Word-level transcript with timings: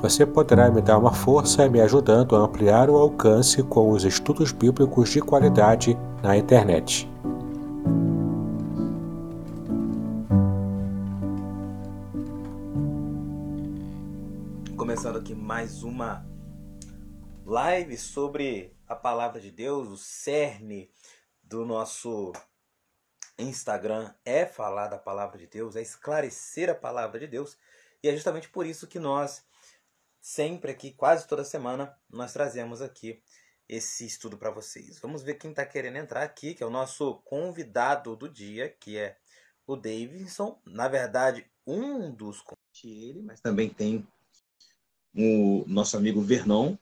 Você 0.00 0.24
poderá 0.24 0.70
me 0.70 0.80
dar 0.80 0.96
uma 0.96 1.12
força 1.12 1.68
me 1.68 1.78
ajudando 1.78 2.34
a 2.34 2.38
ampliar 2.38 2.88
o 2.88 2.96
alcance 2.96 3.62
com 3.62 3.90
os 3.90 4.04
estudos 4.04 4.50
bíblicos 4.50 5.10
de 5.10 5.20
qualidade 5.20 5.94
na 6.22 6.34
internet. 6.38 7.06
Começando 14.74 15.18
aqui 15.18 15.34
mais 15.34 15.82
uma 15.82 16.26
live 17.44 17.98
sobre 17.98 18.74
a 18.88 18.94
palavra 18.94 19.38
de 19.38 19.50
Deus, 19.50 19.88
o 19.88 19.98
cerne 19.98 20.90
do 21.42 21.66
nosso 21.66 22.32
Instagram 23.38 24.10
é 24.24 24.46
falar 24.46 24.88
da 24.88 24.96
palavra 24.96 25.36
de 25.36 25.46
Deus, 25.46 25.76
é 25.76 25.82
esclarecer 25.82 26.70
a 26.70 26.74
palavra 26.74 27.20
de 27.20 27.26
Deus, 27.26 27.58
e 28.02 28.08
é 28.08 28.12
justamente 28.14 28.48
por 28.48 28.64
isso 28.64 28.86
que 28.86 28.98
nós 28.98 29.44
sempre 30.24 30.70
aqui, 30.70 30.90
quase 30.90 31.28
toda 31.28 31.44
semana, 31.44 31.94
nós 32.08 32.32
trazemos 32.32 32.80
aqui 32.80 33.22
esse 33.68 34.06
estudo 34.06 34.38
para 34.38 34.50
vocês. 34.50 34.98
Vamos 34.98 35.22
ver 35.22 35.34
quem 35.34 35.50
está 35.50 35.66
querendo 35.66 35.98
entrar 35.98 36.22
aqui, 36.22 36.54
que 36.54 36.62
é 36.62 36.66
o 36.66 36.70
nosso 36.70 37.16
convidado 37.26 38.16
do 38.16 38.26
dia, 38.26 38.70
que 38.70 38.96
é 38.96 39.18
o 39.66 39.76
Davidson. 39.76 40.58
Na 40.64 40.88
verdade, 40.88 41.46
um 41.66 42.10
dos 42.10 42.42
ele, 42.82 43.20
mas 43.20 43.38
também 43.42 43.68
tem 43.68 44.06
o 45.14 45.62
nosso 45.66 45.94
amigo 45.94 46.22
Vernon. 46.22 46.74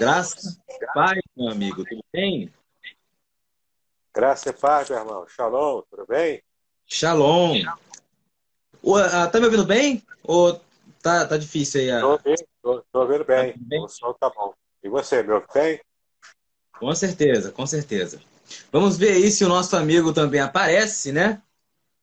Graças 0.00 0.58
Pai, 0.92 1.20
meu 1.36 1.50
amigo, 1.50 1.84
tudo 1.84 2.04
bem? 2.12 2.52
Graça 4.14 4.50
e 4.50 4.52
paz, 4.52 4.88
meu 4.88 4.98
irmão. 5.00 5.26
Shalom, 5.26 5.82
tudo 5.90 6.06
bem? 6.06 6.40
Shalom. 6.86 7.64
O, 8.80 8.94
ah, 8.94 9.26
tá 9.26 9.40
me 9.40 9.46
ouvindo 9.46 9.66
bem? 9.66 10.06
Ou 10.22 10.60
tá, 11.02 11.26
tá 11.26 11.36
difícil 11.36 11.80
aí? 11.80 11.88
Estou 11.88 12.12
ouvindo, 12.12 12.48
tô, 12.62 12.80
tô 12.92 13.00
ouvindo 13.00 13.24
bem. 13.24 13.54
Tá 13.54 13.58
bem. 13.62 13.82
O 13.82 13.88
som 13.88 14.12
tá 14.12 14.30
bom. 14.30 14.54
E 14.84 14.88
você, 14.88 15.20
me 15.20 15.32
ouve 15.32 15.48
bem? 15.52 15.80
Com 16.78 16.94
certeza, 16.94 17.50
com 17.50 17.66
certeza. 17.66 18.22
Vamos 18.70 18.96
ver 18.96 19.14
aí 19.14 19.32
se 19.32 19.44
o 19.44 19.48
nosso 19.48 19.76
amigo 19.76 20.12
também 20.12 20.40
aparece, 20.40 21.10
né? 21.10 21.42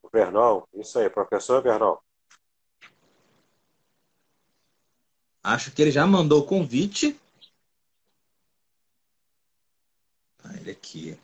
O 0.03 0.09
Vernon, 0.09 0.63
isso 0.73 0.99
aí, 0.99 1.09
professor 1.09 1.63
Vernon. 1.63 1.95
Acho 5.41 5.71
que 5.71 5.81
ele 5.81 5.91
já 5.91 6.05
mandou 6.05 6.41
o 6.41 6.45
convite. 6.45 7.17
Ah, 10.43 10.57
ele 10.57 10.71
aqui. 10.71 11.17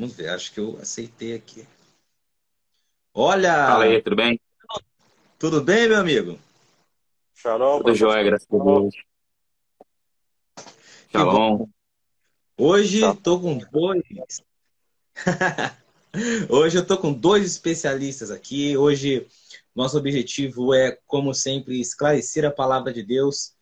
Vamos 0.00 0.16
ver, 0.16 0.30
acho 0.30 0.50
que 0.54 0.58
eu 0.58 0.78
aceitei 0.80 1.34
aqui. 1.34 1.68
Olha! 3.12 3.52
Fala 3.66 3.84
aí, 3.84 4.00
tudo 4.00 4.16
bem? 4.16 4.40
Tudo 5.38 5.60
bem, 5.60 5.88
meu 5.88 6.00
amigo? 6.00 6.38
Shalom. 7.34 7.82
Tudo 7.82 7.94
jóia, 7.94 8.22
graças 8.22 8.48
a 8.50 8.64
Deus. 8.64 8.94
Shalom. 11.12 11.66
Hoje 12.56 13.04
estou 13.04 13.42
com 13.42 13.58
dois. 13.58 14.02
Hoje 16.48 16.78
eu 16.78 16.86
tô 16.86 16.96
com 16.96 17.12
dois 17.12 17.44
especialistas 17.44 18.30
aqui. 18.30 18.74
Hoje 18.78 19.28
nosso 19.74 19.98
objetivo 19.98 20.72
é, 20.72 20.98
como 21.06 21.34
sempre, 21.34 21.78
esclarecer 21.78 22.46
a 22.46 22.50
palavra 22.50 22.90
de 22.90 23.02
Deus. 23.02 23.54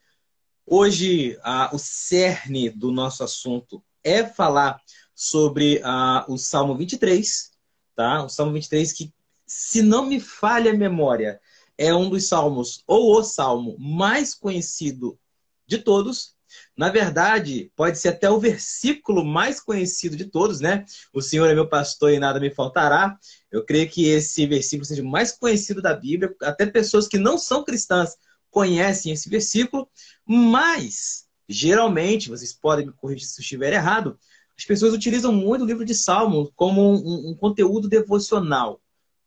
Hoje 0.64 1.36
a, 1.42 1.74
o 1.74 1.80
cerne 1.80 2.70
do 2.70 2.92
nosso 2.92 3.24
assunto 3.24 3.82
é 4.04 4.24
falar 4.24 4.80
sobre 5.20 5.78
uh, 5.78 6.32
o 6.32 6.38
Salmo 6.38 6.76
23, 6.76 7.50
tá? 7.96 8.22
O 8.22 8.28
Salmo 8.28 8.52
23 8.52 8.92
que, 8.92 9.12
se 9.44 9.82
não 9.82 10.06
me 10.06 10.20
falha 10.20 10.70
a 10.70 10.76
memória, 10.76 11.40
é 11.76 11.92
um 11.92 12.08
dos 12.08 12.28
salmos, 12.28 12.84
ou 12.86 13.18
o 13.18 13.24
salmo 13.24 13.76
mais 13.80 14.32
conhecido 14.32 15.18
de 15.66 15.78
todos. 15.78 16.36
Na 16.76 16.88
verdade, 16.88 17.72
pode 17.74 17.98
ser 17.98 18.10
até 18.10 18.30
o 18.30 18.38
versículo 18.38 19.24
mais 19.24 19.60
conhecido 19.60 20.16
de 20.16 20.24
todos, 20.24 20.60
né? 20.60 20.84
O 21.12 21.20
Senhor 21.20 21.50
é 21.50 21.54
meu 21.54 21.68
pastor 21.68 22.12
e 22.12 22.20
nada 22.20 22.38
me 22.38 22.54
faltará. 22.54 23.18
Eu 23.50 23.64
creio 23.64 23.90
que 23.90 24.06
esse 24.06 24.46
versículo 24.46 24.86
seja 24.86 25.02
o 25.02 25.04
mais 25.04 25.32
conhecido 25.32 25.82
da 25.82 25.94
Bíblia. 25.94 26.32
Até 26.42 26.64
pessoas 26.64 27.08
que 27.08 27.18
não 27.18 27.36
são 27.36 27.64
cristãs 27.64 28.16
conhecem 28.52 29.12
esse 29.12 29.28
versículo, 29.28 29.88
mas 30.24 31.26
geralmente, 31.48 32.28
vocês 32.28 32.52
podem 32.52 32.86
me 32.86 32.92
corrigir 32.92 33.26
se 33.26 33.40
eu 33.40 33.42
estiver 33.42 33.72
errado, 33.72 34.16
as 34.58 34.64
pessoas 34.64 34.92
utilizam 34.92 35.32
muito 35.32 35.62
o 35.62 35.66
livro 35.66 35.84
de 35.84 35.94
Salmos 35.94 36.50
como 36.56 36.92
um, 36.92 37.30
um 37.30 37.34
conteúdo 37.34 37.88
devocional. 37.88 38.80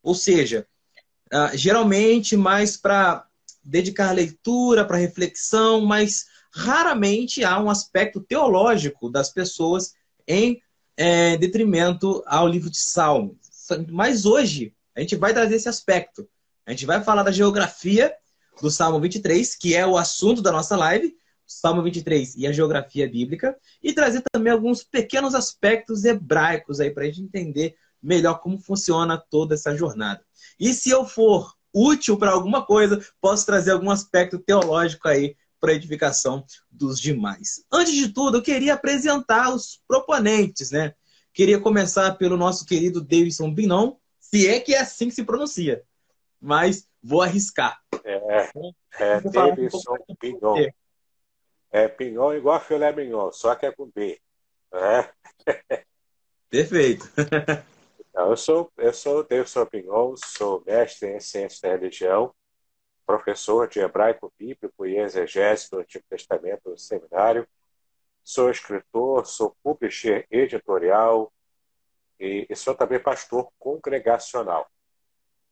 Ou 0.04 0.14
seja, 0.14 0.68
uh, 1.34 1.56
geralmente 1.58 2.36
mais 2.36 2.76
para 2.76 3.26
dedicar 3.64 4.12
leitura, 4.12 4.84
para 4.84 4.98
reflexão, 4.98 5.82
mas 5.82 6.26
raramente 6.52 7.46
há 7.46 7.58
um 7.60 7.70
aspecto 7.70 8.20
teológico 8.20 9.10
das 9.10 9.30
pessoas 9.30 9.94
em 10.28 10.62
é, 10.98 11.38
detrimento 11.38 12.22
ao 12.26 12.48
livro 12.48 12.70
de 12.70 12.80
Salmos. 12.80 13.38
Mas 13.90 14.26
hoje 14.26 14.74
a 14.94 15.00
gente 15.00 15.16
vai 15.16 15.34
trazer 15.34 15.56
esse 15.56 15.70
aspecto. 15.70 16.28
A 16.66 16.72
gente 16.72 16.86
vai 16.86 17.02
falar 17.04 17.24
da 17.24 17.32
geografia 17.32 18.14
do 18.62 18.70
Salmo 18.70 19.00
23, 19.00 19.56
que 19.56 19.76
é 19.76 19.88
o 19.88 19.98
assunto 19.98 20.42
da 20.42 20.52
nossa 20.52 20.76
live, 20.76 21.16
Salmo 21.60 21.84
23 21.84 22.36
e 22.36 22.48
a 22.48 22.52
geografia 22.52 23.10
bíblica, 23.10 23.58
e 23.82 23.94
trazer 23.94 24.24
também 24.32 24.52
alguns 24.52 24.84
pequenos 24.84 25.36
aspectos 25.36 26.06
hebraicos 26.06 26.80
aí 26.80 26.92
para 26.92 27.04
a 27.04 27.08
gente 27.08 27.22
entender 27.22 27.76
melhor 28.02 28.40
como 28.40 28.58
funciona 28.58 29.18
toda 29.18 29.56
essa 29.56 29.76
jornada. 29.76 30.22
E 30.60 30.74
se 30.74 30.90
eu 30.90 31.06
for 31.06 31.54
útil 31.74 32.18
para 32.18 32.32
alguma 32.32 32.66
coisa, 32.66 33.00
posso 33.20 33.46
trazer 33.46 33.72
algum 33.72 33.92
aspecto 33.92 34.40
teológico 34.40 35.08
aí 35.08 35.36
para 35.60 35.74
edificação 35.74 36.44
dos 36.70 37.00
demais. 37.00 37.64
Antes 37.72 37.94
de 37.94 38.10
tudo, 38.10 38.38
eu 38.38 38.42
queria 38.42 38.74
apresentar 38.74 39.54
os 39.54 39.80
proponentes, 39.88 40.72
né? 40.72 40.94
Queria 41.34 41.60
começar 41.60 42.12
pelo 42.16 42.36
nosso 42.36 42.66
querido 42.66 43.00
Davidson 43.00 43.54
Binon, 43.54 43.96
se 44.20 44.48
é 44.48 44.60
que 44.60 44.74
é 44.74 44.82
assim 44.82 45.08
que 45.08 45.16
se 45.16 45.24
pronuncia, 45.24 45.84
mas 46.42 46.88
vou 47.02 47.22
arriscar. 47.22 47.80
É, 48.04 48.50
é 49.00 49.22
Davidson 49.22 49.96
um 50.10 50.16
Binon. 50.20 50.56
É 51.72 51.88
pinhão 51.88 52.34
igual 52.34 52.56
a 52.56 52.60
filé 52.60 52.92
mignon, 52.92 53.32
só 53.32 53.56
que 53.56 53.66
é 53.66 53.72
com 53.72 53.88
B. 53.88 54.20
É. 54.74 55.10
Perfeito. 56.50 57.06
Então, 58.12 58.30
eu 58.30 58.36
sou 58.38 58.72
eu 58.78 58.94
sou 58.94 59.20
o 59.20 59.24
Davidson 59.24 59.66
Pinhon, 59.66 60.16
sou 60.18 60.62
mestre 60.66 61.16
em 61.16 61.20
ciência 61.22 61.62
da 61.62 61.78
religião, 61.78 62.36
professor 63.06 63.70
de 63.70 63.80
hebraico 63.80 64.34
bíblico 64.38 64.86
e 64.86 64.98
exegese 64.98 65.70
do 65.72 65.80
Antigo 65.80 66.04
Testamento 66.10 66.70
no 66.70 66.78
seminário. 66.78 67.48
Sou 68.22 68.52
escritor, 68.52 69.26
sou 69.26 69.56
publisher 69.64 70.28
editorial 70.30 71.32
e, 72.20 72.46
e 72.50 72.56
sou 72.56 72.76
também 72.76 73.02
pastor 73.02 73.50
congregacional. 73.58 74.70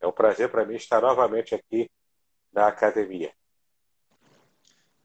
É 0.01 0.07
um 0.07 0.11
prazer 0.11 0.49
para 0.51 0.65
mim 0.65 0.75
estar 0.75 1.01
novamente 1.01 1.55
aqui 1.55 1.89
na 2.51 2.67
academia. 2.67 3.33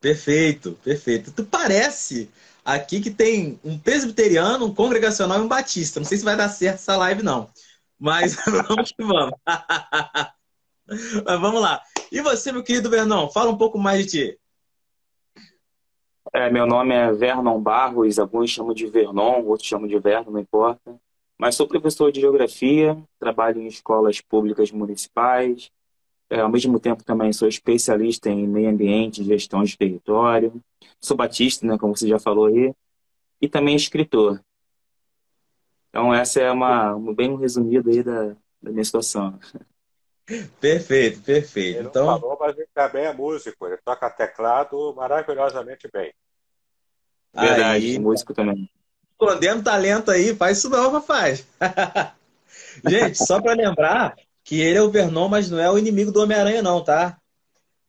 Perfeito, 0.05 0.79
perfeito. 0.85 1.33
Tu 1.33 1.43
parece 1.47 2.31
aqui 2.63 3.01
que 3.01 3.11
tem 3.11 3.59
um 3.65 3.79
presbiteriano, 3.79 4.67
um 4.67 4.75
congregacional 4.75 5.39
e 5.39 5.41
um 5.41 5.49
batista. 5.49 5.99
Não 5.99 6.05
sei 6.05 6.19
se 6.19 6.25
vai 6.27 6.37
dar 6.37 6.51
certo 6.51 6.75
essa 6.75 6.95
live, 6.99 7.23
não. 7.23 7.49
Mas 7.99 8.37
vamos 8.69 8.93
que 8.93 9.03
vamos. 9.03 9.33
Mas 11.25 11.41
vamos 11.41 11.59
lá. 11.59 11.83
E 12.13 12.21
você, 12.21 12.53
meu 12.53 12.63
querido 12.63 12.91
Vernon, 12.91 13.31
fala 13.31 13.51
um 13.51 13.57
pouco 13.57 13.79
mais 13.79 14.05
de 14.05 14.11
ti. 14.11 14.39
É, 16.35 16.51
meu 16.51 16.67
nome 16.67 16.95
é 16.95 17.11
Vernon 17.11 17.59
Barros, 17.59 18.19
alguns 18.19 18.51
chamam 18.51 18.75
de 18.75 18.87
Vernon, 18.87 19.43
outros 19.47 19.67
chamam 19.67 19.89
de 19.89 19.99
Vernon, 19.99 20.33
não 20.33 20.41
importa. 20.41 21.01
Mas 21.39 21.55
sou 21.55 21.67
professor 21.67 22.13
de 22.13 22.21
geografia, 22.21 23.03
trabalho 23.19 23.59
em 23.59 23.67
escolas 23.67 24.21
públicas 24.21 24.71
municipais. 24.71 25.73
É, 26.31 26.41
ao 26.41 26.49
mesmo 26.49 26.81
tempo 26.81 27.05
também 27.05 27.33
sou 27.33 27.47
especialista 27.47 28.31
em 28.31 28.47
meio 28.47 28.71
ambiente 28.71 29.25
gestão 29.25 29.63
de 29.63 29.77
território. 29.77 30.61
Sou 31.01 31.17
batista, 31.17 31.67
né, 31.67 31.77
como 31.79 31.97
você 31.97 32.09
já 32.09 32.19
falou 32.19 32.47
aí. 32.47 32.75
E 33.41 33.49
também 33.49 33.77
escritor. 33.77 34.41
Então 35.91 36.13
essa 36.13 36.41
é 36.41 36.51
uma, 36.51 36.95
uma 36.95 37.15
bem 37.15 37.31
um 37.31 37.37
resumido 37.37 37.91
aí 37.91 38.03
da, 38.03 38.35
da 38.61 38.71
minha 38.71 38.85
situação. 38.85 39.39
Perfeito, 40.59 41.21
perfeito. 41.21 41.79
Ele 41.79 41.89
então... 41.89 42.07
falou, 42.07 42.37
mas 42.41 42.57
ele 42.57 42.69
também 42.75 43.05
é 43.05 43.13
músico. 43.13 43.67
Ele 43.67 43.77
toca 43.85 44.11
teclado 44.11 44.95
maravilhosamente 44.95 45.89
bem. 45.93 46.13
Verdade, 47.33 47.63
aí, 47.63 47.99
músico 47.99 48.33
também. 48.33 48.71
Escondendo 49.11 49.63
talento 49.63 50.11
aí, 50.11 50.35
faz 50.35 50.59
isso 50.59 50.71
não, 50.71 50.91
rapaz. 50.91 51.47
Gente, 52.89 53.19
só 53.19 53.41
para 53.41 53.55
lembrar 53.55 54.17
que 54.45 54.61
ele 54.61 54.79
é 54.79 54.83
o 54.83 54.91
Vernon, 54.91 55.29
mas 55.29 55.51
não 55.51 55.59
é 55.59 55.71
o 55.71 55.79
inimigo 55.79 56.13
do 56.13 56.21
Homem-Aranha, 56.21 56.63
não, 56.63 56.85
tá? 56.85 57.19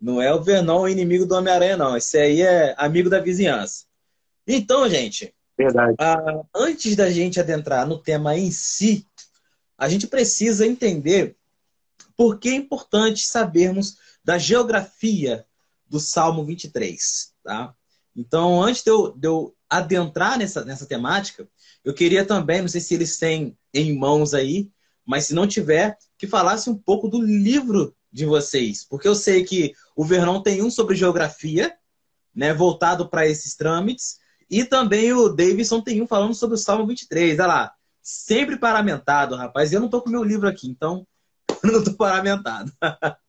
Não 0.01 0.21
é 0.21 0.33
o 0.33 0.41
Vernon 0.41 0.81
o 0.81 0.89
inimigo 0.89 1.25
do 1.25 1.35
Homem-Aranha, 1.35 1.77
não. 1.77 1.95
Esse 1.95 2.17
aí 2.17 2.41
é 2.41 2.73
amigo 2.77 3.09
da 3.09 3.19
vizinhança. 3.19 3.85
Então, 4.47 4.89
gente, 4.89 5.35
Verdade. 5.57 5.95
Ah, 5.99 6.43
antes 6.53 6.95
da 6.95 7.09
gente 7.09 7.39
adentrar 7.39 7.87
no 7.87 7.97
tema 7.97 8.37
em 8.37 8.51
si, 8.51 9.07
a 9.77 9.87
gente 9.87 10.07
precisa 10.07 10.67
entender 10.67 11.35
por 12.15 12.39
que 12.39 12.49
é 12.49 12.55
importante 12.55 13.25
sabermos 13.25 13.97
da 14.23 14.37
geografia 14.37 15.45
do 15.87 15.99
Salmo 15.99 16.43
23, 16.43 17.33
tá? 17.43 17.73
Então, 18.15 18.61
antes 18.61 18.83
de 18.83 18.89
eu, 18.89 19.11
de 19.11 19.27
eu 19.27 19.55
adentrar 19.69 20.37
nessa, 20.37 20.63
nessa 20.63 20.85
temática, 20.85 21.47
eu 21.83 21.93
queria 21.93 22.25
também, 22.25 22.61
não 22.61 22.67
sei 22.67 22.81
se 22.81 22.93
eles 22.93 23.17
têm 23.17 23.57
em 23.73 23.97
mãos 23.97 24.33
aí, 24.33 24.69
mas 25.05 25.25
se 25.25 25.33
não 25.33 25.47
tiver, 25.47 25.97
que 26.17 26.27
falasse 26.27 26.69
um 26.69 26.77
pouco 26.77 27.07
do 27.07 27.21
livro 27.21 27.95
de 28.11 28.25
vocês. 28.25 28.85
Porque 28.85 29.07
eu 29.07 29.15
sei 29.15 29.43
que 29.43 29.73
o 29.95 30.03
Vernon 30.03 30.41
tem 30.41 30.63
um 30.63 30.71
sobre 30.71 30.95
geografia, 30.95 31.75
né, 32.33 32.53
voltado 32.53 33.09
para 33.09 33.27
esses 33.27 33.55
trâmites, 33.55 34.19
e 34.49 34.63
também 34.63 35.13
o 35.13 35.29
Davidson 35.29 35.81
tem 35.81 36.01
um 36.01 36.07
falando 36.07 36.33
sobre 36.33 36.55
o 36.55 36.57
Salmo 36.57 36.85
23. 36.85 37.39
Olha 37.39 37.47
lá, 37.47 37.73
sempre 38.01 38.57
paramentado, 38.57 39.35
rapaz. 39.35 39.73
Eu 39.73 39.79
não 39.79 39.87
estou 39.87 40.01
com 40.01 40.09
meu 40.09 40.23
livro 40.23 40.47
aqui, 40.47 40.67
então 40.67 41.05
eu 41.63 41.71
não 41.71 41.79
estou 41.79 41.95
paramentado. 41.95 42.71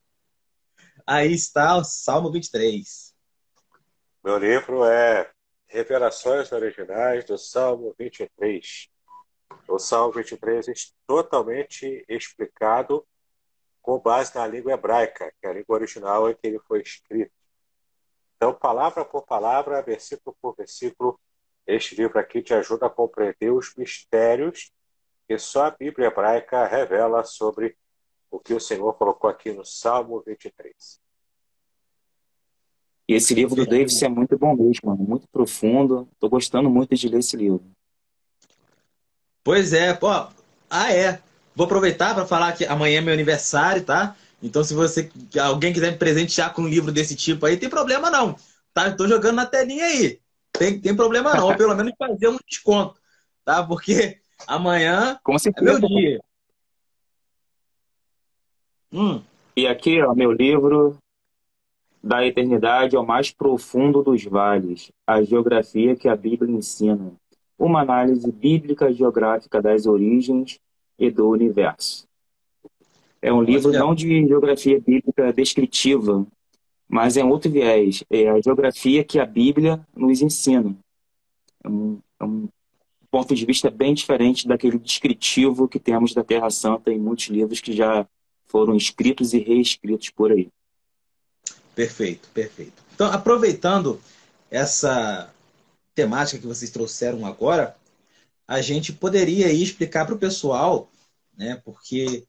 Aí 1.07 1.33
está 1.33 1.77
o 1.77 1.85
Salmo 1.85 2.31
23. 2.31 3.15
Meu 4.25 4.39
livro 4.39 4.85
é 4.85 5.31
Revelações 5.69 6.51
Originais 6.51 7.25
do 7.25 7.39
Salmo 7.39 7.95
23. 7.99 8.89
O 9.69 9.79
Salmo 9.79 10.13
23 10.13 10.69
é 10.69 10.73
totalmente 11.07 12.05
explicado 12.09 13.07
com 13.83 13.99
base 13.99 14.35
na 14.35 14.47
língua 14.47 14.73
hebraica, 14.73 15.33
que 15.41 15.47
é 15.47 15.51
a 15.51 15.53
língua 15.53 15.77
original 15.77 16.29
em 16.29 16.35
que 16.35 16.47
ele 16.47 16.59
foi 16.61 16.81
escrito. 16.81 17.33
Então, 18.37 18.53
palavra 18.53 19.05
por 19.05 19.23
palavra, 19.23 19.83
versículo 19.83 20.37
por 20.41 20.55
versículo, 20.57 21.19
este 21.67 21.95
livro 21.95 22.19
aqui 22.19 22.43
te 22.43 22.55
ajuda 22.55 22.87
a 22.87 22.91
compreender 22.91 23.51
os 23.51 23.75
mistérios 23.77 24.73
que 25.27 25.39
só 25.39 25.65
a 25.67 25.71
Bíblia 25.71 26.09
hebraica 26.09 26.67
revela 26.67 27.25
sobre 27.25 27.77
o 28.31 28.39
que 28.39 28.55
o 28.55 28.61
Senhor 28.61 28.93
colocou 28.95 29.29
aqui 29.29 29.53
no 29.53 29.65
Salmo 29.65 30.23
23. 30.25 31.01
E 33.09 33.15
esse 33.15 33.35
livro 33.35 33.55
do 33.55 33.67
Davis 33.67 34.03
é 34.03 34.09
muito 34.09 34.37
bom 34.37 34.55
mesmo, 34.55 34.97
muito 34.97 35.29
profundo. 35.29 36.09
Estou 36.13 36.29
gostando 36.29 36.69
muito 36.69 36.95
de 36.95 37.09
ler 37.09 37.19
esse 37.19 37.37
livro. 37.37 37.76
Pois 39.47 39.73
é, 39.73 39.95
pô. 39.95 40.09
Ah, 40.69 40.93
é. 40.93 41.23
Vou 41.55 41.67
aproveitar 41.67 42.17
para 42.17 42.27
falar 42.27 42.51
que 42.55 42.65
amanhã 42.65 42.99
é 42.99 43.01
meu 43.01 43.15
aniversário, 43.15 43.85
tá? 43.85 44.17
Então, 44.43 44.65
se 44.65 44.75
você 44.75 45.09
alguém 45.41 45.73
quiser 45.73 45.93
me 45.93 45.99
presentear 45.99 46.53
com 46.53 46.63
um 46.63 46.69
livro 46.69 46.91
desse 46.91 47.15
tipo 47.15 47.47
aí, 47.47 47.57
tem 47.57 47.71
problema 47.71 48.11
não. 48.11 48.35
Tá? 48.75 48.89
Estou 48.89 49.07
jogando 49.07 49.37
na 49.37 49.47
telinha 49.47 49.85
aí. 49.85 50.19
Tem, 50.51 50.81
tem 50.81 50.97
problema 50.97 51.33
não. 51.33 51.47
Ou 51.47 51.57
pelo 51.57 51.77
menos 51.77 51.93
fazer 51.97 52.27
um 52.27 52.39
desconto, 52.45 53.01
tá? 53.45 53.63
Porque 53.63 54.19
amanhã 54.49 55.17
é 55.57 55.63
meu 55.63 55.79
dia. 55.79 56.21
Hum. 58.93 59.23
E 59.57 59.69
aqui, 59.69 60.03
ó, 60.03 60.13
meu 60.13 60.33
livro 60.33 60.99
da 62.03 62.27
eternidade 62.27 62.97
ao 62.97 63.07
mais 63.07 63.31
profundo 63.31 64.03
dos 64.03 64.25
vales, 64.25 64.91
a 65.07 65.23
geografia 65.23 65.95
que 65.95 66.09
a 66.09 66.17
Bíblia 66.17 66.51
ensina, 66.51 67.13
uma 67.59 67.81
análise 67.81 68.31
bíblica 68.31 68.93
geográfica 68.93 69.61
das 69.63 69.87
origens 69.87 70.59
e 70.99 71.11
do 71.11 71.29
universo. 71.29 72.07
É 73.21 73.33
um 73.33 73.43
livro 73.43 73.73
não 73.73 73.95
de 73.95 74.27
geografia 74.27 74.81
bíblica 74.81 75.33
descritiva, 75.33 76.27
mas 76.89 77.17
é 77.17 77.25
outro 77.25 77.51
viés, 77.51 78.05
é 78.11 78.29
a 78.29 78.41
geografia 78.41 79.03
que 79.03 79.19
a 79.19 79.27
Bíblia 79.27 79.85
nos 79.95 80.21
ensina. 80.21 80.77
É 81.65 81.69
um, 81.69 81.99
é 82.21 82.25
um 82.25 82.49
ponto 83.11 83.35
de 83.35 83.45
vista 83.45 83.71
bem 83.71 83.95
diferente 83.95 84.47
daquele 84.47 84.79
descritivo 84.79 85.67
que 85.67 85.81
temos 85.81 86.15
da 86.15 86.23
Terra 86.23 86.51
Santa 86.51 86.93
em 86.93 87.01
muitos 87.01 87.27
livros 87.27 87.61
que 87.61 87.73
já 87.73 88.07
foram 88.47 88.77
escritos 88.77 89.33
e 89.33 89.39
reescritos 89.39 90.11
por 90.11 90.31
aí. 90.31 90.49
Perfeito, 91.75 92.29
perfeito. 92.33 92.83
Então, 92.95 93.11
aproveitando 93.13 94.01
essa 94.51 95.31
temática 95.97 96.39
que 96.39 96.47
vocês 96.47 96.71
trouxeram 96.71 97.27
agora, 97.27 97.75
a 98.47 98.61
gente 98.61 98.93
poderia 98.93 99.47
aí 99.47 99.61
explicar 99.61 100.05
para 100.05 100.15
o 100.15 100.19
pessoal, 100.19 100.93
né? 101.37 101.61
Porque 101.65 102.25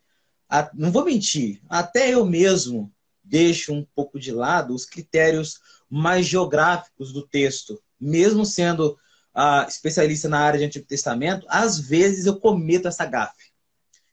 não 0.73 0.91
vou 0.91 1.03
mentir, 1.03 1.61
até 1.69 2.13
eu 2.13 2.25
mesmo 2.25 2.91
deixo 3.21 3.73
um 3.73 3.85
pouco 3.93 4.17
de 4.17 4.31
lado 4.31 4.73
os 4.73 4.85
critérios 4.85 5.59
mais 5.89 6.25
geográficos 6.25 7.11
do 7.11 7.27
texto, 7.27 7.79
mesmo 7.99 8.45
sendo 8.45 8.97
uh, 9.35 9.67
especialista 9.67 10.29
na 10.29 10.39
área 10.39 10.57
de 10.57 10.65
Antigo 10.65 10.87
Testamento, 10.87 11.45
às 11.49 11.77
vezes 11.77 12.25
eu 12.25 12.39
cometo 12.39 12.87
essa 12.87 13.05
gafe. 13.05 13.51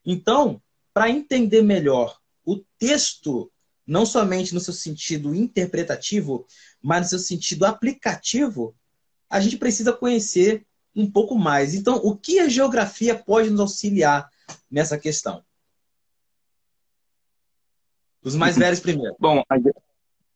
Então, 0.04 0.60
para 0.92 1.08
entender 1.08 1.62
melhor 1.62 2.18
o 2.44 2.60
texto 2.76 3.50
não 3.86 4.04
somente 4.04 4.52
no 4.52 4.60
seu 4.60 4.74
sentido 4.74 5.34
interpretativo, 5.34 6.46
mas 6.82 7.02
no 7.02 7.08
seu 7.10 7.18
sentido 7.18 7.64
aplicativo, 7.64 8.74
a 9.28 9.40
gente 9.40 9.56
precisa 9.56 9.92
conhecer 9.92 10.64
um 10.94 11.10
pouco 11.10 11.34
mais. 11.36 11.74
Então, 11.74 11.96
o 11.96 12.16
que 12.16 12.38
a 12.38 12.48
geografia 12.48 13.14
pode 13.14 13.50
nos 13.50 13.60
auxiliar 13.60 14.30
nessa 14.70 14.98
questão? 14.98 15.44
Os 18.22 18.34
mais 18.34 18.56
velhos 18.56 18.80
primeiro. 18.80 19.14
Bom, 19.18 19.40
a... 19.40 19.56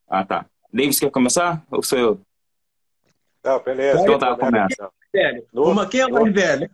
ah 0.09 0.25
tá. 0.25 0.47
Davis 0.73 1.01
quer 1.01 1.11
começar 1.11 1.65
ou 1.71 1.83
sou 1.83 1.99
eu? 1.99 2.21
Não, 3.43 3.63
beleza. 3.63 4.03
Então 4.03 4.19
tá, 4.19 4.37
começa. 4.37 4.91
Uma, 5.53 5.89
quem 5.89 6.01
é 6.01 6.07
o 6.07 6.13
mais 6.13 6.33
velho? 6.33 6.71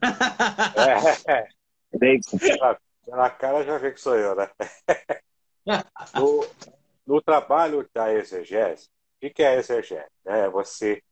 É, 1.27 1.33
é. 1.33 1.49
Davis. 1.93 2.27
Na 3.07 3.31
cara 3.31 3.63
já 3.63 3.79
vê 3.79 3.93
que 3.93 4.01
sou 4.01 4.17
eu, 4.17 4.35
né? 4.35 4.51
No, 6.15 6.47
no 7.07 7.23
trabalho 7.23 7.89
da 7.95 8.13
exegese, 8.13 8.89
o 9.23 9.31
que 9.31 9.43
é 9.43 9.49
a 9.49 9.57
exegese? 9.57 10.11
É 10.25 10.49
você 10.49 11.03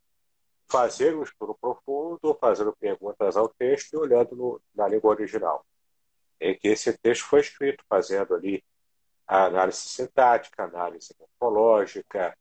fazer 0.70 1.14
um 1.14 1.22
estudo 1.22 1.54
profundo, 1.60 2.36
fazendo 2.40 2.74
perguntas 2.76 3.36
ao 3.36 3.48
texto 3.48 3.92
e 3.92 3.96
olhando 3.96 4.34
no, 4.34 4.60
na 4.74 4.88
língua 4.88 5.10
original. 5.10 5.64
Em 6.40 6.56
que 6.56 6.68
esse 6.68 6.96
texto 6.98 7.24
foi 7.24 7.40
escrito, 7.40 7.84
fazendo 7.88 8.34
ali 8.34 8.64
a 9.26 9.44
análise 9.44 9.78
sintática, 9.78 10.64
análise 10.64 11.14
morfológica, 11.18 12.36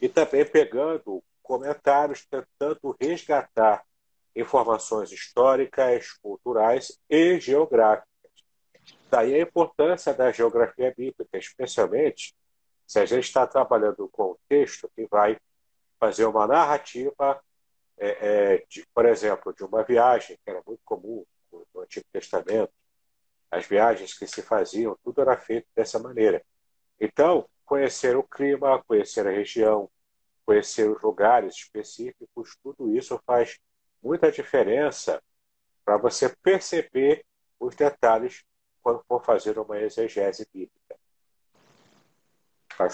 e 0.00 0.08
também 0.08 0.44
pegando 0.44 1.22
comentários, 1.42 2.24
tentando 2.26 2.96
resgatar 3.00 3.84
informações 4.34 5.10
históricas, 5.10 6.12
culturais 6.22 6.98
e 7.10 7.40
geográficas 7.40 8.08
Daí 9.10 9.34
a 9.34 9.42
importância 9.42 10.12
da 10.12 10.30
geografia 10.30 10.92
bíblica, 10.96 11.38
especialmente 11.38 12.34
se 12.86 12.98
a 12.98 13.06
gente 13.06 13.24
está 13.24 13.46
trabalhando 13.46 14.08
com 14.08 14.32
um 14.32 14.36
texto 14.48 14.90
que 14.94 15.06
vai 15.06 15.38
fazer 15.98 16.24
uma 16.24 16.46
narrativa, 16.46 17.40
é, 17.98 18.54
é, 18.54 18.64
de, 18.68 18.86
por 18.94 19.06
exemplo, 19.06 19.52
de 19.52 19.64
uma 19.64 19.82
viagem, 19.82 20.38
que 20.44 20.50
era 20.50 20.62
muito 20.66 20.80
comum 20.84 21.24
no, 21.52 21.82
Antigo 21.82 22.06
Testamento, 22.12 22.72
as 23.50 23.66
viagens 23.66 24.16
que 24.16 24.26
se 24.26 24.42
faziam, 24.42 24.96
tudo 25.02 25.20
era 25.20 25.36
feito 25.36 25.66
dessa 25.74 25.98
maneira. 25.98 26.44
Então, 27.00 27.48
conhecer 27.64 28.16
o 28.16 28.22
clima, 28.22 28.82
conhecer 28.84 29.26
a 29.26 29.30
região, 29.30 29.90
conhecer 30.44 30.90
os 30.90 31.00
lugares 31.02 31.54
específicos, 31.54 32.56
tudo 32.62 32.94
isso 32.94 33.20
faz 33.26 33.58
muita 34.02 34.30
diferença 34.30 35.22
para 35.84 35.96
você 35.96 36.34
perceber 36.42 37.24
os 37.58 37.74
detalhes 37.74 38.44
quando 38.82 39.02
for 39.06 39.24
fazer 39.24 39.58
uma 39.58 39.78
exegese 39.80 40.46
bíblica. 40.52 40.96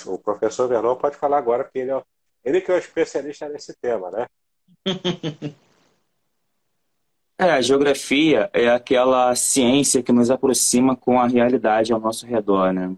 O 0.07 0.19
professor 0.19 0.67
Vernon 0.67 0.97
pode 0.97 1.17
falar 1.17 1.39
agora, 1.39 1.65
porque 1.65 1.81
ele, 1.81 1.91
é, 1.91 2.03
ele 2.45 2.61
que 2.61 2.71
é 2.71 2.75
o 2.75 2.79
especialista 2.79 3.49
nesse 3.49 3.75
tema, 3.81 4.11
né? 4.11 4.27
É, 7.37 7.51
a 7.51 7.61
geografia 7.61 8.49
é 8.53 8.69
aquela 8.69 9.35
ciência 9.35 10.05
que 10.05 10.13
nos 10.13 10.31
aproxima 10.31 10.95
com 10.95 11.21
a 11.21 11.27
realidade 11.27 11.93
ao 11.93 11.99
nosso 11.99 12.25
redor, 12.25 12.73
né? 12.73 12.95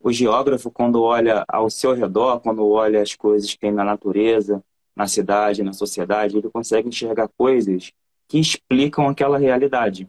O 0.00 0.10
geógrafo, 0.10 0.70
quando 0.70 1.02
olha 1.02 1.44
ao 1.46 1.68
seu 1.68 1.92
redor, 1.92 2.40
quando 2.40 2.66
olha 2.66 3.02
as 3.02 3.14
coisas 3.14 3.52
que 3.52 3.58
tem 3.58 3.70
na 3.70 3.84
natureza, 3.84 4.64
na 4.96 5.06
cidade, 5.06 5.62
na 5.62 5.74
sociedade, 5.74 6.38
ele 6.38 6.48
consegue 6.48 6.88
enxergar 6.88 7.28
coisas 7.36 7.92
que 8.26 8.38
explicam 8.38 9.06
aquela 9.06 9.36
realidade. 9.36 10.08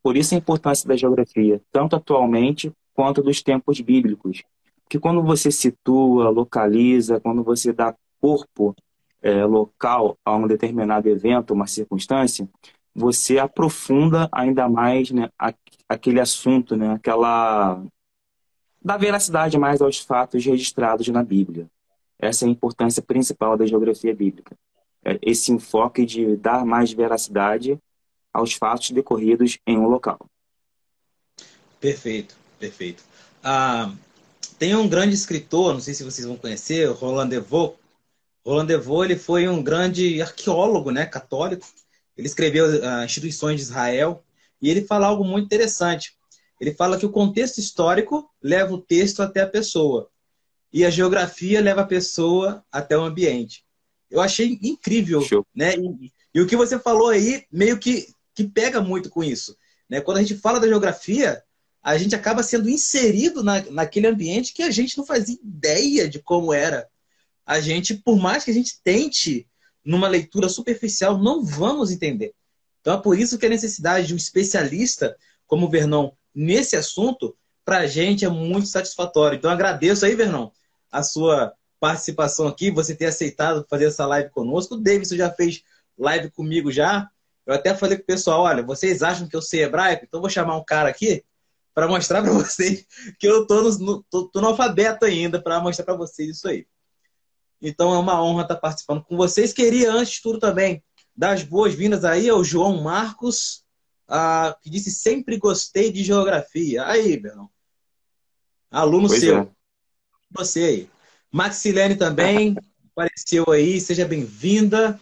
Por 0.00 0.16
isso 0.16 0.34
a 0.34 0.38
importância 0.38 0.88
da 0.88 0.96
geografia, 0.96 1.60
tanto 1.72 1.96
atualmente 1.96 2.72
quanto 2.94 3.20
dos 3.20 3.42
tempos 3.42 3.80
bíblicos. 3.80 4.42
Porque 4.84 4.98
quando 4.98 5.22
você 5.22 5.50
situa, 5.50 6.30
localiza, 6.30 7.20
quando 7.20 7.42
você 7.42 7.72
dá 7.72 7.94
corpo 8.20 8.74
é, 9.22 9.44
local 9.44 10.16
a 10.24 10.36
um 10.36 10.46
determinado 10.46 11.08
evento, 11.08 11.54
uma 11.54 11.66
circunstância, 11.66 12.48
você 12.94 13.38
aprofunda 13.38 14.28
ainda 14.32 14.68
mais 14.68 15.10
né, 15.10 15.30
aquele 15.88 16.20
assunto, 16.20 16.76
né, 16.76 16.92
aquela 16.92 17.82
da 18.82 18.96
veracidade 18.96 19.58
mais 19.58 19.80
aos 19.80 19.98
fatos 19.98 20.44
registrados 20.44 21.08
na 21.08 21.22
Bíblia. 21.22 21.68
Essa 22.18 22.44
é 22.44 22.48
a 22.48 22.50
importância 22.50 23.02
principal 23.02 23.56
da 23.56 23.66
geografia 23.66 24.14
bíblica. 24.14 24.56
É 25.04 25.18
esse 25.22 25.52
enfoque 25.52 26.04
de 26.04 26.36
dar 26.36 26.64
mais 26.64 26.92
veracidade 26.92 27.78
aos 28.32 28.54
fatos 28.54 28.90
decorridos 28.90 29.58
em 29.66 29.78
um 29.78 29.86
local. 29.86 30.18
Perfeito, 31.80 32.36
perfeito. 32.58 33.04
Ah, 33.42 33.92
tem 34.58 34.74
um 34.74 34.88
grande 34.88 35.14
escritor, 35.14 35.72
não 35.72 35.80
sei 35.80 35.94
se 35.94 36.02
vocês 36.02 36.26
vão 36.26 36.36
conhecer, 36.36 36.90
Roland 36.90 37.28
Devaux. 37.28 37.76
Roland 38.48 38.66
Devaux 38.66 39.04
ele 39.04 39.18
foi 39.18 39.46
um 39.46 39.62
grande 39.62 40.22
arqueólogo, 40.22 40.90
né, 40.90 41.04
católico. 41.04 41.66
Ele 42.16 42.26
escreveu 42.26 42.66
uh, 42.66 43.04
Instituições 43.04 43.56
de 43.56 43.62
Israel 43.62 44.24
e 44.60 44.70
ele 44.70 44.86
fala 44.86 45.06
algo 45.06 45.22
muito 45.22 45.44
interessante. 45.44 46.16
Ele 46.58 46.72
fala 46.72 46.98
que 46.98 47.04
o 47.04 47.10
contexto 47.10 47.58
histórico 47.58 48.28
leva 48.42 48.72
o 48.72 48.80
texto 48.80 49.20
até 49.22 49.42
a 49.42 49.46
pessoa 49.46 50.10
e 50.72 50.84
a 50.84 50.90
geografia 50.90 51.60
leva 51.60 51.82
a 51.82 51.86
pessoa 51.86 52.64
até 52.72 52.96
o 52.96 53.02
ambiente. 53.02 53.64
Eu 54.10 54.20
achei 54.20 54.58
incrível, 54.62 55.20
Show. 55.20 55.46
né? 55.54 55.74
E, 55.76 56.12
e, 56.34 56.40
o 56.40 56.46
que 56.46 56.56
você 56.56 56.78
falou 56.78 57.08
aí 57.08 57.44
meio 57.52 57.78
que, 57.78 58.08
que 58.34 58.44
pega 58.44 58.80
muito 58.80 59.10
com 59.10 59.22
isso, 59.22 59.54
né? 59.88 60.00
Quando 60.00 60.16
a 60.16 60.22
gente 60.22 60.40
fala 60.40 60.58
da 60.58 60.66
geografia, 60.66 61.42
a 61.82 61.98
gente 61.98 62.14
acaba 62.14 62.42
sendo 62.42 62.70
inserido 62.70 63.44
na, 63.44 63.60
naquele 63.70 64.06
ambiente 64.06 64.54
que 64.54 64.62
a 64.62 64.70
gente 64.70 64.96
não 64.96 65.04
fazia 65.04 65.36
ideia 65.42 66.08
de 66.08 66.18
como 66.18 66.52
era. 66.52 66.88
A 67.48 67.60
gente, 67.60 67.94
por 67.94 68.18
mais 68.18 68.44
que 68.44 68.50
a 68.50 68.54
gente 68.54 68.78
tente 68.84 69.48
numa 69.82 70.06
leitura 70.06 70.50
superficial, 70.50 71.16
não 71.16 71.42
vamos 71.42 71.90
entender. 71.90 72.34
Então 72.82 72.92
é 72.92 73.00
por 73.00 73.18
isso 73.18 73.38
que 73.38 73.46
a 73.46 73.48
necessidade 73.48 74.06
de 74.06 74.12
um 74.12 74.18
especialista 74.18 75.16
como 75.46 75.64
o 75.64 75.70
Vernon 75.70 76.10
nesse 76.34 76.76
assunto, 76.76 77.34
para 77.64 77.78
a 77.78 77.86
gente 77.86 78.22
é 78.22 78.28
muito 78.28 78.68
satisfatório. 78.68 79.38
Então 79.38 79.50
agradeço 79.50 80.04
aí, 80.04 80.14
Vernon, 80.14 80.50
a 80.92 81.02
sua 81.02 81.54
participação 81.80 82.46
aqui, 82.46 82.70
você 82.70 82.94
ter 82.94 83.06
aceitado 83.06 83.66
fazer 83.70 83.86
essa 83.86 84.04
live 84.04 84.28
conosco. 84.28 84.74
O 84.74 84.80
Davidson 84.82 85.16
já 85.16 85.30
fez 85.30 85.62
live 85.96 86.30
comigo 86.30 86.70
já. 86.70 87.08
Eu 87.46 87.54
até 87.54 87.74
falei 87.74 87.96
com 87.96 88.02
o 88.02 88.06
pessoal, 88.06 88.42
olha, 88.42 88.62
vocês 88.62 89.02
acham 89.02 89.26
que 89.26 89.34
eu 89.34 89.40
sei 89.40 89.62
hebraico? 89.62 90.04
Então 90.04 90.20
vou 90.20 90.28
chamar 90.28 90.58
um 90.58 90.64
cara 90.64 90.90
aqui 90.90 91.24
para 91.74 91.88
mostrar 91.88 92.20
para 92.20 92.30
vocês 92.36 92.84
que 93.18 93.26
eu 93.26 93.46
tô 93.46 93.62
no, 93.62 94.02
tô, 94.10 94.28
tô 94.28 94.40
no 94.42 94.48
alfabeto 94.48 95.06
ainda, 95.06 95.40
para 95.40 95.60
mostrar 95.60 95.86
para 95.86 95.96
vocês 95.96 96.36
isso 96.36 96.46
aí. 96.46 96.66
Então 97.60 97.94
é 97.94 97.98
uma 97.98 98.22
honra 98.22 98.42
estar 98.42 98.56
participando 98.56 99.02
com 99.04 99.16
vocês. 99.16 99.52
Queria, 99.52 99.92
antes 99.92 100.14
de 100.14 100.22
tudo, 100.22 100.38
também 100.38 100.82
dar 101.16 101.32
as 101.32 101.42
boas-vindas 101.42 102.04
aí 102.04 102.28
ao 102.28 102.44
João 102.44 102.80
Marcos, 102.82 103.64
ah, 104.06 104.56
que 104.62 104.70
disse 104.70 104.90
sempre 104.90 105.36
gostei 105.36 105.90
de 105.90 106.04
geografia. 106.04 106.86
Aí, 106.86 107.16
Bernão. 107.16 107.50
Aluno 108.70 109.08
pois 109.08 109.20
seu. 109.20 109.38
É. 109.38 109.48
Você 110.30 110.60
aí. 110.60 110.90
Maxilene 111.32 111.96
também 111.96 112.56
apareceu 112.94 113.50
aí, 113.50 113.80
seja 113.80 114.06
bem-vinda. 114.06 114.98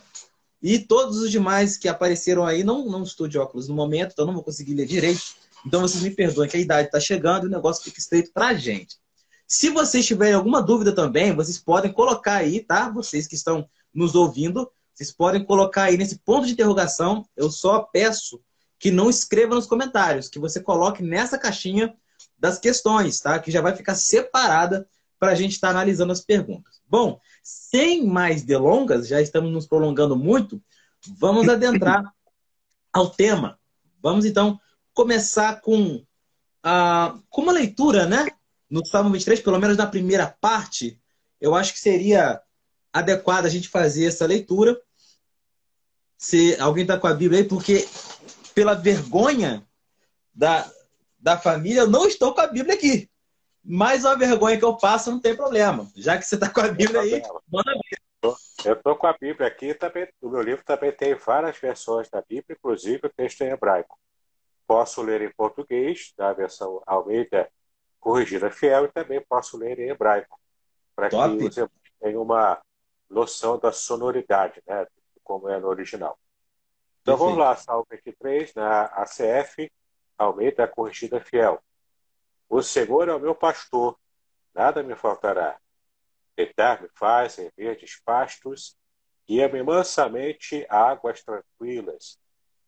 E 0.62 0.78
todos 0.78 1.18
os 1.18 1.30
demais 1.30 1.76
que 1.76 1.88
apareceram 1.88 2.44
aí, 2.44 2.64
não, 2.64 2.86
não 2.86 3.02
estou 3.02 3.28
de 3.28 3.38
óculos 3.38 3.68
no 3.68 3.74
momento, 3.74 4.12
então 4.12 4.26
não 4.26 4.34
vou 4.34 4.42
conseguir 4.42 4.74
ler 4.74 4.86
direito. 4.86 5.22
Então 5.66 5.80
vocês 5.80 6.02
me 6.02 6.10
perdoem 6.10 6.48
que 6.48 6.56
a 6.56 6.60
idade 6.60 6.88
está 6.88 6.98
chegando 6.98 7.44
e 7.44 7.46
o 7.48 7.50
negócio 7.50 7.84
fica 7.84 7.98
estreito 7.98 8.32
para 8.32 8.48
a 8.48 8.54
gente. 8.54 8.96
Se 9.46 9.70
vocês 9.70 10.04
tiverem 10.04 10.34
alguma 10.34 10.60
dúvida 10.60 10.92
também, 10.92 11.34
vocês 11.34 11.58
podem 11.58 11.92
colocar 11.92 12.36
aí, 12.36 12.60
tá? 12.60 12.88
Vocês 12.90 13.26
que 13.26 13.34
estão 13.34 13.68
nos 13.94 14.14
ouvindo, 14.14 14.70
vocês 14.92 15.12
podem 15.12 15.44
colocar 15.44 15.84
aí 15.84 15.96
nesse 15.96 16.18
ponto 16.18 16.46
de 16.46 16.52
interrogação. 16.52 17.24
Eu 17.36 17.50
só 17.50 17.80
peço 17.80 18.40
que 18.78 18.90
não 18.90 19.08
escreva 19.08 19.54
nos 19.54 19.66
comentários, 19.66 20.28
que 20.28 20.38
você 20.38 20.60
coloque 20.60 21.02
nessa 21.02 21.38
caixinha 21.38 21.94
das 22.38 22.58
questões, 22.58 23.20
tá? 23.20 23.38
Que 23.38 23.50
já 23.50 23.60
vai 23.60 23.74
ficar 23.74 23.94
separada 23.94 24.88
para 25.18 25.32
a 25.32 25.34
gente 25.34 25.52
estar 25.52 25.68
tá 25.68 25.70
analisando 25.70 26.12
as 26.12 26.20
perguntas. 26.20 26.80
Bom, 26.88 27.20
sem 27.42 28.06
mais 28.06 28.42
delongas, 28.42 29.08
já 29.08 29.20
estamos 29.20 29.50
nos 29.52 29.66
prolongando 29.66 30.16
muito, 30.16 30.62
vamos 31.18 31.48
adentrar 31.48 32.04
ao 32.92 33.10
tema. 33.10 33.58
Vamos 34.02 34.24
então 34.24 34.60
começar 34.92 35.60
com, 35.60 36.04
a, 36.62 37.18
com 37.30 37.42
uma 37.42 37.52
leitura, 37.52 38.06
né? 38.06 38.26
No 38.68 38.84
Salmo 38.84 39.10
23, 39.10 39.40
pelo 39.40 39.58
menos 39.58 39.76
na 39.76 39.86
primeira 39.86 40.26
parte, 40.40 41.00
eu 41.40 41.54
acho 41.54 41.72
que 41.72 41.78
seria 41.78 42.40
adequado 42.92 43.46
a 43.46 43.48
gente 43.48 43.68
fazer 43.68 44.06
essa 44.06 44.26
leitura. 44.26 44.80
Se 46.16 46.56
alguém 46.60 46.82
está 46.82 46.98
com 46.98 47.06
a 47.06 47.14
Bíblia 47.14 47.40
aí, 47.40 47.48
porque 47.48 47.86
pela 48.54 48.74
vergonha 48.74 49.66
da, 50.34 50.70
da 51.18 51.38
família, 51.38 51.80
eu 51.80 51.88
não 51.88 52.06
estou 52.06 52.34
com 52.34 52.40
a 52.40 52.46
Bíblia 52.46 52.74
aqui. 52.74 53.10
Mas 53.62 54.04
a 54.04 54.14
vergonha 54.14 54.58
que 54.58 54.64
eu 54.64 54.76
passo 54.76 55.10
não 55.10 55.20
tem 55.20 55.36
problema. 55.36 55.90
Já 55.96 56.16
que 56.16 56.24
você 56.24 56.36
está 56.36 56.48
com 56.48 56.60
a 56.60 56.68
Bíblia 56.68 57.00
aí, 57.00 57.22
manda 57.52 57.72
ver. 57.72 58.06
Eu 58.64 58.72
estou 58.72 58.96
com 58.96 59.06
a 59.06 59.12
Bíblia 59.12 59.46
aqui, 59.46 59.74
também, 59.74 60.08
o 60.20 60.28
meu 60.28 60.40
livro 60.40 60.64
também 60.64 60.90
tem 60.90 61.14
várias 61.14 61.56
versões 61.58 62.08
da 62.08 62.20
Bíblia, 62.20 62.56
inclusive 62.58 63.06
o 63.06 63.10
texto 63.10 63.42
em 63.42 63.50
hebraico. 63.50 63.98
Posso 64.66 65.02
ler 65.02 65.22
em 65.22 65.30
português, 65.30 66.12
da 66.16 66.32
versão 66.32 66.82
Almeida 66.86 67.48
corrigida 68.06 68.48
fiel 68.52 68.84
e 68.84 68.92
também 68.92 69.20
posso 69.20 69.58
ler 69.58 69.80
em 69.80 69.88
hebraico, 69.88 70.38
para 70.94 71.08
que 71.08 71.16
você 71.42 71.68
tenha 72.00 72.20
uma 72.20 72.62
noção 73.10 73.58
da 73.58 73.72
sonoridade, 73.72 74.62
né, 74.64 74.86
como 75.24 75.48
é 75.48 75.58
no 75.58 75.66
original. 75.66 76.16
Então 77.02 77.18
Perfeito. 77.18 77.18
vamos 77.18 77.38
lá, 77.44 77.56
Salmo 77.56 77.84
23, 77.90 78.54
na 78.54 78.84
ACF, 78.84 79.68
Almeida 80.16 80.68
Corrigida 80.68 81.20
Fiel. 81.20 81.60
O 82.48 82.62
Senhor 82.62 83.08
é 83.08 83.12
o 83.12 83.18
meu 83.18 83.34
pastor, 83.34 83.98
nada 84.54 84.84
me 84.84 84.94
faltará. 84.94 85.58
Deitar-me 86.36 86.88
faz 86.94 87.40
em 87.40 87.50
verdes 87.56 88.00
pastos, 88.04 88.76
guia-me 89.26 89.64
mansamente 89.64 90.64
a 90.68 90.90
águas 90.90 91.24
tranquilas. 91.24 92.20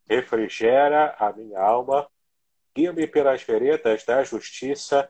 Refrigera 0.05 1.15
a 1.17 1.31
minha 1.31 1.61
alma, 1.61 2.09
guia-me 2.75 3.07
pelas 3.07 3.41
veredas 3.41 4.03
da 4.03 4.21
justiça 4.21 5.09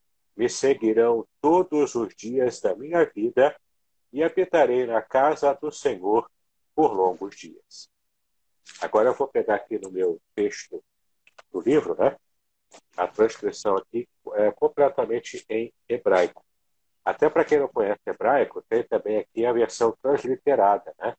me 0.35 0.49
seguirão 0.49 1.27
todos 1.41 1.95
os 1.95 2.13
dias 2.15 2.59
da 2.61 2.75
minha 2.75 3.05
vida 3.05 3.55
e 4.11 4.23
habitarei 4.23 4.85
na 4.85 5.01
casa 5.01 5.53
do 5.53 5.71
Senhor 5.71 6.29
por 6.75 6.93
longos 6.93 7.35
dias. 7.35 7.89
Agora 8.81 9.09
eu 9.09 9.13
vou 9.13 9.27
pegar 9.27 9.55
aqui 9.55 9.77
no 9.77 9.91
meu 9.91 10.21
texto 10.35 10.83
do 11.51 11.61
livro, 11.61 11.95
né? 11.97 12.15
A 12.95 13.07
transcrição 13.07 13.75
aqui 13.75 14.07
é 14.35 14.51
completamente 14.51 15.45
em 15.49 15.73
hebraico. 15.87 16.43
Até 17.03 17.29
para 17.29 17.43
quem 17.43 17.59
não 17.59 17.67
conhece 17.67 18.01
hebraico, 18.05 18.63
tem 18.69 18.83
também 18.83 19.17
aqui 19.17 19.45
a 19.45 19.51
versão 19.51 19.95
transliterada, 20.01 20.93
né? 20.99 21.15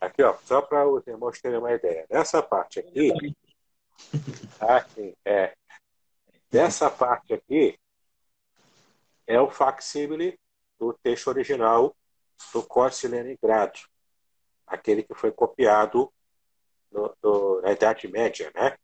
Aqui, 0.00 0.22
ó, 0.22 0.34
só 0.44 0.62
para 0.62 0.88
os 0.88 1.06
irmãos 1.06 1.40
terem 1.40 1.58
uma 1.58 1.72
ideia. 1.72 2.06
Nessa 2.08 2.42
parte 2.42 2.80
aqui, 2.80 3.12
aqui 4.58 5.14
é, 5.24 5.54
nessa 6.50 6.90
parte 6.90 7.34
aqui 7.34 7.78
é 9.30 9.40
o 9.40 9.48
facsímile 9.48 10.36
do 10.76 10.92
texto 10.92 11.28
original 11.28 11.96
do 12.52 12.64
Códice 12.64 13.06
Leningrado, 13.06 13.78
aquele 14.66 15.04
que 15.04 15.14
foi 15.14 15.30
copiado 15.30 16.12
no, 16.90 17.16
no, 17.22 17.60
na 17.60 17.70
Idade 17.70 18.08
Média, 18.08 18.50
né? 18.52 18.76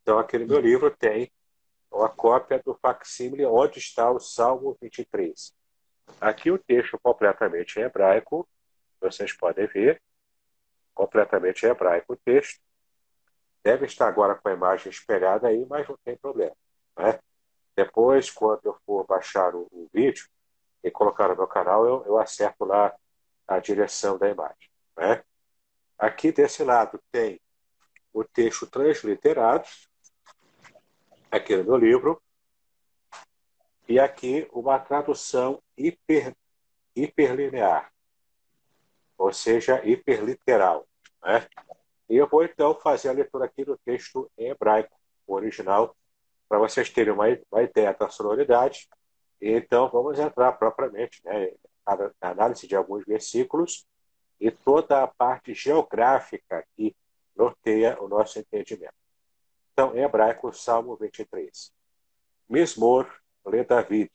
Então, 0.00 0.18
aquele 0.18 0.46
meu 0.46 0.58
livro 0.58 0.90
tem 0.96 1.30
a 1.92 2.08
cópia 2.08 2.58
do 2.64 2.74
facsímile 2.80 3.44
onde 3.44 3.78
está 3.80 4.10
o 4.10 4.18
Salmo 4.18 4.74
23. 4.80 5.52
Aqui 6.18 6.50
o 6.50 6.58
texto 6.58 6.98
completamente 6.98 7.78
em 7.78 7.82
hebraico, 7.82 8.48
vocês 8.98 9.34
podem 9.34 9.66
ver, 9.66 10.00
completamente 10.94 11.66
em 11.66 11.68
hebraico 11.68 12.14
o 12.14 12.16
texto. 12.16 12.58
Deve 13.62 13.84
estar 13.84 14.08
agora 14.08 14.36
com 14.36 14.48
a 14.48 14.54
imagem 14.54 14.90
espelhada 14.90 15.48
aí, 15.48 15.66
mas 15.66 15.86
não 15.86 15.98
tem 16.02 16.16
problema. 16.16 16.56
Né? 16.96 17.20
Depois, 17.76 18.30
quando 18.30 18.66
eu 18.66 18.76
for 18.84 19.06
baixar 19.06 19.54
o, 19.54 19.66
o 19.70 19.88
vídeo 19.92 20.26
e 20.84 20.90
colocar 20.90 21.28
no 21.28 21.36
meu 21.36 21.46
canal, 21.46 21.86
eu, 21.86 22.04
eu 22.06 22.18
acerto 22.18 22.64
lá 22.64 22.94
a 23.46 23.58
direção 23.58 24.18
da 24.18 24.28
imagem. 24.28 24.70
Né? 24.96 25.22
Aqui 25.98 26.32
desse 26.32 26.62
lado 26.62 27.00
tem 27.10 27.40
o 28.12 28.24
texto 28.24 28.66
transliterado, 28.66 29.66
aqui 31.30 31.56
no 31.56 31.64
meu 31.64 31.76
livro, 31.76 32.20
e 33.88 33.98
aqui 33.98 34.48
uma 34.52 34.78
tradução 34.78 35.62
hiper, 35.76 36.34
hiperlinear, 36.94 37.92
ou 39.16 39.32
seja, 39.32 39.84
hiperliteral. 39.84 40.86
Né? 41.22 41.46
E 42.08 42.16
eu 42.16 42.28
vou 42.28 42.44
então 42.44 42.74
fazer 42.74 43.08
a 43.08 43.12
leitura 43.12 43.46
aqui 43.46 43.64
do 43.64 43.78
texto 43.78 44.30
em 44.36 44.50
hebraico, 44.50 44.94
original, 45.26 45.96
para 46.52 46.58
vocês 46.58 46.90
terem 46.90 47.14
uma, 47.14 47.24
uma 47.50 47.62
ideia 47.62 47.96
da 47.98 48.10
sonoridade. 48.10 48.86
Então 49.40 49.88
vamos 49.88 50.18
entrar 50.18 50.52
propriamente 50.52 51.18
né, 51.24 51.50
na 52.20 52.30
análise 52.30 52.66
de 52.66 52.76
alguns 52.76 53.06
versículos 53.06 53.86
e 54.38 54.50
toda 54.50 55.02
a 55.02 55.06
parte 55.06 55.54
geográfica 55.54 56.62
que 56.76 56.94
norteia 57.34 57.98
o 58.02 58.06
nosso 58.06 58.38
entendimento. 58.38 58.92
Então, 59.72 59.96
em 59.96 60.02
hebraico, 60.02 60.52
Salmo 60.52 60.94
23. 60.94 61.72
Mismor 62.50 63.10
le 63.46 63.64
David, 63.64 64.10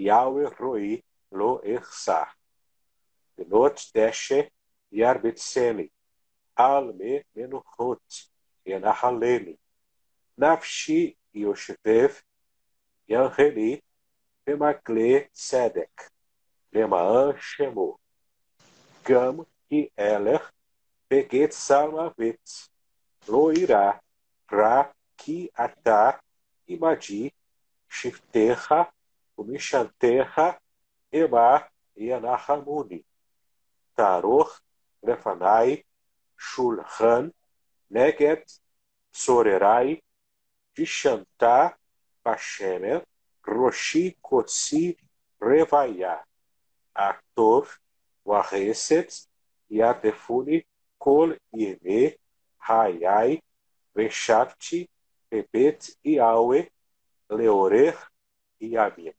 Yahweh 0.00 0.48
roi 0.58 1.04
lo 1.30 1.60
ersar. 1.62 2.34
Benot 3.36 3.90
deshe 3.92 4.50
yarbitseni, 4.90 5.92
alme 6.56 7.22
menuchot, 7.36 8.30
yenahaleni. 8.64 9.58
Nafshi 10.38 11.18
yoshetev, 11.34 12.22
yanheli, 13.08 13.82
bemakle 14.46 15.28
sedek, 15.32 16.10
lemaan 16.74 17.34
shemo. 17.38 17.96
Gam 19.04 19.44
ki 19.68 19.90
eler, 19.96 20.42
beget 21.10 21.52
salmavet, 21.54 22.68
lo 23.28 23.52
irá, 23.52 24.00
ra 24.50 24.92
ki 25.16 25.50
ata, 25.56 26.20
imadi, 26.68 27.32
Shifterra, 27.94 28.88
Umishanterra, 29.38 30.58
Ema 31.12 31.64
e 31.96 32.10
Anahamuni. 32.10 33.04
Taror, 33.96 34.48
Lefanai, 35.06 35.84
Shulhan, 36.36 37.32
Neget, 37.92 38.44
Sorerai, 39.12 40.02
Vishantá, 40.76 41.76
Pashemer, 42.22 43.02
Roshi, 43.46 44.16
Kotsi, 44.22 44.96
Revaya, 45.40 46.22
Ator, 46.94 47.68
Wareset, 48.24 49.26
Yatefuni, 49.70 50.64
Kol 50.98 51.36
Yeme, 51.54 52.18
Hayai, 52.58 53.42
Veshafti, 53.94 54.88
Bebet 55.30 55.96
e 56.04 56.18
Aue, 56.18 56.70
Leorer 57.28 57.96
Amir. 58.78 59.14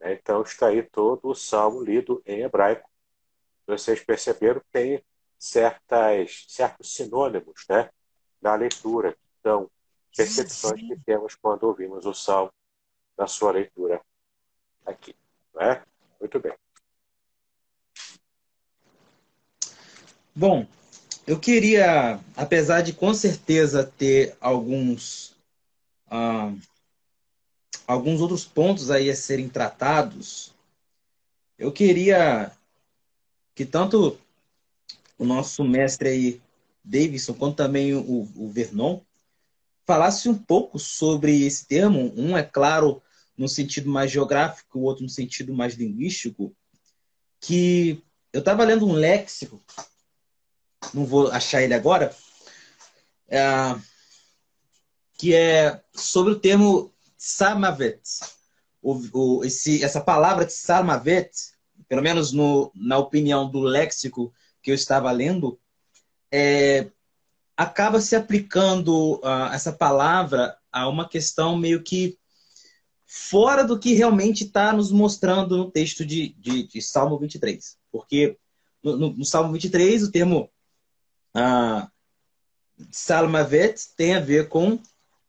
Né, 0.00 0.14
então 0.14 0.42
está 0.42 0.68
aí 0.68 0.82
todo 0.82 1.28
o 1.28 1.34
salmo 1.34 1.82
lido 1.82 2.22
em 2.24 2.40
hebraico. 2.42 2.88
Vocês 3.66 4.02
perceberam 4.02 4.60
que 4.60 4.66
tem 4.72 5.04
certas, 5.38 6.46
certos 6.48 6.94
sinônimos 6.94 7.64
né, 7.68 7.90
na 8.40 8.54
leitura. 8.54 9.16
Então, 9.38 9.70
percepções 10.16 10.80
que 10.80 10.96
temos 11.04 11.34
quando 11.34 11.64
ouvimos 11.64 12.06
o 12.06 12.14
salmo 12.14 12.52
na 13.16 13.26
sua 13.26 13.52
leitura 13.52 14.00
aqui. 14.84 15.14
Né? 15.54 15.82
Muito 16.20 16.38
bem. 16.40 16.54
Bom, 20.34 20.66
eu 21.26 21.38
queria, 21.38 22.18
apesar 22.36 22.82
de 22.82 22.92
com 22.92 23.12
certeza 23.12 23.84
ter 23.84 24.36
alguns 24.40 25.36
ah, 26.10 26.52
alguns 27.86 28.20
outros 28.20 28.44
pontos 28.44 28.90
aí 28.90 29.10
a 29.10 29.16
serem 29.16 29.48
tratados, 29.48 30.52
eu 31.58 31.70
queria 31.70 32.50
que 33.54 33.64
tanto 33.64 34.18
o 35.18 35.24
nosso 35.24 35.62
mestre 35.64 36.08
aí, 36.08 36.40
Davidson, 36.82 37.34
quanto 37.34 37.56
também 37.56 37.94
o, 37.94 38.28
o 38.34 38.48
Vernon, 38.48 39.00
falasse 39.86 40.28
um 40.28 40.36
pouco 40.36 40.78
sobre 40.78 41.44
esse 41.44 41.66
termo. 41.66 42.12
Um, 42.16 42.36
é 42.36 42.42
claro, 42.42 43.02
no 43.36 43.48
sentido 43.48 43.90
mais 43.90 44.10
geográfico, 44.10 44.78
o 44.78 44.82
outro 44.82 45.02
no 45.02 45.08
sentido 45.08 45.52
mais 45.52 45.74
linguístico, 45.74 46.54
que 47.40 48.02
eu 48.32 48.40
estava 48.40 48.64
lendo 48.64 48.86
um 48.86 48.92
léxico, 48.92 49.60
não 50.94 51.04
vou 51.04 51.30
achar 51.30 51.62
ele 51.62 51.74
agora, 51.74 52.14
é, 53.28 53.76
que 55.18 55.34
é 55.34 55.82
sobre 55.94 56.32
o 56.32 56.38
termo 56.38 56.92
Samavet. 57.16 58.00
O, 58.80 59.00
o, 59.12 59.44
esse, 59.44 59.84
essa 59.84 60.00
palavra 60.00 60.48
Samavet, 60.48 61.30
pelo 61.88 62.02
menos 62.02 62.32
no, 62.32 62.72
na 62.74 62.98
opinião 62.98 63.48
do 63.48 63.60
léxico 63.60 64.32
que 64.62 64.70
eu 64.70 64.74
estava 64.74 65.10
lendo, 65.12 65.60
é, 66.30 66.90
acaba 67.62 68.00
se 68.00 68.16
aplicando 68.16 69.20
uh, 69.20 69.52
essa 69.52 69.72
palavra 69.72 70.56
a 70.70 70.88
uma 70.88 71.08
questão 71.08 71.56
meio 71.56 71.82
que 71.82 72.18
fora 73.06 73.62
do 73.62 73.78
que 73.78 73.94
realmente 73.94 74.44
está 74.44 74.72
nos 74.72 74.90
mostrando 74.90 75.56
no 75.56 75.70
texto 75.70 76.04
de, 76.04 76.34
de, 76.38 76.66
de, 76.66 76.82
Salmo 76.82 77.18
23. 77.18 77.78
Porque 77.90 78.36
no, 78.82 78.96
no, 78.96 79.12
no 79.12 79.24
Salmo 79.24 79.52
23, 79.52 80.02
o 80.02 80.10
termo 80.10 80.50
uh, 81.36 81.88
Salmavet 82.90 83.76
tem 83.96 84.14
a 84.14 84.20
ver 84.20 84.48
com 84.48 84.80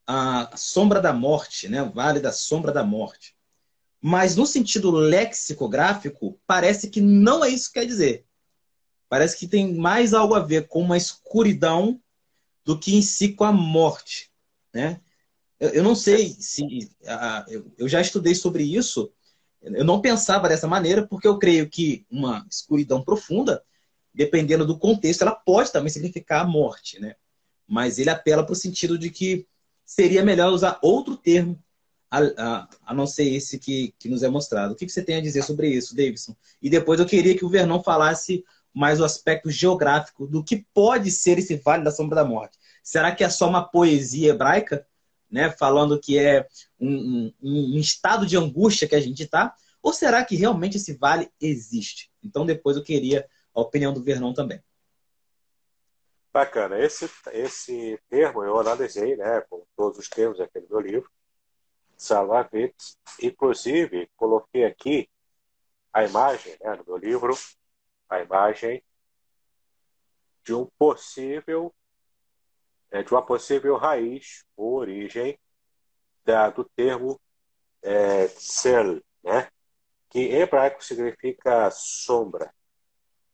a 0.08 0.50
sombra 0.58 1.00
da 1.00 1.14
morte, 1.14 1.70
né? 1.70 1.84
o 1.84 1.92
vale 1.92 2.20
da 2.20 2.32
sombra 2.32 2.72
da 2.72 2.84
morte. 2.84 3.36
Mas 4.02 4.36
no 4.36 4.46
sentido 4.46 4.90
lexicográfico, 4.92 6.40
parece 6.48 6.90
que 6.90 7.00
não 7.00 7.44
é 7.44 7.50
isso 7.50 7.72
que 7.72 7.80
quer 7.80 7.86
dizer. 7.86 8.26
Parece 9.08 9.38
que 9.38 9.48
tem 9.48 9.76
mais 9.76 10.14
algo 10.14 10.34
a 10.34 10.40
ver 10.40 10.68
com 10.68 10.82
uma 10.82 10.98
escuridão 10.98 12.02
do 12.64 12.80
que 12.80 12.96
em 12.96 13.02
si 13.02 13.30
com 13.30 13.44
a 13.44 13.52
morte. 13.52 14.32
Né? 14.74 15.00
Eu, 15.60 15.70
eu 15.70 15.84
não 15.84 15.96
sei 15.96 16.30
se. 16.30 16.64
Uh, 17.02 17.50
eu, 17.50 17.72
eu 17.78 17.88
já 17.88 18.02
estudei 18.02 18.36
sobre 18.36 18.64
isso. 18.64 19.12
Eu 19.62 19.86
não 19.86 20.02
pensava 20.02 20.50
dessa 20.50 20.68
maneira, 20.68 21.08
porque 21.08 21.28
eu 21.28 21.40
creio 21.40 21.70
que 21.70 22.06
uma 22.12 22.46
escuridão 22.50 23.02
profunda, 23.02 23.64
dependendo 24.14 24.66
do 24.66 24.78
contexto, 24.78 25.22
ela 25.22 25.34
pode 25.34 25.72
também 25.72 25.90
significar 25.90 26.42
a 26.42 26.48
morte. 26.48 27.00
Né? 27.00 27.16
Mas 27.66 27.98
ele 27.98 28.10
apela 28.10 28.44
para 28.44 28.52
o 28.52 28.58
sentido 28.58 28.98
de 28.98 29.10
que 29.10 29.48
seria 29.86 30.24
melhor 30.24 30.52
usar 30.52 30.80
outro 30.82 31.16
termo 31.16 31.62
a, 32.12 32.20
a, 32.20 32.70
a 32.88 32.94
não 32.94 33.08
ser 33.08 33.24
esse 33.24 33.58
que, 33.58 33.94
que 33.98 34.08
nos 34.08 34.22
é 34.22 34.30
mostrado. 34.30 34.74
O 34.74 34.76
que, 34.76 34.86
que 34.86 34.92
você 34.92 35.02
tem 35.02 35.16
a 35.16 35.22
dizer 35.22 35.44
sobre 35.44 35.70
isso, 35.70 35.96
Davidson? 35.96 36.36
E 36.62 36.70
depois 36.70 37.00
eu 37.00 37.06
queria 37.06 37.36
que 37.36 37.46
o 37.46 37.50
Vernon 37.50 37.82
falasse 37.82 38.44
mais 38.74 39.00
o 39.00 39.06
aspecto 39.06 39.50
geográfico 39.52 40.26
do 40.26 40.44
que 40.44 40.66
pode 40.74 41.12
ser 41.12 41.38
esse 41.38 41.56
Vale 41.58 41.84
da 41.84 41.92
Sombra 41.92 42.16
da 42.16 42.26
Morte. 42.26 42.58
Será 42.82 43.14
que 43.14 43.24
é 43.24 43.30
só 43.30 43.48
uma 43.48 43.64
poesia 43.64 44.32
hebraica, 44.32 44.86
né, 45.30 45.52
falando 45.52 46.00
que 46.00 46.18
é 46.18 46.48
um, 46.80 47.32
um, 47.42 47.76
um 47.76 47.80
estado 47.80 48.26
de 48.26 48.36
angústia 48.36 48.88
que 48.88 48.96
a 48.96 49.02
gente 49.02 49.24
está? 49.24 49.54
Ou 49.82 49.94
será 49.94 50.24
que 50.24 50.36
realmente 50.36 50.78
esse 50.78 50.94
vale 50.94 51.30
existe? 51.40 52.12
Então 52.24 52.46
depois 52.46 52.78
eu 52.78 52.84
queria 52.84 53.28
a 53.54 53.62
opinião 53.62 53.94
do 53.94 54.04
Vernon 54.04 54.34
também. 54.34 54.62
Bacana. 56.32 56.80
Esse, 56.80 57.08
esse 57.32 58.00
termo 58.10 58.44
eu 58.44 58.60
analisei, 58.60 59.16
né, 59.16 59.42
com 59.50 59.64
todos 59.76 60.00
os 60.00 60.10
termos 60.10 60.42
aqui 60.42 60.60
no 60.60 60.68
meu 60.68 60.80
livro, 60.80 61.12
Salvavites. 61.96 62.98
Inclusive, 63.22 64.10
coloquei 64.16 64.66
aqui 64.66 65.08
a 65.94 66.04
imagem, 66.04 66.58
né, 66.60 66.76
no 66.76 66.84
meu 66.86 66.98
livro, 66.98 67.38
a 68.14 68.22
imagem 68.22 68.84
de 70.44 70.54
um 70.54 70.66
possível 70.78 71.74
é, 72.92 73.02
de 73.02 73.12
uma 73.12 73.26
possível 73.26 73.76
raiz 73.76 74.46
ou 74.56 74.76
origem 74.76 75.38
da, 76.24 76.50
do 76.50 76.64
termo 76.64 77.20
é, 77.82 78.28
né? 79.24 79.50
que 80.10 80.20
em 80.20 80.36
hebraico 80.36 80.84
significa 80.84 81.72
sombra. 81.72 82.54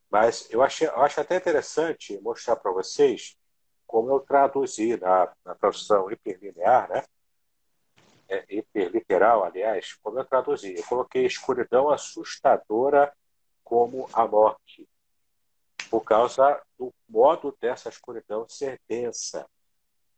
Mas 0.09 0.49
eu, 0.49 0.63
achei, 0.63 0.87
eu 0.87 1.01
acho 1.01 1.19
até 1.19 1.35
interessante 1.35 2.17
mostrar 2.21 2.55
para 2.55 2.71
vocês 2.71 3.37
como 3.85 4.09
eu 4.09 4.21
traduzi 4.21 4.95
na, 4.97 5.33
na 5.43 5.55
tradução 5.55 6.09
hiperlinear, 6.09 6.89
né? 6.89 7.03
É, 8.29 8.45
hiperliteral, 8.47 9.43
aliás, 9.43 9.93
como 9.95 10.19
eu 10.19 10.25
traduzi. 10.25 10.75
Eu 10.77 10.83
coloquei 10.85 11.25
escuridão 11.25 11.89
assustadora 11.89 13.11
como 13.69 14.09
a 14.11 14.27
morte, 14.27 14.89
por 15.91 16.01
causa 16.01 16.59
do 16.75 16.91
modo 17.07 17.55
dessa 17.61 17.87
escuridão 17.87 18.49
ser 18.49 18.81
densa 18.89 19.47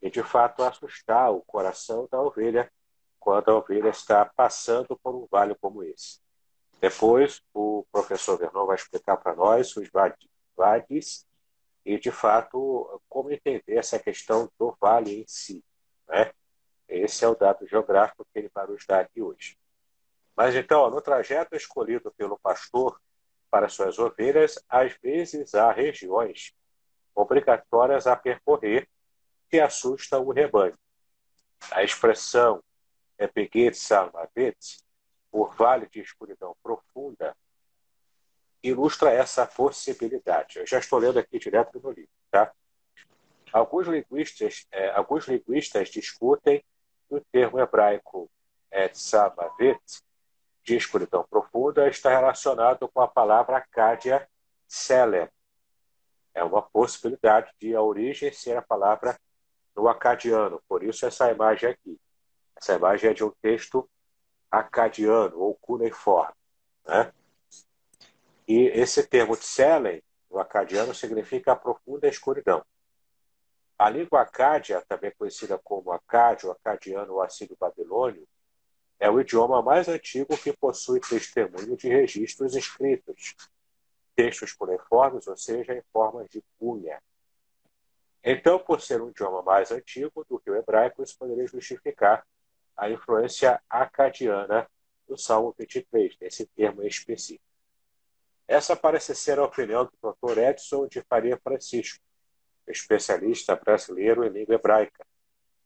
e, 0.02 0.10
de 0.10 0.24
fato, 0.24 0.64
assustar 0.64 1.34
o 1.34 1.42
coração 1.42 2.08
da 2.10 2.22
ovelha 2.22 2.72
quando 3.20 3.52
a 3.52 3.58
ovelha 3.58 3.90
está 3.90 4.24
passando 4.26 4.98
por 5.04 5.14
um 5.14 5.28
vale 5.30 5.54
como 5.56 5.84
esse. 5.84 6.22
Depois, 6.80 7.42
o 7.54 7.86
professor 7.92 8.38
Vernon 8.38 8.66
vai 8.66 8.78
explicar 8.78 9.18
para 9.18 9.36
nós 9.36 9.76
os 9.76 9.90
vades 10.56 11.28
e, 11.86 12.00
de 12.00 12.10
fato, 12.10 13.02
como 13.10 13.34
entender 13.34 13.76
essa 13.76 14.00
questão 14.00 14.50
do 14.58 14.76
vale 14.80 15.22
em 15.22 15.26
si. 15.28 15.62
Né? 16.08 16.32
Esse 16.88 17.26
é 17.26 17.28
o 17.28 17.36
dado 17.36 17.68
geográfico 17.68 18.26
que 18.32 18.40
ele 18.40 18.52
vai 18.54 18.66
nos 18.66 18.86
dar 18.88 19.02
aqui 19.02 19.22
hoje. 19.22 19.58
Mas 20.38 20.56
então, 20.56 20.90
no 20.90 21.02
trajeto 21.02 21.54
escolhido 21.54 22.14
pelo 22.14 22.40
pastor 22.40 22.98
para 23.52 23.68
suas 23.68 24.00
ovelhas, 24.00 24.58
às 24.70 24.94
vezes 25.04 25.54
há 25.54 25.72
regiões 25.72 26.54
obrigatórias 27.14 28.08
a 28.08 28.16
percorrer 28.16 28.88
que 29.50 29.60
assustam 29.60 30.26
o 30.26 30.32
rebanho. 30.32 30.78
A 31.70 31.84
expressão 31.84 32.64
Epeguet 33.20 33.76
Salmavet, 33.76 34.58
por 35.30 35.54
vale 35.54 35.88
de 35.88 36.00
escuridão 36.00 36.56
profunda, 36.64 37.36
ilustra 38.64 39.12
essa 39.12 39.46
possibilidade. 39.46 40.60
Eu 40.60 40.66
já 40.66 40.80
estou 40.80 40.98
lendo 40.98 41.20
aqui 41.20 41.38
direto 41.38 41.80
no 41.80 41.92
livro, 41.92 42.10
tá? 42.32 42.52
Alguns 43.52 43.88
linguistas, 43.88 44.66
é, 44.72 44.92
alguns 44.92 45.28
linguistas 45.28 45.90
discutem 45.90 46.64
o 47.10 47.20
termo 47.20 47.60
hebraico 47.60 48.32
Samavet, 48.94 49.82
de 50.64 50.76
escuridão 50.76 51.26
profunda, 51.30 51.88
está 51.88 52.10
relacionado 52.10 52.88
com 52.88 53.02
a 53.02 53.08
palavra 53.08 53.58
Acadia 53.58 54.28
Selem. 54.68 55.28
É 56.34 56.44
uma 56.44 56.62
possibilidade 56.62 57.52
de 57.60 57.76
a 57.76 57.82
origem 57.82 58.32
ser 58.32 58.58
a 58.58 58.62
palavra 58.62 59.20
no 59.76 59.88
acadiano, 59.88 60.62
por 60.68 60.84
isso 60.84 61.06
essa 61.06 61.32
imagem 61.32 61.70
aqui. 61.70 62.00
Essa 62.56 62.76
imagem 62.76 63.10
é 63.10 63.14
de 63.14 63.24
um 63.24 63.32
texto 63.42 63.90
acadiano 64.50 65.40
ou 65.40 65.56
cuneiforme. 65.56 66.34
Né? 66.86 67.12
E 68.48 68.68
esse 68.68 69.08
termo 69.08 69.36
tselen, 69.36 70.04
no 70.30 70.40
acadiano, 70.40 70.94
significa 70.94 71.54
a 71.54 71.56
profunda 71.56 72.08
escuridão. 72.08 72.64
A 73.78 73.90
língua 73.90 74.22
acádia, 74.22 74.84
também 74.88 75.12
conhecida 75.18 75.58
como 75.58 75.92
acádio, 75.92 76.52
acadiano 76.52 77.14
ou 77.14 77.22
assírio 77.22 77.58
babilônio, 77.60 78.28
é 79.02 79.10
o 79.10 79.20
idioma 79.20 79.64
mais 79.64 79.88
antigo 79.88 80.38
que 80.38 80.54
possui 80.54 81.00
testemunho 81.00 81.76
de 81.76 81.90
registros 81.90 82.56
escritos, 82.56 83.36
textos 84.16 84.54
cuneiformes, 84.54 85.26
ou 85.26 85.36
seja, 85.36 85.74
em 85.74 85.82
formas 85.92 86.30
de 86.30 86.44
cunha. 86.60 87.02
Então, 88.24 88.60
por 88.60 88.80
ser 88.80 89.02
um 89.02 89.10
idioma 89.10 89.42
mais 89.42 89.72
antigo 89.72 90.24
do 90.30 90.38
que 90.38 90.52
o 90.52 90.56
hebraico, 90.56 91.02
isso 91.02 91.18
poderia 91.18 91.48
justificar 91.48 92.24
a 92.78 92.92
influência 92.92 93.60
acadiana 93.68 94.70
do 95.08 95.18
Salmo 95.18 95.56
23, 95.58 96.16
nesse 96.22 96.46
termo 96.46 96.84
específico. 96.84 97.44
Essa 98.48 98.76
parece 98.76 99.16
ser 99.16 99.40
a 99.40 99.46
opinião 99.46 99.86
do 99.86 100.14
Dr. 100.14 100.38
Edson 100.38 100.88
de 100.88 101.02
Faria 101.02 101.40
Francisco, 101.44 102.00
especialista 102.68 103.56
brasileiro 103.56 104.24
em 104.24 104.30
língua 104.30 104.54
hebraica. 104.54 105.04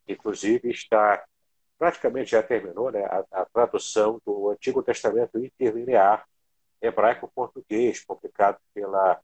Inclusive, 0.08 0.70
está 0.70 1.26
praticamente 1.78 2.32
já 2.32 2.42
terminou 2.42 2.92
né, 2.92 3.04
a, 3.06 3.24
a 3.32 3.46
tradução 3.46 4.22
do 4.26 4.50
Antigo 4.50 4.82
Testamento 4.82 5.38
interlinear 5.38 6.28
hebraico-português, 6.82 8.04
publicado 8.06 8.60
pela, 8.74 9.20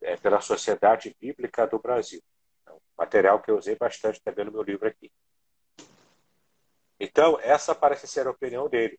é, 0.00 0.16
pela 0.16 0.40
Sociedade 0.40 1.14
Bíblica 1.20 1.66
do 1.66 1.78
Brasil. 1.78 2.22
Então, 2.62 2.80
material 2.96 3.40
que 3.40 3.50
eu 3.50 3.58
usei 3.58 3.76
bastante 3.76 4.20
também 4.22 4.44
no 4.44 4.52
meu 4.52 4.62
livro 4.62 4.86
aqui. 4.86 5.10
Então, 6.98 7.38
essa 7.40 7.74
parece 7.74 8.06
ser 8.06 8.26
a 8.26 8.30
opinião 8.30 8.68
dele, 8.68 8.98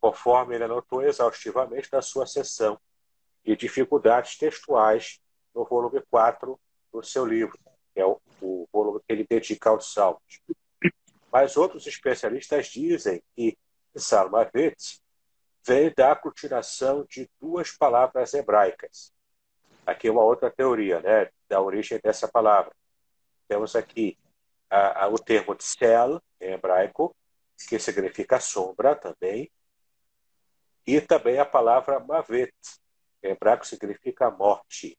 conforme 0.00 0.54
ele 0.54 0.64
anotou 0.64 1.02
exaustivamente 1.02 1.88
na 1.92 2.00
sua 2.00 2.26
sessão 2.26 2.80
de 3.44 3.54
dificuldades 3.54 4.36
textuais 4.38 5.20
no 5.54 5.64
volume 5.64 6.02
4 6.10 6.58
do 6.92 7.02
seu 7.02 7.26
livro, 7.26 7.58
que 7.92 8.00
é 8.00 8.06
o, 8.06 8.20
o 8.40 8.66
volume 8.72 9.00
que 9.00 9.12
ele 9.12 9.26
dedica 9.28 9.70
aos 9.70 9.92
salmos. 9.92 10.40
Mas 11.40 11.56
outros 11.56 11.86
especialistas 11.86 12.66
dizem 12.66 13.22
que 13.36 13.56
Salmavet 13.94 14.74
vem 15.64 15.94
da 15.96 16.10
aglutinação 16.10 17.06
de 17.08 17.30
duas 17.40 17.70
palavras 17.70 18.34
hebraicas. 18.34 19.12
Aqui 19.86 20.10
uma 20.10 20.24
outra 20.24 20.50
teoria, 20.50 20.98
né, 20.98 21.30
da 21.48 21.60
origem 21.60 22.00
dessa 22.02 22.26
palavra. 22.26 22.74
Temos 23.46 23.76
aqui 23.76 24.18
a, 24.68 25.04
a, 25.04 25.08
o 25.08 25.16
termo 25.16 25.54
tsel, 25.54 26.20
em 26.40 26.54
hebraico, 26.54 27.14
que 27.68 27.78
significa 27.78 28.40
sombra 28.40 28.96
também, 28.96 29.48
e 30.84 31.00
também 31.00 31.38
a 31.38 31.46
palavra 31.46 32.00
mavet, 32.00 32.52
em 33.22 33.30
hebraico 33.30 33.64
significa 33.64 34.28
morte, 34.28 34.98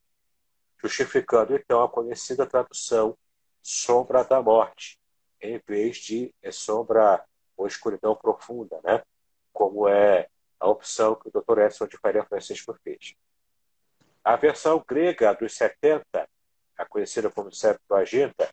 justificando 0.82 1.54
então 1.54 1.84
a 1.84 1.90
conhecida 1.90 2.46
tradução 2.46 3.18
sombra 3.62 4.24
da 4.24 4.42
morte, 4.42 4.98
em 5.42 5.60
vez 5.68 5.98
de 5.98 6.34
sombra 6.52 7.24
ou 7.56 7.68
escuridão 7.68 8.16
profunda, 8.16 8.80
né? 8.84 9.02
como 9.52 9.88
é 9.88 10.30
a 10.60 10.68
opção 10.68 11.16
que 11.16 11.28
o 11.28 11.32
Dr. 11.32 11.60
Edson 11.60 11.88
de 11.88 11.98
Faria 11.98 12.24
Francisco 12.24 12.74
fez. 12.84 13.16
A 14.24 14.36
versão 14.36 14.84
grega 14.88 15.34
dos 15.34 15.56
70, 15.56 16.30
a 16.78 16.86
conhecida 16.86 17.30
como 17.30 17.52
Septuaginta, 17.52 18.50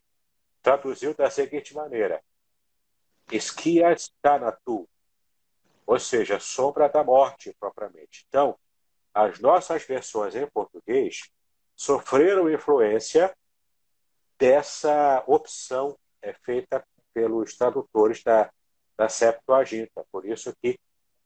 traduziu 0.62 1.14
da 1.14 1.30
seguinte 1.30 1.74
maneira: 1.74 2.22
Esquias 3.30 4.12
Tanatu, 4.22 4.88
ou 5.86 5.98
seja, 5.98 6.40
sombra 6.40 6.88
da 6.88 7.04
morte 7.04 7.54
propriamente. 7.58 8.24
Então, 8.28 8.58
as 9.14 9.38
nossas 9.40 9.84
versões 9.84 10.34
em 10.34 10.46
português 10.48 11.30
sofreram 11.74 12.50
influência 12.50 13.32
dessa 14.38 15.22
opção 15.26 15.96
é, 16.22 16.32
feita 16.32 16.84
pelos 17.12 17.56
tradutores 17.56 18.22
da, 18.22 18.50
da 18.96 19.08
Septuaginta. 19.08 20.04
Por 20.10 20.26
isso 20.26 20.54
que 20.60 20.78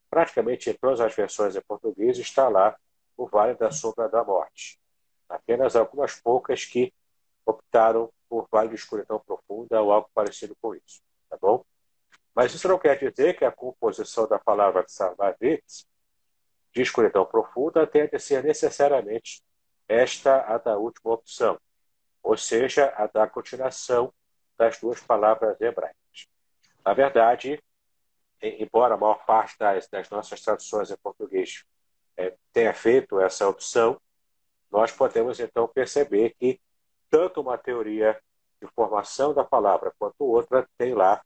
praticamente 0.08 0.70
em 0.70 0.74
todas 0.74 1.00
as 1.00 1.14
versões 1.14 1.56
em 1.56 1.62
português 1.62 2.18
está 2.18 2.48
lá 2.48 2.76
o 3.16 3.26
Vale 3.26 3.54
da 3.54 3.70
Sombra 3.70 4.08
da 4.08 4.24
Morte. 4.24 4.78
Apenas 5.28 5.76
algumas 5.76 6.20
poucas 6.20 6.64
que 6.64 6.92
optaram 7.46 8.12
por 8.28 8.48
Vale 8.50 8.70
de 8.70 8.74
Escuridão 8.76 9.20
Profunda 9.20 9.80
ou 9.80 9.92
algo 9.92 10.10
parecido 10.14 10.56
com 10.60 10.74
isso. 10.74 11.00
Tá 11.28 11.36
bom? 11.40 11.64
Mas 12.34 12.54
isso 12.54 12.68
não 12.68 12.78
quer 12.78 12.98
dizer 12.98 13.36
que 13.36 13.44
a 13.44 13.52
composição 13.52 14.26
da 14.26 14.38
palavra 14.38 14.84
Sarmavit, 14.86 15.64
de 16.72 16.82
escuridão 16.82 17.26
profunda, 17.26 17.86
tenha 17.86 18.08
de 18.08 18.18
ser 18.18 18.44
necessariamente 18.44 19.42
esta 19.88 20.40
a 20.42 20.56
da 20.56 20.78
última 20.78 21.12
opção, 21.12 21.58
ou 22.22 22.36
seja, 22.36 22.92
a 22.96 23.08
da 23.08 23.26
continuação 23.26 24.12
das 24.60 24.78
duas 24.78 25.00
palavras 25.00 25.58
hebraicas. 25.58 26.28
Na 26.84 26.92
verdade, 26.92 27.58
embora 28.42 28.92
a 28.92 28.98
maior 28.98 29.24
parte 29.24 29.58
das, 29.58 29.88
das 29.88 30.10
nossas 30.10 30.42
traduções 30.42 30.90
em 30.90 30.96
português 30.98 31.64
é, 32.14 32.36
tenha 32.52 32.74
feito 32.74 33.18
essa 33.18 33.48
opção, 33.48 33.98
nós 34.70 34.92
podemos 34.92 35.40
então 35.40 35.66
perceber 35.66 36.34
que 36.38 36.60
tanto 37.08 37.40
uma 37.40 37.56
teoria 37.56 38.20
de 38.60 38.68
formação 38.74 39.32
da 39.32 39.44
palavra 39.44 39.94
quanto 39.98 40.24
outra 40.24 40.68
tem 40.76 40.92
lá 40.92 41.22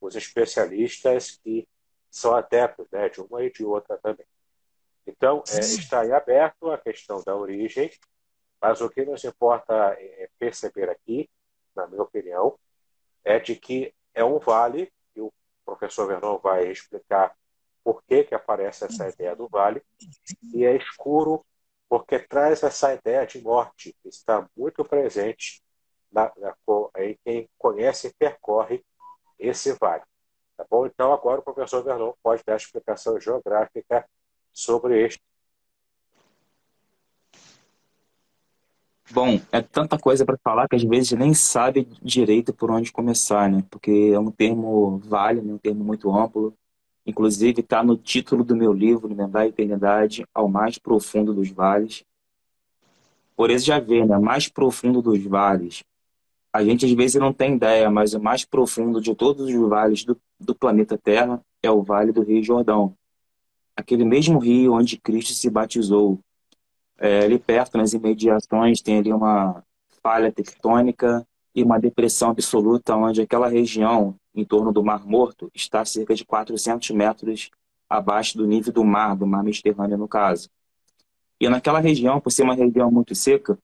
os 0.00 0.16
especialistas 0.16 1.38
que 1.44 1.68
são 2.10 2.34
adeptos 2.34 2.86
né, 2.90 3.10
de 3.10 3.20
uma 3.20 3.44
e 3.44 3.52
de 3.52 3.66
outra 3.66 3.98
também. 3.98 4.26
Então, 5.06 5.42
é, 5.46 5.60
está 5.60 6.06
em 6.06 6.12
aberto 6.12 6.70
a 6.70 6.78
questão 6.78 7.22
da 7.22 7.36
origem, 7.36 7.90
mas 8.62 8.80
o 8.80 8.88
que 8.88 9.04
nos 9.04 9.22
importa 9.24 9.74
é 9.98 10.30
perceber 10.38 10.88
aqui, 10.88 11.28
na 11.76 11.86
minha 11.86 12.02
opinião, 12.02 12.58
é 13.24 13.38
de 13.38 13.56
que 13.56 13.94
é 14.14 14.24
um 14.24 14.38
vale, 14.38 14.92
e 15.14 15.20
o 15.20 15.32
professor 15.64 16.06
Vernon 16.06 16.38
vai 16.38 16.68
explicar 16.70 17.34
por 17.84 18.02
que, 18.04 18.24
que 18.24 18.34
aparece 18.34 18.84
essa 18.84 19.08
ideia 19.08 19.34
do 19.34 19.48
vale, 19.48 19.82
e 20.52 20.64
é 20.64 20.76
escuro 20.76 21.44
porque 21.88 22.18
traz 22.18 22.62
essa 22.62 22.92
ideia 22.92 23.26
de 23.26 23.40
morte 23.40 23.96
que 24.02 24.08
está 24.08 24.46
muito 24.56 24.84
presente 24.84 25.62
na, 26.12 26.30
na, 26.36 26.54
em 26.98 27.18
quem 27.24 27.48
conhece 27.56 28.08
e 28.08 28.14
percorre 28.14 28.84
esse 29.38 29.72
vale. 29.72 30.02
Tá 30.56 30.66
bom? 30.68 30.86
Então, 30.86 31.12
agora 31.12 31.40
o 31.40 31.44
professor 31.44 31.82
Vernon 31.82 32.12
pode 32.22 32.42
dar 32.44 32.54
a 32.54 32.56
explicação 32.56 33.18
geográfica 33.20 34.04
sobre 34.52 35.06
este. 35.06 35.22
Bom, 39.10 39.40
é 39.50 39.62
tanta 39.62 39.98
coisa 39.98 40.24
para 40.24 40.36
falar 40.44 40.68
que 40.68 40.76
às 40.76 40.82
vezes 40.82 41.12
nem 41.12 41.32
sabe 41.32 41.88
direito 42.02 42.52
por 42.52 42.70
onde 42.70 42.92
começar, 42.92 43.50
né? 43.50 43.64
Porque 43.70 44.10
é 44.12 44.18
um 44.18 44.30
termo 44.30 44.98
vale, 44.98 45.40
né? 45.40 45.54
um 45.54 45.58
termo 45.58 45.82
muito 45.82 46.14
amplo. 46.14 46.54
Inclusive, 47.06 47.60
está 47.60 47.82
no 47.82 47.96
título 47.96 48.44
do 48.44 48.54
meu 48.54 48.72
livro, 48.72 49.08
Lembrar 49.14 49.42
a 49.42 49.46
Eternidade 49.46 50.26
ao 50.34 50.46
Mais 50.46 50.78
Profundo 50.78 51.32
dos 51.32 51.48
Vales. 51.50 52.04
Por 53.38 53.52
isso 53.52 53.66
já 53.66 53.78
vê, 53.78 54.04
né? 54.04 54.18
Mais 54.18 54.48
profundo 54.48 55.00
dos 55.00 55.22
vales. 55.22 55.84
A 56.52 56.64
gente 56.64 56.84
às 56.84 56.90
vezes 56.90 57.20
não 57.20 57.32
tem 57.32 57.54
ideia, 57.54 57.88
mas 57.88 58.12
o 58.12 58.20
mais 58.20 58.44
profundo 58.44 59.00
de 59.00 59.14
todos 59.14 59.48
os 59.48 59.68
vales 59.68 60.04
do, 60.04 60.20
do 60.40 60.56
planeta 60.56 60.98
Terra 60.98 61.40
é 61.62 61.70
o 61.70 61.80
Vale 61.80 62.10
do 62.10 62.24
Rio 62.24 62.42
Jordão. 62.42 62.96
Aquele 63.76 64.04
mesmo 64.04 64.40
rio 64.40 64.72
onde 64.72 64.98
Cristo 64.98 65.34
se 65.34 65.48
batizou. 65.48 66.18
É, 66.98 67.20
ali 67.20 67.38
perto, 67.38 67.78
nas 67.78 67.92
imediações, 67.92 68.80
tem 68.80 68.98
ali 68.98 69.12
uma 69.12 69.62
falha 70.02 70.32
tectônica 70.32 71.26
e 71.54 71.62
uma 71.62 71.78
depressão 71.78 72.30
absoluta, 72.30 72.96
onde 72.96 73.20
aquela 73.20 73.48
região 73.48 74.16
em 74.34 74.44
torno 74.44 74.72
do 74.72 74.84
Mar 74.84 75.04
Morto 75.04 75.50
está 75.54 75.84
cerca 75.84 76.14
de 76.14 76.24
400 76.24 76.90
metros 76.90 77.50
abaixo 77.88 78.36
do 78.36 78.46
nível 78.46 78.72
do 78.72 78.84
mar, 78.84 79.16
do 79.16 79.26
mar 79.26 79.42
Mediterrâneo, 79.42 79.96
no 79.96 80.06
caso. 80.06 80.50
E 81.40 81.48
naquela 81.48 81.80
região, 81.80 82.20
por 82.20 82.30
ser 82.30 82.42
uma 82.42 82.54
região 82.54 82.90
muito 82.90 83.14
seca, 83.14 83.58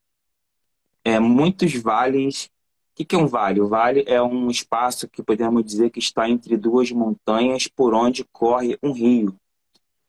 é, 1.04 1.20
muitos 1.20 1.74
vales. 1.74 2.50
O 2.98 3.04
que 3.04 3.14
é 3.14 3.18
um 3.18 3.26
vale? 3.26 3.60
O 3.60 3.68
vale 3.68 4.04
é 4.06 4.22
um 4.22 4.48
espaço 4.48 5.08
que 5.08 5.22
podemos 5.22 5.64
dizer 5.64 5.90
que 5.90 5.98
está 5.98 6.28
entre 6.28 6.56
duas 6.56 6.90
montanhas 6.92 7.66
por 7.66 7.92
onde 7.92 8.24
corre 8.32 8.78
um 8.82 8.92
rio. 8.92 9.36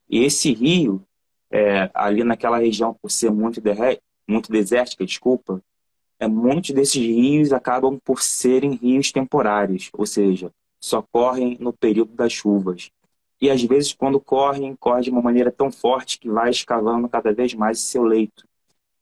E 0.08 0.24
esse 0.24 0.52
rio, 0.52 1.04
é, 1.50 1.90
ali 1.94 2.24
naquela 2.24 2.58
região, 2.58 2.94
por 2.94 3.10
ser 3.10 3.30
muito, 3.30 3.62
muito 4.28 4.50
desértica, 4.50 5.04
desculpa, 5.04 5.62
é, 6.18 6.26
muitos 6.26 6.70
desses 6.70 7.02
rios 7.02 7.52
acabam 7.52 7.98
por 8.04 8.22
serem 8.22 8.74
rios 8.74 9.12
temporários, 9.12 9.90
ou 9.92 10.06
seja, 10.06 10.50
só 10.80 11.02
correm 11.02 11.56
no 11.60 11.72
período 11.72 12.12
das 12.14 12.32
chuvas. 12.32 12.90
E 13.40 13.50
às 13.50 13.62
vezes, 13.62 13.92
quando 13.92 14.18
correm, 14.18 14.74
correm 14.76 15.02
de 15.02 15.10
uma 15.10 15.20
maneira 15.20 15.52
tão 15.52 15.70
forte 15.70 16.18
que 16.18 16.28
vai 16.28 16.50
escavando 16.50 17.08
cada 17.08 17.32
vez 17.32 17.52
mais 17.54 17.80
seu 17.80 18.02
leito, 18.02 18.46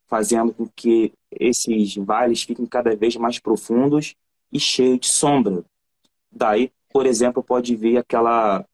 fazendo 0.06 0.52
com 0.52 0.68
que 0.74 1.12
esses 1.30 1.94
vales 1.96 2.42
fiquem 2.42 2.66
cada 2.66 2.94
vez 2.96 3.16
mais 3.16 3.38
profundos 3.38 4.14
e 4.52 4.58
cheios 4.58 5.00
de 5.00 5.08
sombra. 5.08 5.64
Daí, 6.30 6.72
por 6.92 7.06
exemplo, 7.06 7.42
pode 7.42 7.76
vir 7.76 7.96
aquela 7.96 8.64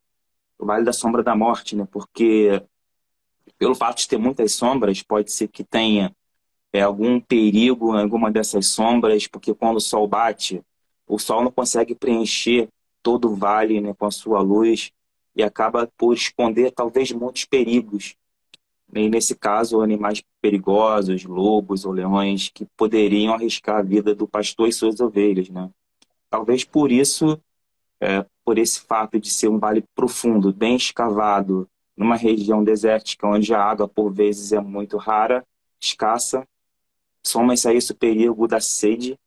Vale 0.59 0.85
da 0.85 0.93
Sombra 0.93 1.23
da 1.23 1.35
Morte, 1.35 1.75
né? 1.75 1.89
Porque 1.91 2.63
pelo 3.61 3.75
fato 3.75 3.99
de 3.99 4.09
ter 4.09 4.17
muitas 4.17 4.53
sombras, 4.55 5.03
pode 5.03 5.31
ser 5.31 5.47
que 5.47 5.63
tenha 5.63 6.17
é, 6.73 6.81
algum 6.81 7.21
perigo 7.21 7.95
em 7.95 8.01
alguma 8.01 8.31
dessas 8.31 8.69
sombras, 8.69 9.27
porque 9.27 9.53
quando 9.53 9.77
o 9.77 9.81
sol 9.81 10.09
bate, 10.09 10.63
o 11.07 11.19
sol 11.19 11.45
não 11.45 11.53
consegue 11.53 11.95
preencher 11.95 12.71
todo 13.03 13.31
o 13.31 13.37
vale 13.37 13.79
né, 13.79 13.93
com 13.93 14.07
a 14.07 14.11
sua 14.11 14.41
luz 14.41 14.91
e 15.37 15.43
acaba 15.43 15.87
por 15.99 16.15
esconder 16.15 16.71
talvez 16.71 17.13
muitos 17.13 17.45
perigos. 17.45 18.17
E 18.95 19.11
nesse 19.11 19.37
caso, 19.37 19.83
animais 19.83 20.23
perigosos, 20.41 21.25
lobos 21.25 21.85
ou 21.85 21.93
leões, 21.93 22.49
que 22.49 22.65
poderiam 22.79 23.35
arriscar 23.35 23.81
a 23.81 23.83
vida 23.83 24.15
do 24.15 24.27
pastor 24.27 24.69
e 24.69 24.73
suas 24.73 25.01
ovelhas. 25.01 25.51
Né? 25.51 25.69
Talvez 26.31 26.65
por 26.65 26.91
isso, 26.91 27.39
é, 28.01 28.25
por 28.43 28.57
esse 28.57 28.81
fato 28.81 29.21
de 29.21 29.29
ser 29.29 29.49
um 29.49 29.59
vale 29.59 29.85
profundo, 29.95 30.51
bem 30.51 30.77
escavado, 30.77 31.69
numa 32.01 32.17
região 32.17 32.65
desértica 32.65 33.27
onde 33.27 33.53
a 33.53 33.63
água 33.63 33.87
por 33.87 34.11
vezes 34.11 34.55
é 34.55 34.59
muito 34.59 34.97
rara, 34.97 35.47
escassa, 35.79 36.49
soma-se 37.23 37.69
a 37.69 37.75
isso 37.75 37.93
o 37.93 37.97
perigo 37.97 38.49
da 38.49 38.59
sede, 38.59 39.19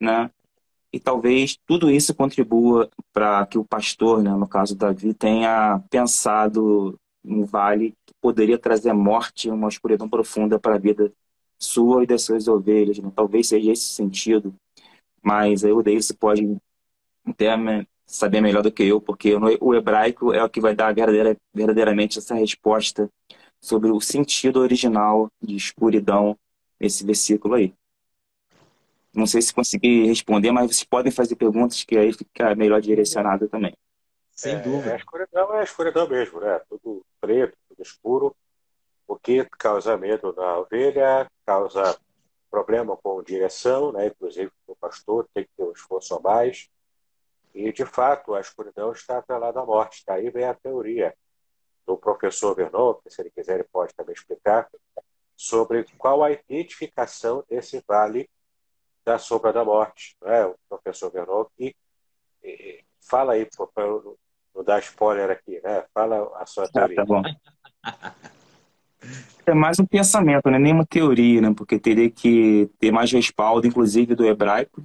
né? 0.00 0.30
E 0.90 0.98
talvez 0.98 1.58
tudo 1.66 1.90
isso 1.90 2.14
contribua 2.14 2.88
para 3.12 3.44
que 3.44 3.58
o 3.58 3.64
pastor, 3.64 4.22
né, 4.22 4.30
no 4.30 4.48
caso 4.48 4.74
Davi, 4.74 5.12
tenha 5.12 5.82
pensado 5.90 6.98
um 7.22 7.44
vale 7.44 7.90
que 8.06 8.14
poderia 8.22 8.58
trazer 8.58 8.94
morte, 8.94 9.50
uma 9.50 9.68
escuridão 9.68 10.08
profunda 10.08 10.58
para 10.58 10.76
a 10.76 10.78
vida 10.78 11.12
sua 11.58 12.04
e 12.04 12.06
das 12.06 12.22
suas 12.22 12.48
ovelhas. 12.48 12.98
Né? 12.98 13.12
Talvez 13.14 13.48
seja 13.48 13.70
esse 13.70 13.92
sentido, 13.92 14.54
mas 15.22 15.62
aí 15.62 15.72
o 15.72 15.82
Deus 15.82 16.10
pode 16.12 16.56
até 17.26 17.54
saber 18.06 18.40
melhor 18.40 18.62
do 18.62 18.72
que 18.72 18.82
eu, 18.82 19.00
porque 19.00 19.34
o 19.60 19.74
hebraico 19.74 20.32
é 20.32 20.42
o 20.42 20.48
que 20.48 20.60
vai 20.60 20.74
dar 20.74 20.94
verdadeira, 20.94 21.36
verdadeiramente 21.52 22.18
essa 22.18 22.34
resposta 22.34 23.08
sobre 23.60 23.90
o 23.90 24.00
sentido 24.00 24.60
original 24.60 25.28
de 25.42 25.56
escuridão 25.56 26.36
esse 26.78 27.04
versículo 27.04 27.54
aí. 27.54 27.74
Não 29.14 29.26
sei 29.26 29.40
se 29.40 29.54
consegui 29.54 30.06
responder, 30.06 30.50
mas 30.50 30.66
vocês 30.66 30.84
podem 30.84 31.12
fazer 31.12 31.36
perguntas 31.36 31.84
que 31.84 31.96
aí 31.96 32.12
fica 32.12 32.54
melhor 32.54 32.80
direcionado 32.80 33.48
também. 33.48 33.74
Sem 34.32 34.56
é, 34.56 34.58
dúvida. 34.58 34.92
A 34.92 34.96
escuridão 34.96 35.54
é 35.54 35.60
a 35.60 35.64
escuridão 35.64 36.08
mesmo, 36.08 36.40
né? 36.40 36.60
Tudo 36.68 37.06
preto, 37.20 37.56
tudo 37.68 37.82
escuro, 37.82 38.36
o 39.06 39.16
que 39.16 39.44
causa 39.58 39.96
medo 39.96 40.34
na 40.36 40.58
ovelha, 40.58 41.30
causa 41.46 41.96
problema 42.50 42.96
com 42.96 43.22
direção, 43.22 43.92
né? 43.92 44.08
Inclusive 44.08 44.50
o 44.66 44.76
pastor 44.76 45.28
tem 45.32 45.44
que 45.44 45.50
ter 45.56 45.62
um 45.62 45.72
esforço 45.72 46.14
a 46.16 46.20
mais. 46.20 46.68
E, 47.54 47.72
de 47.72 47.86
fato, 47.86 48.34
a 48.34 48.40
escuridão 48.40 48.90
está 48.92 49.18
atrelada 49.18 49.60
à 49.60 49.64
morte. 49.64 50.02
Daí 50.06 50.28
vem 50.30 50.44
a 50.44 50.54
teoria 50.54 51.14
do 51.86 51.96
professor 51.96 52.54
Vernon, 52.54 52.94
que 52.94 53.10
se 53.10 53.22
ele 53.22 53.30
quiser 53.30 53.54
ele 53.54 53.68
pode 53.70 53.94
também 53.94 54.14
explicar, 54.14 54.68
sobre 55.36 55.84
qual 55.98 56.24
a 56.24 56.32
identificação 56.32 57.44
desse 57.48 57.82
vale 57.86 58.28
da 59.04 59.18
sombra 59.18 59.52
da 59.52 59.64
morte. 59.64 60.16
Né? 60.22 60.46
O 60.46 60.56
professor 60.68 61.10
Vernon 61.10 61.44
que 61.56 61.76
fala 63.00 63.34
aí, 63.34 63.46
para 63.74 63.86
não 64.54 64.64
dar 64.64 64.80
spoiler 64.80 65.30
aqui, 65.30 65.60
né? 65.62 65.84
fala 65.92 66.30
a 66.36 66.46
sua 66.46 66.68
teoria. 66.68 67.02
Ah, 67.02 67.04
tá 67.04 67.06
bom. 67.06 67.22
É 69.46 69.52
mais 69.52 69.78
um 69.78 69.84
pensamento, 69.84 70.46
não 70.46 70.56
é 70.56 70.58
nem 70.58 70.72
uma 70.72 70.86
teoria, 70.86 71.40
né? 71.40 71.52
porque 71.54 71.78
teria 71.78 72.10
que 72.10 72.70
ter 72.78 72.90
mais 72.90 73.12
respaldo, 73.12 73.66
inclusive 73.66 74.14
do 74.14 74.24
hebraico, 74.24 74.82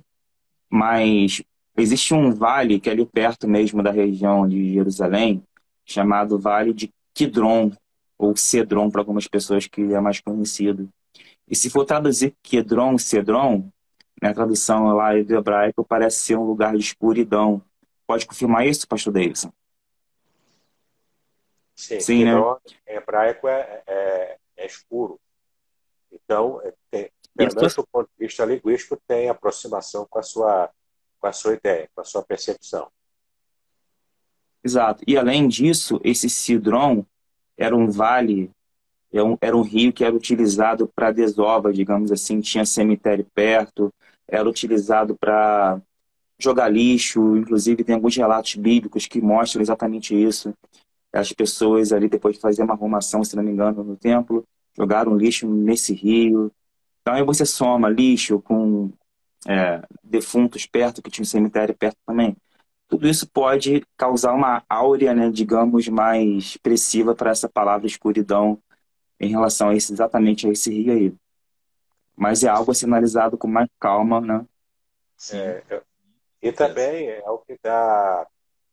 mas 0.69 1.41
existe 1.79 2.13
um 2.13 2.31
vale 2.31 2.79
que 2.79 2.89
é 2.89 2.93
ali 2.93 3.05
perto 3.05 3.47
mesmo 3.47 3.81
da 3.81 3.91
região 3.91 4.47
de 4.47 4.73
Jerusalém, 4.73 5.43
chamado 5.85 6.39
Vale 6.39 6.73
de 6.73 6.93
Kidron, 7.13 7.71
ou 8.17 8.35
Cedron 8.35 8.91
para 8.91 9.01
algumas 9.01 9.27
pessoas 9.27 9.65
que 9.65 9.81
é 9.93 9.99
mais 9.99 10.19
conhecido. 10.19 10.89
E 11.47 11.55
se 11.55 11.69
for 11.69 11.85
traduzir 11.85 12.35
Kedron, 12.43 12.97
Cedron, 12.97 13.71
na 14.21 14.33
tradução 14.33 14.93
lá 14.93 15.13
do 15.13 15.35
hebraico, 15.35 15.83
parece 15.83 16.19
ser 16.19 16.35
um 16.35 16.43
lugar 16.43 16.73
de 16.73 16.83
escuridão. 16.83 17.61
Pode 18.05 18.27
confirmar 18.27 18.67
isso, 18.67 18.87
pastor 18.87 19.13
Davidson? 19.13 19.51
Sim, 21.75 21.99
Sim 22.01 22.25
né? 22.25 22.33
em 22.87 22.95
hebraico 22.95 23.47
é, 23.47 23.83
é, 23.87 24.37
é, 24.57 24.65
escuro. 24.65 25.19
Então, 26.11 26.61
é, 26.61 26.73
tem, 26.91 27.09
pelo 27.35 27.55
menos 27.55 27.75
do 27.75 27.87
ponto 27.87 28.09
de 28.09 28.25
vista 28.25 28.43
linguístico, 28.43 29.01
tem 29.07 29.29
aproximação 29.29 30.05
com 30.09 30.19
a 30.19 30.23
sua, 30.23 30.69
com 31.19 31.27
a 31.27 31.31
sua 31.31 31.53
ideia, 31.53 31.89
com 31.93 32.01
a 32.01 32.05
sua 32.05 32.23
percepção. 32.23 32.87
Exato. 34.63 35.03
E 35.07 35.17
além 35.17 35.47
disso, 35.47 35.99
esse 36.03 36.29
Cidron 36.29 37.05
era 37.57 37.75
um 37.75 37.89
vale, 37.89 38.51
era 39.11 39.27
é 39.27 39.37
era 39.41 39.57
um 39.57 39.61
rio 39.61 39.91
que 39.91 40.03
era 40.03 40.15
utilizado 40.15 40.87
para 40.87 41.11
desova, 41.11 41.73
digamos 41.73 42.11
assim, 42.11 42.39
tinha 42.41 42.65
cemitério 42.65 43.25
perto, 43.33 43.93
era 44.27 44.47
utilizado 44.47 45.15
para 45.17 45.81
jogar 46.37 46.69
lixo, 46.69 47.35
inclusive 47.35 47.83
tem 47.83 47.95
alguns 47.95 48.15
relatos 48.15 48.55
bíblicos 48.55 49.07
que 49.07 49.19
mostram 49.21 49.61
exatamente 49.61 50.15
isso. 50.15 50.53
As 51.11 51.33
pessoas 51.33 51.91
ali, 51.91 52.07
depois 52.07 52.35
de 52.35 52.41
fazer 52.41 52.63
uma 52.63 52.73
arrumação, 52.73 53.23
se 53.23 53.35
não 53.35 53.43
me 53.43 53.51
engano, 53.51 53.83
no 53.83 53.97
templo, 53.97 54.45
jogaram 54.77 55.17
lixo 55.17 55.47
nesse 55.47 55.93
rio. 55.93 56.51
Então 57.01 57.15
aí 57.15 57.23
você 57.23 57.45
soma 57.45 57.89
lixo 57.89 58.39
com 58.39 58.91
é, 59.47 59.81
defuntos 60.03 60.65
perto, 60.65 61.01
que 61.01 61.09
tinha 61.09 61.23
um 61.23 61.25
cemitério 61.25 61.75
perto 61.75 61.97
também 62.05 62.35
tudo 62.89 63.07
isso 63.07 63.29
pode 63.29 63.85
causar 63.95 64.33
uma 64.33 64.63
áurea, 64.67 65.13
né, 65.13 65.29
digamos, 65.29 65.87
mais 65.87 66.27
expressiva 66.27 67.13
para 67.15 67.29
essa 67.29 67.47
palavra 67.47 67.85
escuridão 67.85 68.59
em 69.19 69.29
relação 69.29 69.69
a 69.69 69.75
esse, 69.75 69.93
exatamente 69.93 70.47
a 70.47 70.51
esse 70.51 70.73
rio 70.73 70.91
aí. 70.91 71.15
Mas 72.15 72.43
é 72.43 72.49
algo 72.49 72.71
analisado 72.83 73.37
com 73.37 73.47
mais 73.47 73.69
calma, 73.79 74.19
né? 74.19 74.43
É, 75.31 75.83
e 76.41 76.51
também 76.51 77.09
é 77.09 77.29
o 77.29 77.37
que 77.37 77.59
dá, 77.61 78.25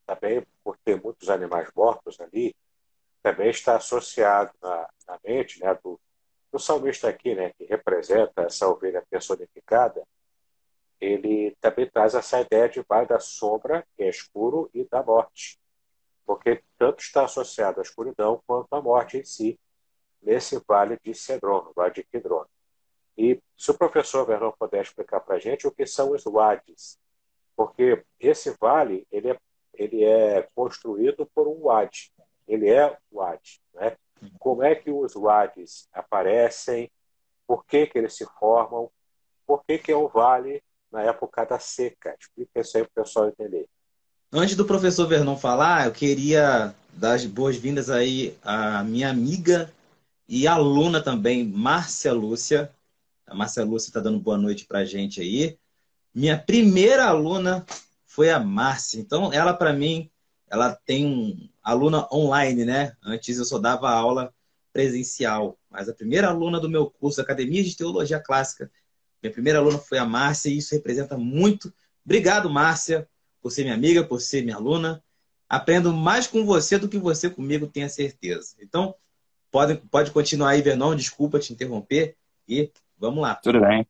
também 0.06 0.42
por 0.64 0.78
ter 0.78 1.00
muitos 1.00 1.28
animais 1.28 1.68
mortos 1.76 2.18
ali, 2.18 2.56
também 3.22 3.50
está 3.50 3.76
associado 3.76 4.50
na, 4.62 4.88
na 5.08 5.18
mente 5.22 5.60
né, 5.60 5.78
do, 5.84 6.00
o 6.50 6.58
salmista 6.58 7.06
aqui, 7.06 7.34
né, 7.34 7.52
que 7.58 7.64
representa 7.64 8.42
essa 8.42 8.66
ovelha 8.66 9.04
personificada, 9.10 10.02
ele 11.00 11.56
também 11.60 11.88
traz 11.88 12.14
essa 12.14 12.40
ideia 12.40 12.68
de 12.68 12.82
vale 12.88 13.06
da 13.06 13.20
sombra, 13.20 13.86
que 13.96 14.02
é 14.02 14.08
escuro, 14.08 14.70
e 14.72 14.84
da 14.84 15.02
morte. 15.02 15.58
Porque 16.24 16.62
tanto 16.78 17.00
está 17.00 17.24
associado 17.24 17.80
à 17.80 17.82
escuridão 17.82 18.42
quanto 18.46 18.72
à 18.72 18.80
morte 18.80 19.18
em 19.18 19.24
si, 19.24 19.58
nesse 20.22 20.60
vale 20.66 20.98
de 21.04 21.14
Cedron, 21.14 21.72
vale 21.74 21.94
de 21.94 22.02
Kidron. 22.02 22.44
E 23.16 23.40
se 23.56 23.70
o 23.70 23.78
professor 23.78 24.26
Vernon 24.26 24.52
puder 24.58 24.82
explicar 24.82 25.20
para 25.20 25.36
a 25.36 25.38
gente 25.38 25.66
o 25.66 25.70
que 25.70 25.86
são 25.86 26.10
os 26.10 26.24
wades, 26.24 26.98
porque 27.54 28.04
esse 28.20 28.54
vale 28.60 29.06
ele 29.10 29.30
é, 29.30 29.38
ele 29.72 30.04
é 30.04 30.42
construído 30.54 31.26
por 31.34 31.48
um 31.48 31.62
wadi, 31.62 32.12
ele 32.46 32.68
é 32.68 32.96
wadi. 33.10 33.62
Né? 33.72 33.96
Como 34.38 34.62
é 34.62 34.74
que 34.74 34.90
os 34.90 35.14
wadis 35.14 35.88
aparecem, 35.92 36.90
por 37.46 37.64
que, 37.64 37.86
que 37.86 37.98
eles 37.98 38.14
se 38.14 38.26
formam, 38.38 38.90
por 39.46 39.64
que, 39.64 39.78
que 39.78 39.92
é 39.92 39.96
um 39.96 40.08
vale 40.08 40.62
na 40.90 41.02
época 41.02 41.44
da 41.44 41.58
seca. 41.58 42.14
Explica 42.18 42.60
isso 42.60 42.76
aí 42.76 42.84
para 42.84 43.02
o 43.02 43.04
pessoal 43.04 43.28
entender. 43.28 43.66
Antes 44.32 44.56
do 44.56 44.64
professor 44.64 45.06
Vernon 45.06 45.36
falar, 45.36 45.86
eu 45.86 45.92
queria 45.92 46.74
dar 46.92 47.14
as 47.14 47.24
boas-vindas 47.24 47.90
aí 47.90 48.36
à 48.42 48.82
minha 48.82 49.08
amiga 49.08 49.72
e 50.28 50.46
aluna 50.48 51.00
também, 51.00 51.44
Márcia 51.44 52.12
Lúcia. 52.12 52.70
A 53.26 53.34
Márcia 53.34 53.64
Lúcia 53.64 53.88
está 53.88 54.00
dando 54.00 54.18
boa 54.18 54.36
noite 54.36 54.64
para 54.64 54.80
a 54.80 54.84
gente 54.84 55.20
aí. 55.20 55.56
Minha 56.14 56.38
primeira 56.38 57.06
aluna 57.06 57.64
foi 58.04 58.30
a 58.30 58.40
Márcia. 58.40 58.98
Então, 58.98 59.32
ela, 59.32 59.54
para 59.54 59.72
mim, 59.72 60.10
ela 60.48 60.74
tem 60.74 61.06
um 61.06 61.48
aluna 61.62 62.08
online, 62.12 62.64
né? 62.64 62.96
Antes 63.04 63.38
eu 63.38 63.44
só 63.44 63.58
dava 63.58 63.90
aula 63.90 64.32
presencial. 64.72 65.58
Mas 65.70 65.88
a 65.88 65.94
primeira 65.94 66.28
aluna 66.28 66.58
do 66.58 66.68
meu 66.68 66.90
curso, 66.90 67.20
Academia 67.20 67.62
de 67.62 67.76
Teologia 67.76 68.20
Clássica, 68.20 68.70
minha 69.26 69.32
primeira 69.32 69.58
aluna 69.58 69.78
foi 69.78 69.98
a 69.98 70.04
Márcia 70.04 70.48
e 70.48 70.58
isso 70.58 70.74
representa 70.74 71.18
muito. 71.18 71.72
Obrigado, 72.04 72.48
Márcia, 72.48 73.08
por 73.42 73.50
ser 73.50 73.62
minha 73.62 73.74
amiga, 73.74 74.04
por 74.04 74.20
ser 74.20 74.42
minha 74.42 74.56
aluna. 74.56 75.02
Aprendo 75.48 75.92
mais 75.92 76.26
com 76.26 76.44
você 76.44 76.78
do 76.78 76.88
que 76.88 76.98
você 76.98 77.28
comigo, 77.28 77.66
tenha 77.66 77.88
certeza. 77.88 78.54
Então, 78.60 78.94
pode, 79.50 79.76
pode 79.90 80.10
continuar 80.10 80.50
aí, 80.50 80.62
Vernon. 80.62 80.94
Desculpa 80.94 81.38
te 81.38 81.52
interromper. 81.52 82.16
E 82.48 82.70
vamos 82.98 83.20
lá. 83.20 83.34
Tudo 83.36 83.60
bem. 83.60 83.86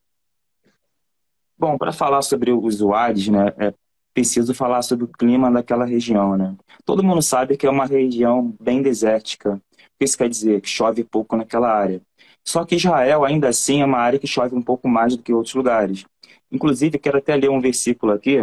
Bom, 1.58 1.78
para 1.78 1.92
falar 1.92 2.22
sobre 2.22 2.52
os 2.52 2.80
UADs, 2.80 3.28
né, 3.28 3.52
é 3.58 3.74
preciso 4.12 4.54
falar 4.54 4.82
sobre 4.82 5.04
o 5.04 5.08
clima 5.08 5.50
daquela 5.50 5.84
região, 5.84 6.36
né? 6.36 6.54
Todo 6.84 7.04
mundo 7.04 7.20
sabe 7.22 7.56
que 7.56 7.66
é 7.66 7.70
uma 7.70 7.86
região 7.86 8.54
bem 8.60 8.82
desértica. 8.82 9.54
O 9.54 9.60
que 9.98 10.04
isso 10.04 10.16
quer 10.16 10.28
dizer? 10.28 10.60
Que 10.60 10.68
chove 10.68 11.04
pouco 11.04 11.36
naquela 11.36 11.70
área. 11.70 12.00
Só 12.46 12.64
que 12.64 12.76
Israel, 12.76 13.24
ainda 13.24 13.48
assim, 13.48 13.82
é 13.82 13.84
uma 13.84 13.98
área 13.98 14.20
que 14.20 14.26
chove 14.26 14.54
um 14.54 14.62
pouco 14.62 14.88
mais 14.88 15.16
do 15.16 15.22
que 15.22 15.32
outros 15.32 15.54
lugares. 15.54 16.04
Inclusive, 16.50 16.98
quero 16.98 17.18
até 17.18 17.34
ler 17.34 17.50
um 17.50 17.60
versículo 17.60 18.12
aqui, 18.12 18.38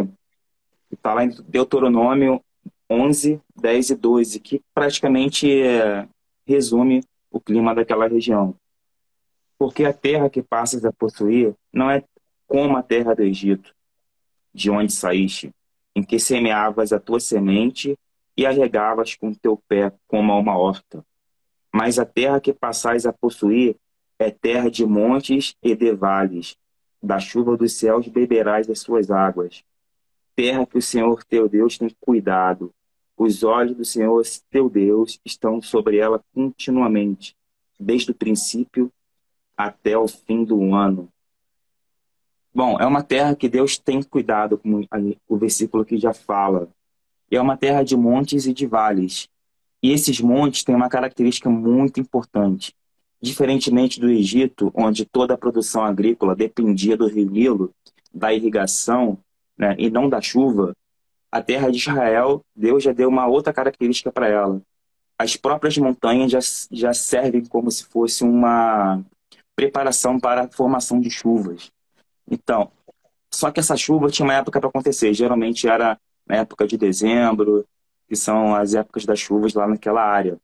que 0.88 0.94
está 0.94 1.14
lá 1.14 1.24
em 1.24 1.30
Deuteronômio 1.48 2.40
11, 2.90 3.40
10 3.56 3.90
e 3.90 3.94
12, 3.94 4.40
que 4.40 4.62
praticamente 4.74 5.50
é, 5.50 6.06
resume 6.46 7.02
o 7.30 7.40
clima 7.40 7.74
daquela 7.74 8.06
região. 8.06 8.54
Porque 9.58 9.84
a 9.84 9.92
terra 9.92 10.28
que 10.28 10.42
passas 10.42 10.84
a 10.84 10.92
possuir 10.92 11.54
não 11.72 11.90
é 11.90 12.04
como 12.46 12.76
a 12.76 12.82
terra 12.82 13.14
do 13.14 13.22
Egito, 13.22 13.74
de 14.52 14.70
onde 14.70 14.92
saíste, 14.92 15.50
em 15.96 16.02
que 16.02 16.18
semeavas 16.18 16.92
a 16.92 17.00
tua 17.00 17.18
semente 17.18 17.98
e 18.36 18.44
a 18.44 18.50
regavas 18.50 19.14
com 19.14 19.32
teu 19.32 19.58
pé 19.66 19.92
como 20.06 20.30
a 20.30 20.36
uma 20.36 20.58
horta. 20.58 21.02
Mas 21.72 21.98
a 21.98 22.04
terra 22.04 22.38
que 22.38 22.52
passais 22.52 23.06
a 23.06 23.12
possuir 23.12 23.76
é 24.18 24.30
terra 24.30 24.70
de 24.70 24.84
montes 24.86 25.54
e 25.62 25.74
de 25.74 25.92
vales. 25.92 26.56
Da 27.02 27.18
chuva 27.18 27.56
dos 27.56 27.72
céus 27.74 28.08
beberás 28.08 28.68
as 28.70 28.80
suas 28.80 29.10
águas. 29.10 29.62
Terra 30.34 30.66
que 30.66 30.78
o 30.78 30.82
Senhor 30.82 31.22
teu 31.24 31.48
Deus 31.48 31.78
tem 31.78 31.90
cuidado. 32.00 32.72
Os 33.16 33.42
olhos 33.44 33.76
do 33.76 33.84
Senhor 33.84 34.22
teu 34.50 34.68
Deus 34.68 35.20
estão 35.24 35.62
sobre 35.62 35.98
ela 35.98 36.22
continuamente, 36.34 37.36
desde 37.78 38.10
o 38.10 38.14
princípio 38.14 38.90
até 39.56 39.96
o 39.96 40.08
fim 40.08 40.44
do 40.44 40.74
ano. 40.74 41.08
Bom, 42.52 42.78
é 42.78 42.86
uma 42.86 43.02
terra 43.02 43.34
que 43.34 43.48
Deus 43.48 43.78
tem 43.78 44.02
cuidado, 44.02 44.58
como 44.58 44.86
o 45.28 45.36
versículo 45.36 45.82
aqui 45.82 45.96
já 45.98 46.14
fala. 46.14 46.68
É 47.30 47.40
uma 47.40 47.56
terra 47.56 47.82
de 47.82 47.96
montes 47.96 48.46
e 48.46 48.54
de 48.54 48.66
vales. 48.66 49.28
E 49.82 49.90
esses 49.90 50.20
montes 50.20 50.62
têm 50.62 50.74
uma 50.74 50.88
característica 50.88 51.50
muito 51.50 52.00
importante. 52.00 52.74
Diferentemente 53.24 53.98
do 53.98 54.10
Egito, 54.10 54.70
onde 54.74 55.06
toda 55.06 55.32
a 55.32 55.38
produção 55.38 55.82
agrícola 55.82 56.36
dependia 56.36 56.94
do 56.94 57.06
rio 57.06 57.30
Nilo, 57.30 57.74
da 58.12 58.34
irrigação 58.34 59.18
né, 59.56 59.74
e 59.78 59.88
não 59.88 60.10
da 60.10 60.20
chuva, 60.20 60.76
a 61.32 61.40
terra 61.40 61.70
de 61.70 61.78
Israel, 61.78 62.44
Deus 62.54 62.82
já 62.82 62.92
deu 62.92 63.08
uma 63.08 63.26
outra 63.26 63.50
característica 63.50 64.12
para 64.12 64.28
ela. 64.28 64.60
As 65.18 65.38
próprias 65.38 65.78
montanhas 65.78 66.32
já, 66.32 66.38
já 66.70 66.92
servem 66.92 67.42
como 67.46 67.70
se 67.70 67.86
fosse 67.86 68.22
uma 68.22 69.02
preparação 69.56 70.20
para 70.20 70.42
a 70.42 70.48
formação 70.50 71.00
de 71.00 71.08
chuvas. 71.08 71.72
Então, 72.30 72.70
só 73.32 73.50
que 73.50 73.58
essa 73.58 73.74
chuva 73.74 74.10
tinha 74.10 74.26
uma 74.26 74.34
época 74.34 74.60
para 74.60 74.68
acontecer. 74.68 75.14
Geralmente 75.14 75.66
era 75.66 75.98
na 76.26 76.36
época 76.36 76.66
de 76.66 76.76
dezembro, 76.76 77.64
que 78.06 78.16
são 78.16 78.54
as 78.54 78.74
épocas 78.74 79.06
das 79.06 79.18
chuvas 79.18 79.54
lá 79.54 79.66
naquela 79.66 80.02
área, 80.02 80.36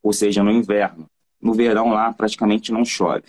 ou 0.00 0.12
seja, 0.12 0.44
no 0.44 0.52
inverno 0.52 1.08
no 1.44 1.52
verão 1.52 1.90
lá 1.90 2.10
praticamente 2.10 2.72
não 2.72 2.86
chove. 2.86 3.24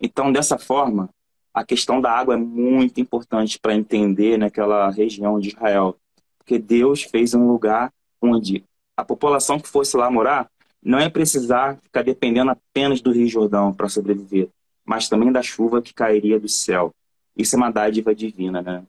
Então, 0.00 0.32
dessa 0.32 0.56
forma, 0.56 1.10
a 1.52 1.62
questão 1.62 2.00
da 2.00 2.10
água 2.10 2.32
é 2.32 2.38
muito 2.38 3.02
importante 3.02 3.58
para 3.60 3.74
entender 3.74 4.38
naquela 4.38 4.88
região 4.88 5.38
de 5.38 5.48
Israel, 5.48 5.94
porque 6.38 6.58
Deus 6.58 7.02
fez 7.02 7.34
um 7.34 7.46
lugar 7.46 7.92
onde 8.22 8.64
a 8.96 9.04
população 9.04 9.60
que 9.60 9.68
fosse 9.68 9.94
lá 9.94 10.10
morar 10.10 10.50
não 10.82 10.98
ia 10.98 11.10
precisar 11.10 11.76
ficar 11.82 12.02
dependendo 12.02 12.50
apenas 12.50 13.02
do 13.02 13.12
Rio 13.12 13.28
Jordão 13.28 13.74
para 13.74 13.90
sobreviver, 13.90 14.48
mas 14.82 15.10
também 15.10 15.30
da 15.30 15.42
chuva 15.42 15.82
que 15.82 15.92
cairia 15.92 16.40
do 16.40 16.48
céu. 16.48 16.94
Isso 17.36 17.54
é 17.56 17.58
uma 17.58 17.70
dádiva 17.70 18.14
divina, 18.14 18.62
né? 18.62 18.82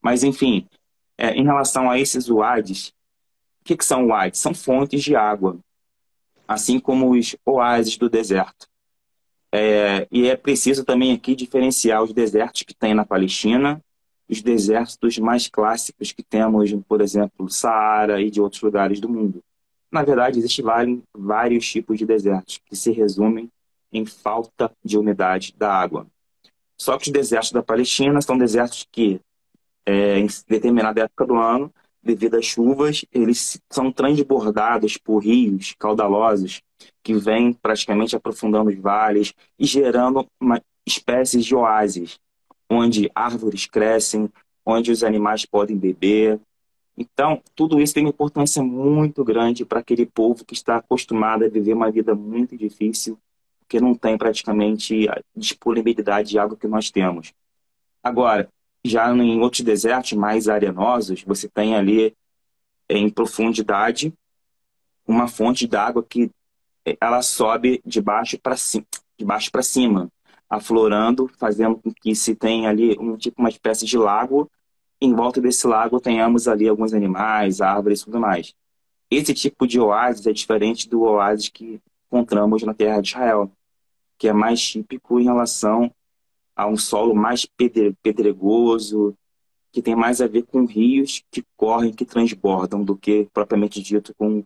Mas, 0.00 0.22
enfim, 0.22 0.68
é, 1.18 1.30
em 1.30 1.42
relação 1.42 1.90
a 1.90 1.98
esses 1.98 2.28
uades, 2.28 2.88
o 3.60 3.64
que, 3.64 3.76
que 3.76 3.84
são 3.84 4.06
uades? 4.06 4.38
São 4.38 4.54
fontes 4.54 5.02
de 5.02 5.16
água 5.16 5.58
assim 6.46 6.78
como 6.78 7.10
os 7.10 7.36
oásis 7.44 7.96
do 7.96 8.08
deserto. 8.08 8.68
É, 9.52 10.08
e 10.10 10.28
é 10.28 10.36
preciso 10.36 10.84
também 10.84 11.12
aqui 11.12 11.34
diferenciar 11.34 12.02
os 12.02 12.12
desertos 12.12 12.62
que 12.62 12.74
tem 12.74 12.92
na 12.92 13.04
Palestina, 13.04 13.80
os 14.28 14.42
desertos 14.42 15.18
mais 15.18 15.46
clássicos 15.48 16.12
que 16.12 16.22
temos, 16.22 16.72
por 16.88 17.00
exemplo, 17.00 17.48
Saara 17.48 18.20
e 18.20 18.30
de 18.30 18.40
outros 18.40 18.62
lugares 18.62 18.98
do 19.00 19.08
mundo. 19.08 19.42
Na 19.92 20.02
verdade, 20.02 20.38
existem 20.38 21.02
vários 21.16 21.70
tipos 21.70 21.98
de 21.98 22.04
desertos 22.04 22.60
que 22.64 22.74
se 22.74 22.90
resumem 22.90 23.48
em 23.92 24.04
falta 24.04 24.72
de 24.84 24.98
umidade 24.98 25.54
da 25.56 25.72
água. 25.72 26.06
Só 26.76 26.98
que 26.98 27.06
os 27.06 27.12
desertos 27.12 27.52
da 27.52 27.62
Palestina 27.62 28.20
são 28.20 28.36
desertos 28.36 28.86
que, 28.90 29.20
é, 29.86 30.18
em 30.18 30.26
determinada 30.48 31.02
época 31.02 31.24
do 31.24 31.36
ano, 31.36 31.72
devido 32.04 32.36
às 32.36 32.44
chuvas, 32.44 33.04
eles 33.10 33.60
são 33.70 33.90
transbordados 33.90 34.96
por 34.96 35.18
rios 35.18 35.74
caudalosos 35.78 36.60
que 37.02 37.14
vêm 37.14 37.52
praticamente 37.52 38.14
aprofundando 38.14 38.70
os 38.70 38.76
vales 38.76 39.32
e 39.58 39.64
gerando 39.64 40.26
uma 40.40 40.60
espécies 40.86 41.44
de 41.44 41.54
oásis, 41.54 42.18
onde 42.68 43.10
árvores 43.14 43.66
crescem, 43.66 44.28
onde 44.64 44.92
os 44.92 45.02
animais 45.02 45.46
podem 45.46 45.76
beber. 45.76 46.38
Então, 46.96 47.42
tudo 47.54 47.80
isso 47.80 47.94
tem 47.94 48.04
uma 48.04 48.10
importância 48.10 48.62
muito 48.62 49.24
grande 49.24 49.64
para 49.64 49.80
aquele 49.80 50.06
povo 50.06 50.44
que 50.44 50.54
está 50.54 50.76
acostumado 50.76 51.44
a 51.44 51.48
viver 51.48 51.72
uma 51.72 51.90
vida 51.90 52.14
muito 52.14 52.56
difícil, 52.56 53.18
que 53.68 53.80
não 53.80 53.94
tem 53.94 54.16
praticamente 54.16 55.08
a 55.08 55.20
disponibilidade 55.34 56.28
de 56.28 56.38
água 56.38 56.56
que 56.56 56.68
nós 56.68 56.90
temos. 56.90 57.32
Agora, 58.02 58.48
já 58.84 59.10
em 59.10 59.40
outros 59.40 59.62
desertos 59.62 60.12
mais 60.12 60.48
arenosos, 60.48 61.22
você 61.22 61.48
tem 61.48 61.74
ali 61.74 62.14
em 62.88 63.08
profundidade 63.08 64.12
uma 65.06 65.26
fonte 65.26 65.66
d'água 65.66 66.02
que 66.02 66.30
ela 67.00 67.22
sobe 67.22 67.80
de 67.84 68.00
baixo 68.00 68.38
para 68.38 68.56
cima, 68.56 68.84
de 69.18 69.24
baixo 69.24 69.50
para 69.50 69.62
cima, 69.62 70.10
aflorando, 70.48 71.28
fazendo 71.38 71.76
com 71.76 71.90
que 71.92 72.14
se 72.14 72.34
tenha 72.34 72.68
ali 72.68 72.96
um 72.98 73.16
tipo 73.16 73.40
uma 73.40 73.48
espécie 73.48 73.86
de 73.86 73.96
lago. 73.96 74.50
Em 75.00 75.14
volta 75.14 75.40
desse 75.40 75.66
lago 75.66 75.98
tenhamos 75.98 76.46
ali 76.46 76.68
alguns 76.68 76.92
animais, 76.92 77.62
árvores 77.62 78.00
e 78.00 78.04
tudo 78.04 78.20
mais. 78.20 78.54
Esse 79.10 79.32
tipo 79.32 79.66
de 79.66 79.80
oásis 79.80 80.26
é 80.26 80.32
diferente 80.32 80.88
do 80.88 81.02
oásis 81.02 81.48
que 81.48 81.80
encontramos 82.06 82.62
na 82.62 82.74
terra 82.74 83.00
de 83.00 83.08
Israel, 83.08 83.50
que 84.18 84.28
é 84.28 84.32
mais 84.32 84.60
típico 84.60 85.18
em 85.18 85.24
relação 85.24 85.90
a 86.56 86.66
um 86.66 86.76
solo 86.76 87.14
mais 87.14 87.46
pedregoso, 88.02 89.16
que 89.72 89.82
tem 89.82 89.96
mais 89.96 90.20
a 90.20 90.26
ver 90.26 90.42
com 90.42 90.64
rios 90.64 91.22
que 91.30 91.44
correm, 91.56 91.92
que 91.92 92.04
transbordam, 92.04 92.84
do 92.84 92.96
que 92.96 93.28
propriamente 93.32 93.82
dito 93.82 94.14
com 94.14 94.44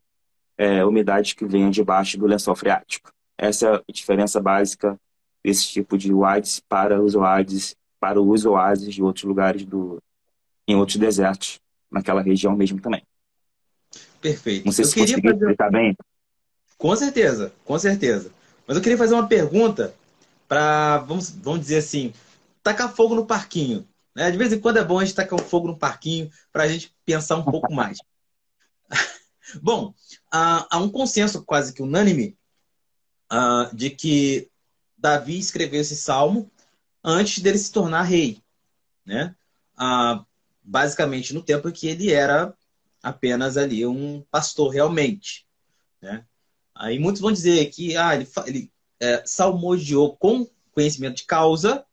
é, 0.56 0.84
umidades 0.84 1.34
que 1.34 1.44
vêm 1.44 1.70
debaixo 1.70 2.18
do 2.18 2.26
lençol 2.26 2.56
freático. 2.56 3.12
Essa 3.36 3.68
é 3.68 3.74
a 3.76 3.92
diferença 3.92 4.40
básica 4.40 4.98
desse 5.44 5.68
tipo 5.68 5.96
de 5.98 6.12
oásis 6.12 6.60
para 6.60 7.00
os 7.00 7.14
oásis, 7.14 7.76
para 8.00 8.20
os 8.20 8.44
oásis 8.44 8.94
de 8.94 9.02
outros 9.02 9.24
lugares 9.24 9.64
do, 9.64 10.02
em 10.66 10.74
outros 10.74 10.96
desertos, 10.96 11.60
naquela 11.90 12.22
região 12.22 12.56
mesmo 12.56 12.80
também. 12.80 13.02
Perfeito. 14.20 14.64
Não 14.64 14.72
sei 14.72 14.84
eu 14.84 14.88
se 14.88 14.98
consegui 14.98 15.22
fazer... 15.22 15.36
explicar 15.36 15.70
bem. 15.70 15.96
Com 16.76 16.96
certeza, 16.96 17.52
com 17.64 17.78
certeza. 17.78 18.30
Mas 18.66 18.76
eu 18.76 18.82
queria 18.82 18.98
fazer 18.98 19.14
uma 19.14 19.26
pergunta 19.26 19.94
para, 20.48 20.98
vamos, 20.98 21.30
vamos 21.30 21.60
dizer 21.60 21.76
assim, 21.76 22.12
tacar 22.62 22.92
fogo 22.92 23.14
no 23.14 23.26
parquinho. 23.26 23.86
Né? 24.14 24.30
De 24.30 24.38
vez 24.38 24.52
em 24.52 24.58
quando 24.58 24.78
é 24.78 24.84
bom 24.84 24.98
a 24.98 25.04
gente 25.04 25.14
tacar 25.14 25.38
fogo 25.38 25.68
no 25.68 25.78
parquinho 25.78 26.30
para 26.50 26.64
a 26.64 26.68
gente 26.68 26.92
pensar 27.04 27.36
um 27.36 27.44
pouco 27.44 27.72
mais. 27.72 27.98
bom, 29.62 29.94
há, 30.30 30.78
um 30.78 30.88
consenso 30.88 31.44
quase 31.44 31.72
que 31.72 31.82
unânime 31.82 32.36
de 33.74 33.90
que 33.90 34.50
Davi 34.96 35.38
escreveu 35.38 35.82
esse 35.82 35.94
salmo 35.94 36.50
antes 37.04 37.42
dele 37.42 37.58
se 37.58 37.70
tornar 37.70 38.02
rei. 38.02 38.42
Né? 39.04 39.34
Basicamente 40.62 41.34
no 41.34 41.42
tempo 41.42 41.68
em 41.68 41.72
que 41.72 41.86
ele 41.86 42.10
era 42.10 42.54
apenas 43.02 43.56
ali 43.56 43.86
um 43.86 44.22
pastor 44.30 44.70
realmente. 44.72 45.46
Né? 46.00 46.24
Aí 46.74 46.98
muitos 46.98 47.20
vão 47.20 47.30
dizer 47.30 47.66
que 47.66 47.96
ah, 47.96 48.14
ele, 48.14 48.28
ele 48.46 48.72
é, 49.00 49.22
salmodiou 49.24 50.16
com 50.16 50.48
conhecimento 50.72 51.16
de 51.16 51.24
causa, 51.24 51.84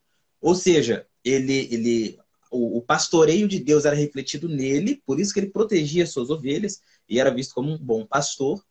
ou 0.41 0.56
seja, 0.56 1.08
ele, 1.24 1.68
ele 1.72 2.20
o, 2.51 2.78
o, 2.78 2.82
pastoreio 2.82 3.47
de 3.47 3.60
Deus 3.60 3.86
era 3.86 3.95
refletido 3.95 4.47
nele, 4.47 5.01
por 5.06 5.20
isso 5.20 5.34
que 5.34 5.39
ele 5.39 5.49
protegia 5.49 6.06
suas 6.06 6.30
ovelhas 6.30 6.82
e 7.10 7.20
era 7.20 7.34
visto 7.34 7.53
como 7.53 7.72
um 7.72 7.78
bom 7.78 8.06
pastor. 8.06 8.64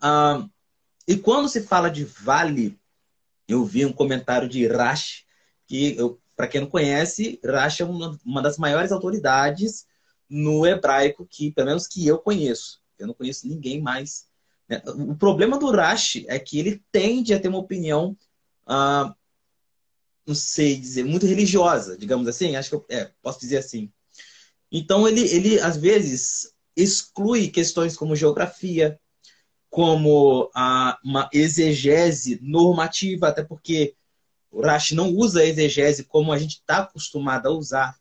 Ah, 0.00 0.48
e 1.06 1.16
quando 1.16 1.48
se 1.48 1.62
fala 1.62 1.90
de 1.90 2.04
vale, 2.04 2.78
eu 3.48 3.64
vi 3.64 3.84
um 3.84 3.92
comentário 3.92 4.48
de 4.48 4.66
Rash, 4.66 5.24
que 5.66 5.96
para 6.36 6.46
quem 6.46 6.60
não 6.60 6.68
conhece, 6.68 7.40
Rash 7.44 7.80
é 7.80 7.84
uma, 7.84 8.18
uma 8.24 8.42
das 8.42 8.58
maiores 8.58 8.92
autoridades 8.92 9.86
no 10.28 10.66
hebraico 10.66 11.26
que, 11.26 11.50
pelo 11.50 11.68
menos 11.68 11.88
que 11.88 12.06
eu 12.06 12.18
conheço. 12.18 12.80
Eu 12.98 13.08
não 13.08 13.14
conheço 13.14 13.48
ninguém 13.48 13.80
mais. 13.80 14.27
Né? 14.68 14.82
O 14.86 15.14
problema 15.16 15.58
do 15.58 15.70
Rashi 15.70 16.26
é 16.28 16.38
que 16.38 16.58
ele 16.58 16.82
tende 16.92 17.32
a 17.32 17.40
ter 17.40 17.48
uma 17.48 17.58
opinião, 17.58 18.16
ah, 18.66 19.14
não 20.26 20.34
sei 20.34 20.76
dizer, 20.76 21.04
muito 21.04 21.26
religiosa, 21.26 21.96
digamos 21.96 22.28
assim. 22.28 22.56
Acho 22.56 22.70
que 22.70 22.76
eu 22.76 22.86
é, 22.90 23.10
posso 23.22 23.40
dizer 23.40 23.58
assim. 23.58 23.90
Então 24.70 25.08
ele, 25.08 25.22
ele 25.22 25.58
às 25.60 25.76
vezes 25.76 26.52
exclui 26.76 27.48
questões 27.48 27.96
como 27.96 28.14
geografia, 28.14 29.00
como 29.70 30.50
ah, 30.54 30.98
uma 31.02 31.28
exegese 31.32 32.38
normativa, 32.42 33.28
até 33.28 33.42
porque 33.42 33.94
o 34.50 34.62
Rashi 34.62 34.94
não 34.94 35.10
usa 35.10 35.40
a 35.40 35.44
exegese 35.44 36.04
como 36.04 36.32
a 36.32 36.38
gente 36.38 36.56
está 36.56 36.78
acostumado 36.78 37.48
a 37.48 37.52
usar. 37.52 37.98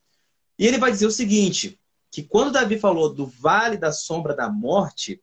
E 0.60 0.66
ele 0.66 0.78
vai 0.78 0.92
dizer 0.92 1.06
o 1.06 1.12
seguinte: 1.12 1.80
que 2.12 2.24
quando 2.24 2.52
Davi 2.52 2.80
falou 2.80 3.14
do 3.14 3.26
vale 3.26 3.78
da 3.78 3.92
sombra 3.92 4.36
da 4.36 4.50
morte, 4.50 5.22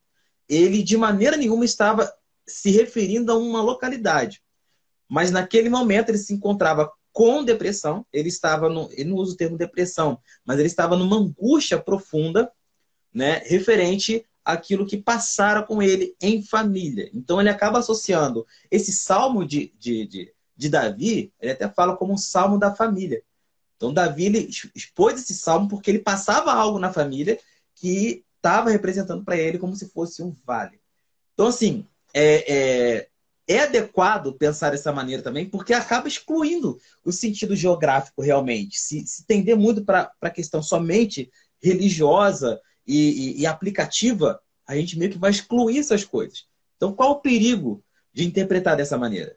ele 0.49 0.83
de 0.83 0.97
maneira 0.97 1.37
nenhuma 1.37 1.65
estava 1.65 2.13
se 2.47 2.71
referindo 2.71 3.33
a 3.33 3.37
uma 3.37 3.63
localidade. 3.63 4.43
Mas 5.09 5.31
naquele 5.31 5.69
momento 5.69 6.09
ele 6.09 6.19
se 6.19 6.33
encontrava 6.33 6.91
com 7.13 7.45
depressão, 7.45 8.05
ele 8.13 8.29
estava 8.29 8.69
no, 8.69 8.91
ele 8.93 9.11
não 9.11 9.17
usa 9.17 9.35
o 9.35 9.37
termo 9.37 9.57
depressão, 9.57 10.19
mas 10.45 10.59
ele 10.59 10.67
estava 10.67 10.97
numa 10.97 11.17
angústia 11.17 11.79
profunda, 11.79 12.51
né, 13.13 13.39
referente 13.45 14.27
àquilo 14.45 14.87
que 14.87 14.97
passara 14.97 15.63
com 15.63 15.81
ele 15.81 16.17
em 16.21 16.43
família. 16.43 17.09
Então 17.15 17.41
ele 17.41 17.49
acaba 17.49 17.79
associando 17.79 18.47
esse 18.71 18.93
salmo 18.93 19.45
de, 19.45 19.73
de, 19.79 20.07
de, 20.07 20.35
de 20.57 20.69
Davi, 20.69 21.33
ele 21.41 21.53
até 21.53 21.69
fala 21.69 21.97
como 21.97 22.13
um 22.13 22.19
salmo 22.19 22.59
da 22.59 22.75
família. 22.75 23.23
Então, 23.77 23.93
Davi 23.93 24.49
expôs 24.75 25.21
esse 25.21 25.35
salmo 25.35 25.69
porque 25.69 25.91
ele 25.91 25.99
passava 25.99 26.53
algo 26.53 26.79
na 26.79 26.93
família 26.93 27.39
que 27.75 28.25
estava 28.45 28.69
representando 28.69 29.25
para 29.25 29.39
ele 29.39 29.59
como 29.59 29.75
se 29.75 29.89
fosse 29.89 30.23
um 30.23 30.35
vale. 30.45 30.79
Então, 31.33 31.47
assim, 31.47 31.87
é, 32.13 32.53
é, 32.53 33.09
é, 33.49 33.61
adequado 33.61 34.35
pensar 34.35 34.71
dessa 34.71 34.93
maneira 34.93 35.23
também, 35.23 35.49
porque 35.49 35.73
acaba 35.73 36.07
excluindo 36.07 36.79
o 37.03 37.11
sentido 37.11 37.57
geográfico 37.57 38.21
realmente. 38.21 38.79
Se, 38.79 39.07
se 39.07 39.27
tender 39.27 39.57
muito 39.57 39.83
para 39.83 40.13
a 40.21 40.31
questão 40.31 40.63
somente 40.63 41.31
religiosa 41.63 42.61
e, 42.87 43.39
e, 43.39 43.41
e 43.41 43.47
aplicativa, 43.47 44.39
a 44.67 44.77
gente 44.77 44.99
meio 44.99 45.11
que 45.11 45.19
vai 45.19 45.31
excluir 45.31 45.79
essas 45.79 46.05
coisas. 46.05 46.47
Então, 46.77 46.93
qual 46.93 47.13
o 47.13 47.21
perigo 47.21 47.83
de 48.13 48.25
interpretar 48.25 48.77
dessa 48.77 48.99
maneira? 48.99 49.37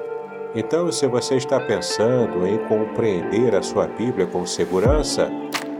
Então, 0.53 0.91
se 0.91 1.07
você 1.07 1.37
está 1.37 1.65
pensando 1.65 2.45
em 2.45 2.57
compreender 2.67 3.55
a 3.55 3.63
sua 3.63 3.87
Bíblia 3.87 4.27
com 4.27 4.45
segurança, 4.45 5.29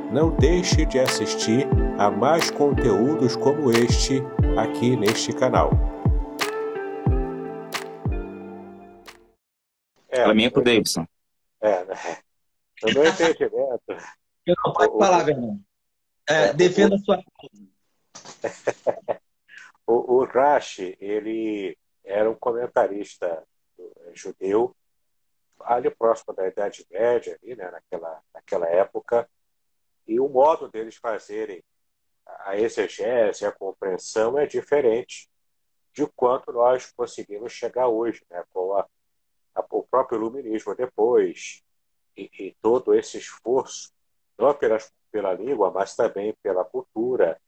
não 0.10 0.34
deixe 0.34 0.86
de 0.86 0.98
assistir 0.98 1.68
a 2.00 2.10
mais 2.10 2.50
conteúdos 2.50 3.36
como 3.36 3.70
este 3.70 4.22
aqui 4.58 4.96
neste 4.96 5.34
canal. 5.34 5.72
É, 10.08 10.24
Para 10.24 10.34
mim 10.34 10.46
é 10.46 10.50
pro 10.50 10.64
Davidson. 10.64 11.06
É, 11.60 11.84
né? 11.84 11.96
Eu 12.82 12.94
não 12.94 13.06
entendimento. 13.06 13.84
Eu 14.46 14.56
não 14.66 14.72
pode 14.72 14.98
falar, 14.98 15.26
Fernando. 15.26 15.60
É, 16.30 16.46
é, 16.46 16.54
defenda 16.54 16.96
a 16.96 17.00
sua 17.00 17.22
o, 19.86 20.16
o 20.16 20.24
Rashi, 20.24 20.96
ele 21.02 21.78
era 22.06 22.32
um 22.32 22.36
comentarista 22.36 23.44
judeu, 24.14 24.76
ali 25.62 25.90
próximo 25.90 26.34
da 26.34 26.48
Idade 26.48 26.86
Média, 26.90 27.38
ali, 27.42 27.56
né, 27.56 27.70
naquela, 27.70 28.22
naquela 28.34 28.68
época, 28.68 29.30
e 30.08 30.20
o 30.20 30.28
modo 30.28 30.68
deles 30.70 30.96
fazerem 30.96 31.64
a 32.40 32.58
exegese, 32.58 33.46
a 33.46 33.52
compreensão 33.52 34.38
é 34.38 34.46
diferente 34.46 35.30
de 35.94 36.08
quanto 36.08 36.52
nós 36.52 36.92
conseguimos 36.92 37.52
chegar 37.52 37.88
hoje, 37.88 38.24
né, 38.30 38.44
com 38.50 38.74
a, 38.74 38.88
a, 39.56 39.66
o 39.70 39.84
próprio 39.84 40.18
iluminismo 40.18 40.76
depois, 40.76 41.64
e, 42.16 42.30
e, 42.40 42.56
todo 42.62 42.94
esse 42.94 43.18
esforço, 43.18 43.92
não 44.38 44.48
apenas 44.48 44.92
pela 45.12 45.34
língua, 45.34 45.72
mas 45.72 45.96
também 45.96 46.36
pela 46.42 46.64
cultura 46.64 47.40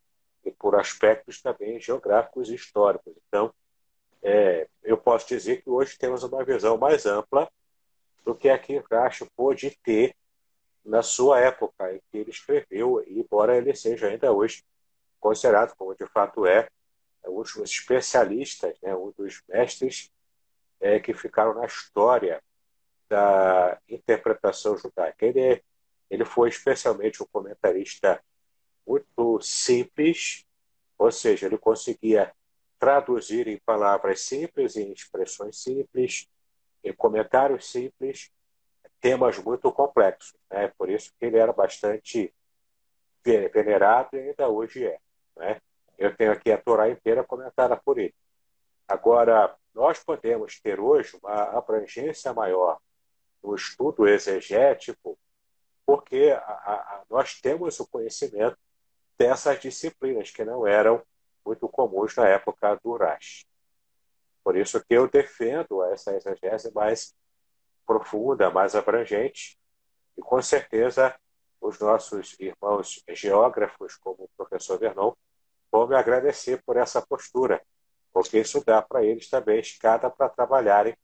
e 0.43 0.51
por 0.51 0.75
aspectos 0.75 1.41
também 1.41 1.79
geográficos 1.79 2.49
e 2.49 2.55
históricos. 2.55 3.13
Então, 3.27 3.53
é, 4.23 4.67
eu 4.81 4.97
posso 4.97 5.27
dizer 5.27 5.61
que 5.61 5.69
hoje 5.69 5.97
temos 5.97 6.23
uma 6.23 6.43
visão 6.43 6.77
mais 6.77 7.05
ampla 7.05 7.51
do 8.23 8.33
que 8.33 8.49
a 8.49 8.57
que 8.57 8.81
Racho 8.89 9.27
pôde 9.35 9.77
ter 9.83 10.15
na 10.83 11.01
sua 11.01 11.39
época 11.39 11.93
em 11.93 12.01
que 12.09 12.17
ele 12.17 12.31
escreveu, 12.31 13.03
embora 13.07 13.57
ele 13.57 13.75
seja 13.75 14.07
ainda 14.07 14.31
hoje 14.31 14.63
considerado, 15.19 15.75
como 15.75 15.95
de 15.95 16.05
fato 16.07 16.45
é, 16.45 16.67
é 17.23 17.29
um 17.29 17.41
dos 17.41 17.55
especialistas, 17.57 18.77
né, 18.81 18.95
um 18.95 19.11
dos 19.17 19.41
mestres 19.47 20.11
é, 20.79 20.99
que 20.99 21.13
ficaram 21.13 21.53
na 21.53 21.65
história 21.65 22.41
da 23.09 23.79
interpretação 23.87 24.77
judaica. 24.77 25.25
Ele, 25.25 25.63
ele 26.09 26.25
foi 26.25 26.49
especialmente 26.49 27.21
um 27.23 27.27
comentarista 27.31 28.21
muito 28.85 29.39
simples, 29.41 30.45
ou 30.97 31.11
seja, 31.11 31.45
ele 31.45 31.57
conseguia 31.57 32.33
traduzir 32.83 33.47
em 33.47 33.57
palavras 33.59 34.19
simples, 34.19 34.75
em 34.75 34.91
expressões 34.91 35.57
simples, 35.57 36.27
em 36.83 36.91
comentários 36.91 37.71
simples, 37.71 38.29
temas 38.99 39.39
muito 39.39 39.71
complexos. 39.71 40.35
Né? 40.51 40.67
Por 40.77 40.89
isso 40.89 41.13
que 41.17 41.25
ele 41.25 41.37
era 41.37 41.53
bastante 41.53 42.33
venerado 43.23 44.17
e 44.17 44.19
ainda 44.19 44.49
hoje 44.49 44.85
é. 44.85 44.99
Né? 45.37 45.61
Eu 45.97 46.13
tenho 46.13 46.33
aqui 46.33 46.51
a 46.51 46.57
Torá 46.57 46.89
inteira 46.89 47.23
comentada 47.23 47.77
por 47.77 47.97
ele. 47.97 48.13
Agora, 48.85 49.55
nós 49.73 50.03
podemos 50.03 50.59
ter 50.59 50.77
hoje 50.77 51.17
uma 51.23 51.57
abrangência 51.57 52.33
maior 52.33 52.79
no 53.41 53.55
estudo 53.55 54.05
exegético, 54.05 55.17
porque 55.85 56.35
a, 56.35 56.51
a, 56.51 57.03
nós 57.09 57.39
temos 57.39 57.79
o 57.79 57.87
conhecimento 57.87 58.57
dessas 59.17 59.57
disciplinas 59.61 60.31
que 60.31 60.43
não 60.43 60.67
eram 60.67 61.01
muito 61.45 61.67
comuns 61.69 62.15
na 62.15 62.27
época 62.27 62.75
do 62.83 62.91
Urash. 62.91 63.45
Por 64.43 64.57
isso 64.57 64.83
que 64.83 64.93
eu 64.93 65.07
defendo 65.07 65.83
essa 65.83 66.15
exegese 66.15 66.71
mais 66.73 67.15
profunda, 67.85 68.49
mais 68.49 68.75
abrangente, 68.75 69.57
e 70.17 70.21
com 70.21 70.41
certeza 70.41 71.15
os 71.61 71.79
nossos 71.79 72.37
irmãos 72.39 73.01
geógrafos, 73.09 73.95
como 73.95 74.23
o 74.23 74.29
professor 74.35 74.77
Vernon, 74.77 75.13
vão 75.71 75.87
me 75.87 75.95
agradecer 75.95 76.61
por 76.65 76.77
essa 76.77 77.01
postura, 77.01 77.61
porque 78.11 78.39
isso 78.39 78.63
dá 78.65 78.81
para 78.81 79.03
eles 79.03 79.29
também 79.29 79.59
escada 79.59 80.09
para 80.09 80.29
trabalharem 80.29 80.95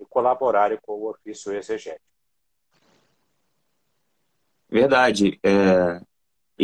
e 0.00 0.04
colaborarem 0.06 0.78
com 0.82 0.92
o 0.92 1.10
ofício 1.10 1.52
exegético. 1.54 2.08
Verdade. 4.68 5.38
É, 5.42 6.00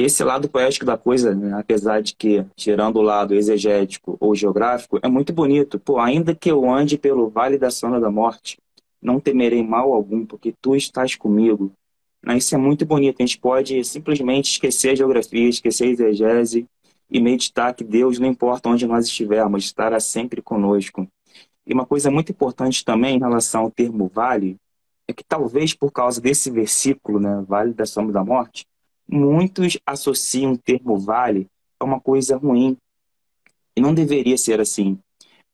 esse 0.02 0.24
lado 0.24 0.48
poético 0.48 0.84
da 0.84 0.98
coisa, 0.98 1.34
né, 1.34 1.52
apesar 1.54 2.02
de 2.02 2.16
que, 2.16 2.44
tirando 2.56 2.96
o 2.96 3.02
lado 3.02 3.34
exegético 3.34 4.16
ou 4.18 4.34
geográfico, 4.34 4.98
é 5.02 5.08
muito 5.08 5.32
bonito. 5.32 5.78
Pô, 5.78 5.98
ainda 6.00 6.34
que 6.34 6.50
eu 6.50 6.68
ande 6.68 6.98
pelo 6.98 7.28
vale 7.28 7.56
da 7.56 7.70
sombra 7.70 8.00
da 8.00 8.10
morte, 8.10 8.58
não 9.00 9.20
temerei 9.20 9.62
mal 9.62 9.92
algum, 9.92 10.26
porque 10.26 10.52
tu 10.60 10.74
estás 10.74 11.14
comigo. 11.14 11.70
Né, 12.24 12.36
isso 12.38 12.54
é 12.54 12.58
muito 12.58 12.84
bonito. 12.84 13.16
A 13.20 13.26
gente 13.26 13.38
pode 13.38 13.84
simplesmente 13.84 14.50
esquecer 14.50 14.90
a 14.90 14.94
geografia, 14.96 15.48
esquecer 15.48 15.84
a 15.84 15.90
exegese 15.90 16.66
e 17.08 17.20
meditar 17.20 17.74
que 17.74 17.84
Deus, 17.84 18.18
não 18.18 18.26
importa 18.26 18.68
onde 18.68 18.86
nós 18.86 19.06
estivermos, 19.06 19.64
estará 19.64 20.00
sempre 20.00 20.42
conosco. 20.42 21.06
E 21.66 21.72
uma 21.72 21.86
coisa 21.86 22.10
muito 22.10 22.32
importante 22.32 22.84
também 22.84 23.16
em 23.16 23.20
relação 23.20 23.62
ao 23.62 23.70
termo 23.70 24.10
vale 24.12 24.56
é 25.06 25.12
que 25.12 25.22
talvez 25.22 25.74
por 25.74 25.92
causa 25.92 26.20
desse 26.20 26.50
versículo, 26.50 27.20
né, 27.20 27.44
Vale 27.46 27.72
da 27.72 27.86
Sombra 27.86 28.12
da 28.12 28.24
Morte, 28.24 28.66
muitos 29.08 29.78
associam 29.86 30.52
o 30.52 30.58
termo 30.58 30.98
vale 30.98 31.46
a 31.78 31.84
uma 31.84 32.00
coisa 32.00 32.36
ruim. 32.36 32.76
E 33.76 33.80
não 33.80 33.92
deveria 33.92 34.38
ser 34.38 34.60
assim, 34.60 34.98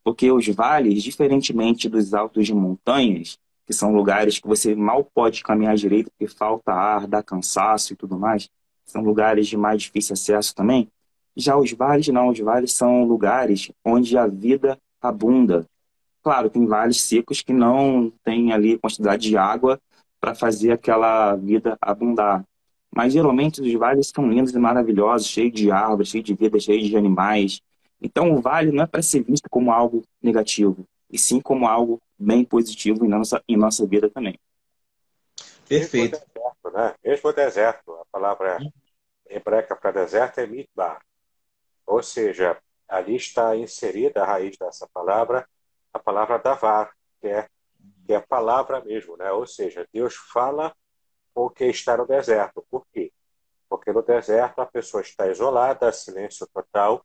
porque 0.04 0.30
os 0.30 0.46
vales, 0.48 1.02
diferentemente 1.02 1.88
dos 1.88 2.12
altos 2.12 2.46
de 2.46 2.54
montanhas, 2.54 3.38
que 3.66 3.72
são 3.72 3.94
lugares 3.94 4.38
que 4.38 4.46
você 4.46 4.74
mal 4.74 5.04
pode 5.04 5.42
caminhar 5.42 5.76
direito 5.76 6.10
porque 6.10 6.32
falta 6.32 6.72
ar, 6.72 7.06
dá 7.06 7.22
cansaço 7.22 7.92
e 7.92 7.96
tudo 7.96 8.18
mais, 8.18 8.48
são 8.84 9.02
lugares 9.02 9.46
de 9.46 9.56
mais 9.56 9.82
difícil 9.82 10.12
acesso 10.14 10.54
também. 10.54 10.88
Já 11.36 11.56
os 11.56 11.72
vales 11.72 12.08
não, 12.08 12.28
os 12.28 12.38
vales 12.38 12.72
são 12.72 13.04
lugares 13.04 13.70
onde 13.84 14.18
a 14.18 14.26
vida 14.26 14.76
abunda, 15.00 15.66
Claro, 16.22 16.50
tem 16.50 16.66
vales 16.66 17.00
secos 17.00 17.40
que 17.40 17.52
não 17.52 18.12
tem 18.22 18.52
ali 18.52 18.78
quantidade 18.78 19.28
de 19.28 19.36
água 19.36 19.80
para 20.20 20.34
fazer 20.34 20.72
aquela 20.72 21.34
vida 21.34 21.78
abundar. 21.80 22.44
Mas 22.94 23.12
geralmente 23.12 23.60
os 23.60 23.72
vales 23.74 24.10
são 24.14 24.28
lindos 24.28 24.52
e 24.52 24.58
maravilhosos, 24.58 25.28
cheios 25.28 25.52
de 25.52 25.70
árvores, 25.70 26.08
cheios 26.08 26.24
de 26.24 26.34
vida, 26.34 26.58
cheios 26.58 26.88
de 26.88 26.96
animais. 26.96 27.60
Então 28.02 28.32
o 28.32 28.40
vale 28.40 28.72
não 28.72 28.84
é 28.84 28.86
para 28.86 29.02
ser 29.02 29.22
visto 29.22 29.48
como 29.48 29.70
algo 29.70 30.02
negativo, 30.22 30.86
e 31.10 31.18
sim 31.18 31.40
como 31.40 31.66
algo 31.66 32.00
bem 32.18 32.44
positivo 32.44 33.04
em 33.04 33.08
nossa, 33.08 33.42
em 33.48 33.56
nossa 33.56 33.86
vida 33.86 34.10
também. 34.10 34.38
Perfeito. 35.68 36.18
Mesmo 36.18 36.26
o 36.26 36.34
deserto, 36.34 36.76
né? 36.76 36.94
Mesmo 37.04 37.30
o 37.30 37.32
deserto, 37.32 37.92
a 37.92 38.04
palavra 38.10 38.58
hebraica 39.28 39.76
para 39.76 39.92
deserto 39.92 40.38
é 40.38 40.46
mitbar. 40.46 41.00
Ou 41.86 42.02
seja, 42.02 42.58
ali 42.88 43.14
está 43.14 43.56
inserida 43.56 44.22
a 44.22 44.26
raiz 44.26 44.56
dessa 44.58 44.88
palavra, 44.92 45.48
a 45.92 45.98
palavra 45.98 46.38
davar, 46.38 46.90
que 47.20 47.28
é, 47.28 47.48
que 48.04 48.12
é 48.12 48.16
a 48.16 48.22
palavra 48.22 48.80
mesmo, 48.80 49.16
né? 49.16 49.30
Ou 49.30 49.46
seja, 49.46 49.86
Deus 49.92 50.14
fala 50.14 50.74
com 51.34 51.48
quem 51.50 51.70
está 51.70 51.96
no 51.96 52.06
deserto. 52.06 52.64
Por 52.70 52.86
quê? 52.92 53.12
Porque 53.68 53.92
no 53.92 54.02
deserto 54.02 54.60
a 54.60 54.66
pessoa 54.66 55.02
está 55.02 55.28
isolada, 55.28 55.92
silêncio 55.92 56.46
total, 56.52 57.04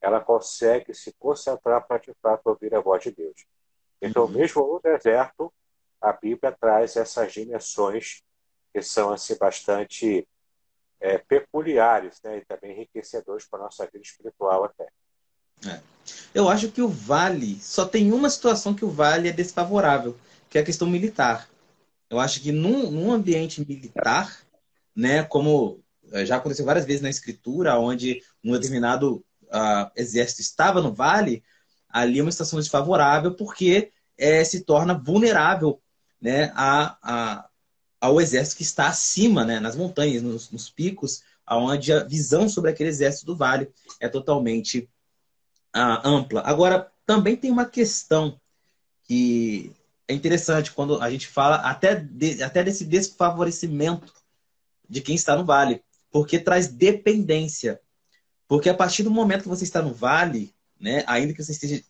ela 0.00 0.20
consegue 0.20 0.92
se 0.92 1.12
concentrar 1.18 1.86
para 1.86 1.98
de 1.98 2.12
fato 2.20 2.46
ouvir 2.46 2.74
a 2.74 2.80
voz 2.80 3.02
de 3.02 3.10
Deus. 3.10 3.46
Então, 4.00 4.24
uhum. 4.24 4.32
mesmo 4.32 4.62
no 4.66 4.80
deserto, 4.80 5.52
a 6.00 6.12
Bíblia 6.12 6.52
traz 6.52 6.96
essas 6.96 7.32
dimensões 7.32 8.22
que 8.72 8.82
são 8.82 9.12
assim 9.12 9.36
bastante 9.36 10.28
é, 11.00 11.18
peculiares, 11.18 12.20
né, 12.22 12.38
e 12.38 12.44
também 12.44 12.72
enriquecedores 12.72 13.46
para 13.46 13.60
a 13.60 13.62
nossa 13.64 13.84
vida 13.86 14.04
espiritual 14.04 14.64
até. 14.64 14.88
É. 15.66 15.80
Eu 16.34 16.48
acho 16.48 16.70
que 16.70 16.82
o 16.82 16.88
Vale 16.88 17.58
só 17.60 17.86
tem 17.86 18.12
uma 18.12 18.28
situação 18.28 18.74
que 18.74 18.84
o 18.84 18.90
Vale 18.90 19.28
é 19.28 19.32
desfavorável, 19.32 20.16
que 20.50 20.58
é 20.58 20.60
a 20.60 20.64
questão 20.64 20.88
militar. 20.88 21.48
Eu 22.14 22.20
acho 22.20 22.40
que 22.40 22.52
num, 22.52 22.90
num 22.92 23.12
ambiente 23.12 23.66
militar, 23.66 24.32
né, 24.94 25.24
como 25.24 25.82
é, 26.12 26.24
já 26.24 26.36
aconteceu 26.36 26.64
várias 26.64 26.84
vezes 26.86 27.02
na 27.02 27.10
escritura, 27.10 27.76
onde 27.76 28.22
um 28.42 28.52
determinado 28.52 29.16
uh, 29.44 29.90
exército 29.96 30.40
estava 30.40 30.80
no 30.80 30.94
vale, 30.94 31.42
ali 31.88 32.20
é 32.20 32.22
uma 32.22 32.30
situação 32.30 32.60
desfavorável 32.60 33.34
porque 33.34 33.90
é, 34.16 34.44
se 34.44 34.60
torna 34.60 34.94
vulnerável 34.94 35.82
né, 36.20 36.52
a, 36.54 36.96
a, 37.02 37.48
ao 38.00 38.20
exército 38.20 38.58
que 38.58 38.62
está 38.62 38.86
acima, 38.86 39.44
né, 39.44 39.58
nas 39.58 39.74
montanhas, 39.74 40.22
nos, 40.22 40.52
nos 40.52 40.70
picos, 40.70 41.20
onde 41.50 41.92
a 41.92 42.04
visão 42.04 42.48
sobre 42.48 42.70
aquele 42.70 42.90
exército 42.90 43.26
do 43.26 43.36
vale 43.36 43.68
é 43.98 44.08
totalmente 44.08 44.88
uh, 45.74 46.06
ampla. 46.06 46.42
Agora, 46.42 46.92
também 47.04 47.36
tem 47.36 47.50
uma 47.50 47.66
questão 47.66 48.40
que 49.02 49.72
é 50.06 50.14
interessante 50.14 50.72
quando 50.72 51.00
a 51.00 51.10
gente 51.10 51.26
fala 51.26 51.56
até, 51.56 51.94
de, 51.94 52.42
até 52.42 52.62
desse 52.62 52.84
desfavorecimento 52.84 54.12
de 54.88 55.00
quem 55.00 55.14
está 55.14 55.36
no 55.36 55.44
vale, 55.44 55.82
porque 56.10 56.38
traz 56.38 56.68
dependência. 56.68 57.80
Porque 58.46 58.68
a 58.68 58.74
partir 58.74 59.02
do 59.02 59.10
momento 59.10 59.42
que 59.42 59.48
você 59.48 59.64
está 59.64 59.80
no 59.80 59.94
vale, 59.94 60.54
né, 60.78 61.02
ainda 61.06 61.32
que 61.32 61.42
você 61.42 61.52
esteja 61.52 61.82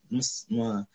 numa 0.48 0.88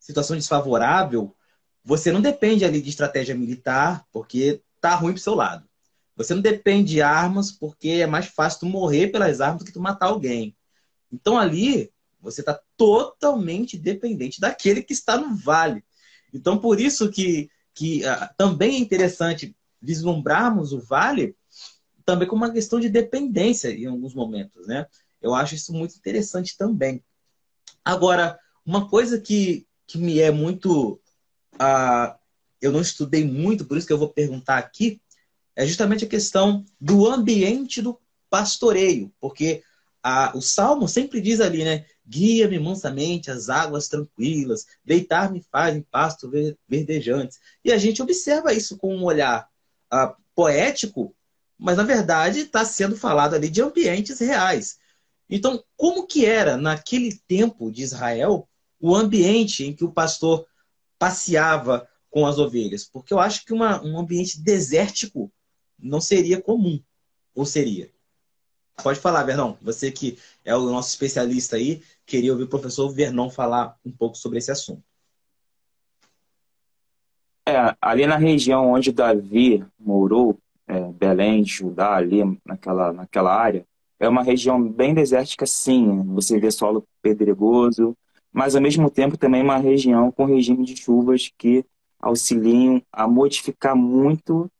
situação 0.00 0.36
desfavorável, 0.36 1.36
você 1.84 2.10
não 2.10 2.20
depende 2.20 2.64
ali 2.64 2.80
de 2.80 2.88
estratégia 2.88 3.34
militar, 3.34 4.06
porque 4.10 4.62
tá 4.80 4.94
ruim 4.94 5.12
pro 5.12 5.22
seu 5.22 5.34
lado. 5.34 5.68
Você 6.16 6.34
não 6.34 6.42
depende 6.42 6.92
de 6.92 7.02
armas, 7.02 7.50
porque 7.50 7.88
é 7.88 8.06
mais 8.06 8.26
fácil 8.26 8.60
tu 8.60 8.66
morrer 8.66 9.08
pelas 9.08 9.40
armas 9.40 9.60
do 9.60 9.64
que 9.64 9.72
tu 9.72 9.80
matar 9.80 10.06
alguém. 10.06 10.56
Então 11.10 11.38
ali 11.38 11.92
você 12.20 12.40
está 12.40 12.58
totalmente 12.76 13.76
dependente 13.76 14.40
daquele 14.40 14.82
que 14.82 14.92
está 14.92 15.16
no 15.16 15.34
vale. 15.34 15.84
Então, 16.32 16.58
por 16.58 16.80
isso 16.80 17.10
que, 17.10 17.50
que 17.74 18.02
uh, 18.04 18.28
também 18.36 18.76
é 18.76 18.78
interessante 18.78 19.54
vislumbrarmos 19.80 20.72
o 20.72 20.80
vale 20.80 21.36
também 22.04 22.26
como 22.26 22.44
uma 22.44 22.52
questão 22.52 22.80
de 22.80 22.88
dependência 22.88 23.70
em 23.70 23.86
alguns 23.86 24.14
momentos, 24.14 24.66
né? 24.66 24.86
Eu 25.20 25.34
acho 25.34 25.54
isso 25.54 25.72
muito 25.72 25.96
interessante 25.96 26.56
também. 26.56 27.02
Agora, 27.84 28.38
uma 28.64 28.88
coisa 28.88 29.20
que, 29.20 29.66
que 29.86 29.98
me 29.98 30.18
é 30.18 30.30
muito. 30.30 31.00
Uh, 31.54 32.14
eu 32.60 32.72
não 32.72 32.80
estudei 32.80 33.24
muito, 33.24 33.64
por 33.64 33.76
isso 33.76 33.86
que 33.86 33.92
eu 33.92 33.98
vou 33.98 34.08
perguntar 34.08 34.58
aqui, 34.58 35.00
é 35.54 35.66
justamente 35.66 36.04
a 36.04 36.08
questão 36.08 36.64
do 36.80 37.06
ambiente 37.06 37.82
do 37.82 37.98
pastoreio, 38.30 39.12
porque 39.20 39.62
a, 40.02 40.36
o 40.36 40.42
Salmo 40.42 40.88
sempre 40.88 41.20
diz 41.20 41.40
ali, 41.40 41.64
né? 41.64 41.84
Guia-me 42.04 42.58
mansamente 42.58 43.30
às 43.30 43.48
águas 43.48 43.88
tranquilas, 43.88 44.66
deitar-me 44.84 45.40
faz 45.50 45.76
em 45.76 45.82
pasto 45.82 46.30
verdejantes. 46.68 47.38
E 47.64 47.70
a 47.70 47.78
gente 47.78 48.02
observa 48.02 48.52
isso 48.52 48.76
com 48.76 48.96
um 48.96 49.04
olhar 49.04 49.48
uh, 49.92 50.14
poético, 50.34 51.14
mas 51.56 51.76
na 51.76 51.84
verdade 51.84 52.40
está 52.40 52.64
sendo 52.64 52.96
falado 52.96 53.34
ali 53.34 53.48
de 53.48 53.62
ambientes 53.62 54.18
reais. 54.18 54.78
Então, 55.30 55.62
como 55.76 56.06
que 56.06 56.26
era 56.26 56.56
naquele 56.56 57.16
tempo 57.28 57.70
de 57.70 57.82
Israel 57.82 58.48
o 58.80 58.94
ambiente 58.96 59.64
em 59.64 59.72
que 59.72 59.84
o 59.84 59.92
pastor 59.92 60.44
passeava 60.98 61.88
com 62.10 62.26
as 62.26 62.38
ovelhas? 62.38 62.84
Porque 62.84 63.14
eu 63.14 63.20
acho 63.20 63.44
que 63.44 63.52
uma, 63.52 63.80
um 63.82 63.98
ambiente 63.98 64.42
desértico 64.42 65.32
não 65.78 66.00
seria 66.00 66.42
comum, 66.42 66.82
ou 67.34 67.46
seria? 67.46 67.90
Pode 68.82 68.98
falar, 69.00 69.24
Vernon. 69.24 69.54
Você 69.60 69.90
que 69.90 70.18
é 70.44 70.54
o 70.56 70.70
nosso 70.70 70.90
especialista 70.90 71.56
aí, 71.56 71.82
queria 72.06 72.32
ouvir 72.32 72.44
o 72.44 72.48
professor 72.48 72.88
Vernon 72.90 73.28
falar 73.30 73.76
um 73.84 73.92
pouco 73.92 74.16
sobre 74.16 74.38
esse 74.38 74.50
assunto. 74.50 74.82
É, 77.46 77.76
ali 77.80 78.06
na 78.06 78.16
região 78.16 78.70
onde 78.70 78.92
Davi 78.92 79.64
morou, 79.78 80.38
é, 80.66 80.80
Belém, 80.92 81.44
Judá, 81.44 81.94
ali 81.96 82.22
naquela, 82.46 82.92
naquela 82.92 83.34
área, 83.34 83.66
é 83.98 84.08
uma 84.08 84.22
região 84.22 84.62
bem 84.62 84.94
desértica, 84.94 85.46
sim. 85.46 86.02
Você 86.14 86.38
vê 86.38 86.50
solo 86.50 86.84
pedregoso, 87.00 87.96
mas 88.32 88.56
ao 88.56 88.62
mesmo 88.62 88.90
tempo 88.90 89.16
também 89.16 89.42
uma 89.42 89.58
região 89.58 90.10
com 90.10 90.24
regime 90.24 90.64
de 90.64 90.76
chuvas 90.76 91.30
que 91.36 91.64
auxiliam 92.00 92.82
a 92.92 93.06
modificar 93.06 93.76
muito 93.76 94.50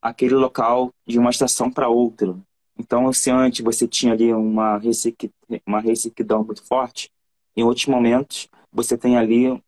aquele 0.00 0.34
local 0.34 0.92
de 1.06 1.18
uma 1.18 1.30
estação 1.30 1.70
para 1.70 1.88
outra. 1.88 2.34
Então, 2.78 3.12
se 3.12 3.30
antes 3.30 3.64
você 3.64 3.86
tinha 3.88 4.12
ali 4.12 4.32
uma, 4.32 4.78
ressequi, 4.78 5.30
uma 5.66 5.80
ressequidão 5.80 6.44
muito 6.44 6.62
forte, 6.62 7.10
em 7.56 7.62
outros 7.62 7.86
momentos 7.86 8.48
você 8.70 8.96
tem 8.98 9.16
ali 9.16 9.60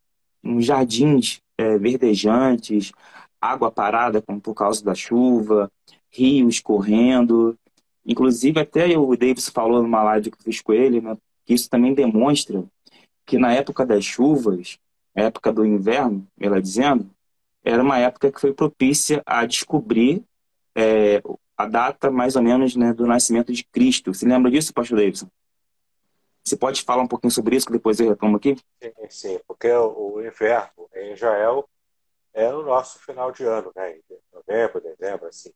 uns 0.44 0.66
jardins 0.66 1.40
é, 1.56 1.78
verdejantes, 1.78 2.92
água 3.40 3.70
parada 3.70 4.20
por 4.20 4.54
causa 4.54 4.84
da 4.84 4.94
chuva, 4.94 5.70
rios 6.10 6.60
correndo. 6.60 7.56
Inclusive, 8.04 8.60
até 8.60 8.96
o 8.96 9.16
Davis 9.16 9.48
falou 9.48 9.82
numa 9.82 10.02
live 10.02 10.30
que 10.30 10.38
eu 10.38 10.42
fiz 10.42 10.60
com 10.60 10.72
ele, 10.72 11.00
né, 11.00 11.16
que 11.44 11.54
isso 11.54 11.68
também 11.68 11.94
demonstra 11.94 12.64
que 13.24 13.38
na 13.38 13.52
época 13.52 13.84
das 13.84 14.04
chuvas, 14.04 14.78
época 15.14 15.52
do 15.52 15.64
inverno, 15.64 16.26
ela 16.40 16.62
dizendo, 16.62 17.10
era 17.62 17.82
uma 17.82 17.98
época 17.98 18.32
que 18.32 18.40
foi 18.40 18.54
propícia 18.54 19.22
a 19.26 19.44
descobrir 19.44 20.24
é, 20.74 21.22
a 21.58 21.66
data, 21.66 22.08
mais 22.08 22.36
ou 22.36 22.42
menos, 22.42 22.76
né, 22.76 22.92
do 22.92 23.04
nascimento 23.04 23.52
de 23.52 23.64
Cristo. 23.64 24.14
Você 24.14 24.24
lembra 24.24 24.48
disso, 24.48 24.72
pastor 24.72 24.96
Davidson? 24.96 25.28
Você 26.44 26.56
pode 26.56 26.82
falar 26.82 27.02
um 27.02 27.08
pouquinho 27.08 27.32
sobre 27.32 27.56
isso, 27.56 27.66
que 27.66 27.72
depois 27.72 27.98
eu 27.98 28.08
retomo 28.08 28.36
aqui? 28.36 28.56
Sim, 28.80 28.92
sim 29.10 29.40
porque 29.46 29.70
o 29.70 30.20
inverno 30.20 30.88
em 30.94 31.12
Israel 31.12 31.68
é 32.32 32.54
o 32.54 32.62
nosso 32.62 33.00
final 33.00 33.32
de 33.32 33.42
ano, 33.44 33.72
né? 33.74 33.98
Novembro, 34.32 34.80
dezembro, 34.80 35.26
assim. 35.26 35.52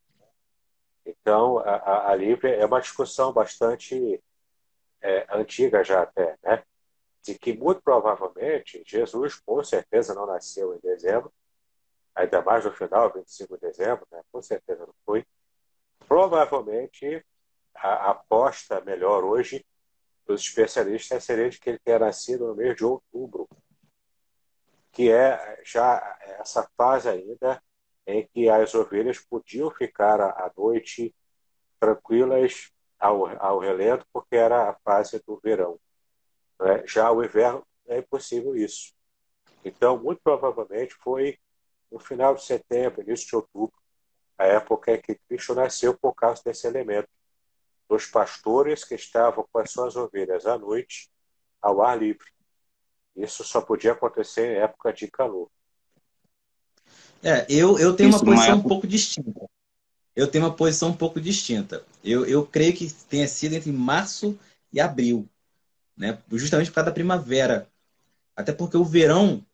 Então, 1.06 1.58
a, 1.60 1.76
a, 1.76 2.10
ali 2.10 2.36
é 2.42 2.66
uma 2.66 2.80
discussão 2.80 3.32
bastante 3.32 4.20
é, 5.00 5.26
antiga 5.30 5.84
já 5.84 6.02
até, 6.02 6.36
né? 6.42 6.64
De 7.22 7.38
que 7.38 7.56
muito 7.56 7.80
provavelmente 7.80 8.82
Jesus, 8.84 9.36
com 9.36 9.62
certeza, 9.62 10.14
não 10.14 10.26
nasceu 10.26 10.74
em 10.74 10.80
dezembro, 10.80 11.32
ainda 12.12 12.42
mais 12.42 12.64
no 12.64 12.72
final, 12.72 13.12
25 13.12 13.54
de 13.54 13.60
dezembro, 13.60 14.06
né? 14.10 14.20
com 14.32 14.42
certeza 14.42 14.84
não 14.84 14.94
foi. 15.06 15.24
Provavelmente, 16.06 17.24
a 17.74 18.10
aposta 18.10 18.80
melhor 18.80 19.24
hoje 19.24 19.64
dos 20.26 20.42
especialistas 20.42 21.24
seria 21.24 21.50
de 21.50 21.58
que 21.58 21.70
ele 21.70 21.78
tenha 21.78 21.98
nascido 21.98 22.46
no 22.46 22.54
mês 22.54 22.76
de 22.76 22.84
outubro, 22.84 23.48
que 24.92 25.10
é 25.10 25.60
já 25.64 26.18
essa 26.38 26.68
fase 26.76 27.08
ainda 27.08 27.62
em 28.06 28.26
que 28.26 28.48
as 28.48 28.74
ovelhas 28.74 29.18
podiam 29.18 29.70
ficar 29.70 30.20
à 30.20 30.52
noite 30.56 31.14
tranquilas 31.80 32.70
ao, 32.98 33.26
ao 33.42 33.58
relento, 33.58 34.06
porque 34.12 34.36
era 34.36 34.70
a 34.70 34.74
fase 34.84 35.20
do 35.26 35.40
verão. 35.42 35.78
Né? 36.60 36.86
Já 36.86 37.10
o 37.10 37.24
inverno 37.24 37.66
é 37.86 37.98
impossível 37.98 38.54
isso. 38.54 38.92
Então, 39.64 39.98
muito 39.98 40.20
provavelmente 40.22 40.94
foi 40.94 41.38
no 41.90 41.98
final 41.98 42.34
de 42.34 42.44
setembro, 42.44 43.02
início 43.02 43.26
de 43.26 43.36
outubro, 43.36 43.81
a 44.38 44.46
época 44.46 44.92
em 44.92 45.00
que 45.00 45.14
Cristo 45.28 45.54
nasceu 45.54 45.96
por 45.96 46.14
causa 46.14 46.42
desse 46.44 46.66
elemento 46.66 47.08
dos 47.88 48.06
pastores 48.06 48.84
que 48.84 48.94
estavam 48.94 49.46
com 49.52 49.58
as 49.58 49.70
suas 49.70 49.96
ovelhas 49.96 50.46
à 50.46 50.58
noite 50.58 51.10
ao 51.60 51.82
ar 51.82 51.98
livre. 51.98 52.26
Isso 53.14 53.44
só 53.44 53.60
podia 53.60 53.92
acontecer 53.92 54.56
em 54.56 54.60
época 54.60 54.92
de 54.92 55.08
calor. 55.10 55.50
É, 57.22 57.46
eu, 57.48 57.78
eu 57.78 57.94
tenho 57.94 58.08
Isso 58.08 58.18
uma 58.18 58.24
posição 58.24 58.54
é... 58.54 58.56
um 58.56 58.62
pouco 58.62 58.86
distinta. 58.86 59.48
Eu 60.14 60.26
tenho 60.26 60.44
uma 60.44 60.54
posição 60.54 60.90
um 60.90 60.96
pouco 60.96 61.20
distinta. 61.20 61.84
Eu, 62.02 62.26
eu 62.26 62.44
creio 62.44 62.74
que 62.74 62.92
tenha 63.08 63.28
sido 63.28 63.54
entre 63.54 63.70
março 63.70 64.38
e 64.72 64.80
abril, 64.80 65.28
né? 65.96 66.18
justamente 66.32 66.70
por 66.70 66.76
causa 66.76 66.90
da 66.90 66.94
primavera. 66.94 67.68
Até 68.34 68.52
porque 68.52 68.76
o 68.76 68.84
verão 68.84 69.44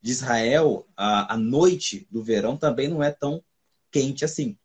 de 0.00 0.10
Israel, 0.10 0.86
a, 0.96 1.34
a 1.34 1.36
noite 1.36 2.06
do 2.10 2.22
verão 2.22 2.56
também 2.56 2.88
não 2.88 3.02
é 3.02 3.10
tão 3.10 3.42
quente 3.98 4.24
assim. 4.24 4.56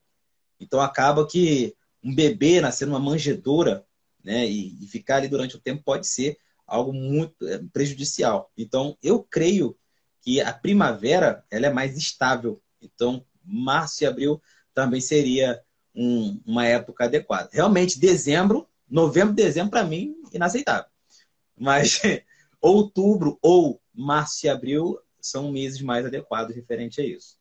Então 0.59 0.79
acaba 0.79 1.27
que 1.27 1.75
um 2.03 2.13
bebê 2.13 2.61
nascer 2.61 2.86
numa 2.86 2.99
manjedoura 2.99 3.84
né, 4.23 4.47
e, 4.47 4.84
e, 4.84 4.88
ficar 4.88 5.17
ali 5.17 5.27
durante 5.27 5.55
o 5.55 5.59
tempo 5.59 5.84
pode 5.84 6.07
ser 6.07 6.38
algo 6.67 6.93
muito 6.93 7.47
é, 7.47 7.59
prejudicial. 7.73 8.51
Então 8.55 8.95
eu 9.01 9.23
creio 9.23 9.75
que 10.21 10.39
a 10.39 10.53
primavera 10.53 11.43
ela 11.49 11.67
é 11.67 11.73
mais 11.73 11.97
estável. 11.97 12.61
Então 12.81 13.25
março 13.43 14.03
e 14.03 14.07
abril 14.07 14.41
também 14.73 15.01
seria 15.01 15.61
um, 15.95 16.39
uma 16.45 16.65
época 16.65 17.05
adequada. 17.05 17.49
Realmente 17.51 17.99
dezembro, 17.99 18.67
novembro, 18.88 19.34
dezembro 19.34 19.71
para 19.71 19.84
mim 19.84 20.15
inaceitável. 20.31 20.89
Mas 21.57 21.99
outubro 22.61 23.38
ou 23.41 23.81
março 23.93 24.45
e 24.45 24.49
abril 24.49 24.99
são 25.19 25.51
meses 25.51 25.81
mais 25.81 26.05
adequados 26.05 26.55
referente 26.55 27.01
a 27.01 27.05
isso. 27.05 27.38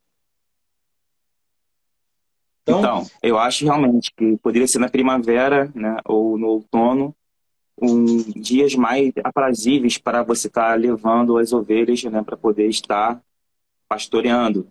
Então, 2.62 2.78
então, 2.78 3.06
eu 3.22 3.38
acho 3.38 3.64
realmente 3.64 4.12
que 4.16 4.36
poderia 4.38 4.68
ser 4.68 4.78
na 4.78 4.88
primavera, 4.88 5.70
né, 5.74 5.96
ou 6.04 6.38
no 6.38 6.46
outono, 6.46 7.14
um, 7.80 8.06
dias 8.40 8.74
mais 8.74 9.12
aprazíveis 9.24 9.98
para 9.98 10.22
você 10.22 10.46
estar 10.46 10.70
tá 10.70 10.74
levando 10.74 11.38
as 11.38 11.52
ovelhas, 11.52 12.02
né, 12.04 12.22
para 12.22 12.36
poder 12.36 12.68
estar 12.68 13.20
pastoreando. 13.88 14.68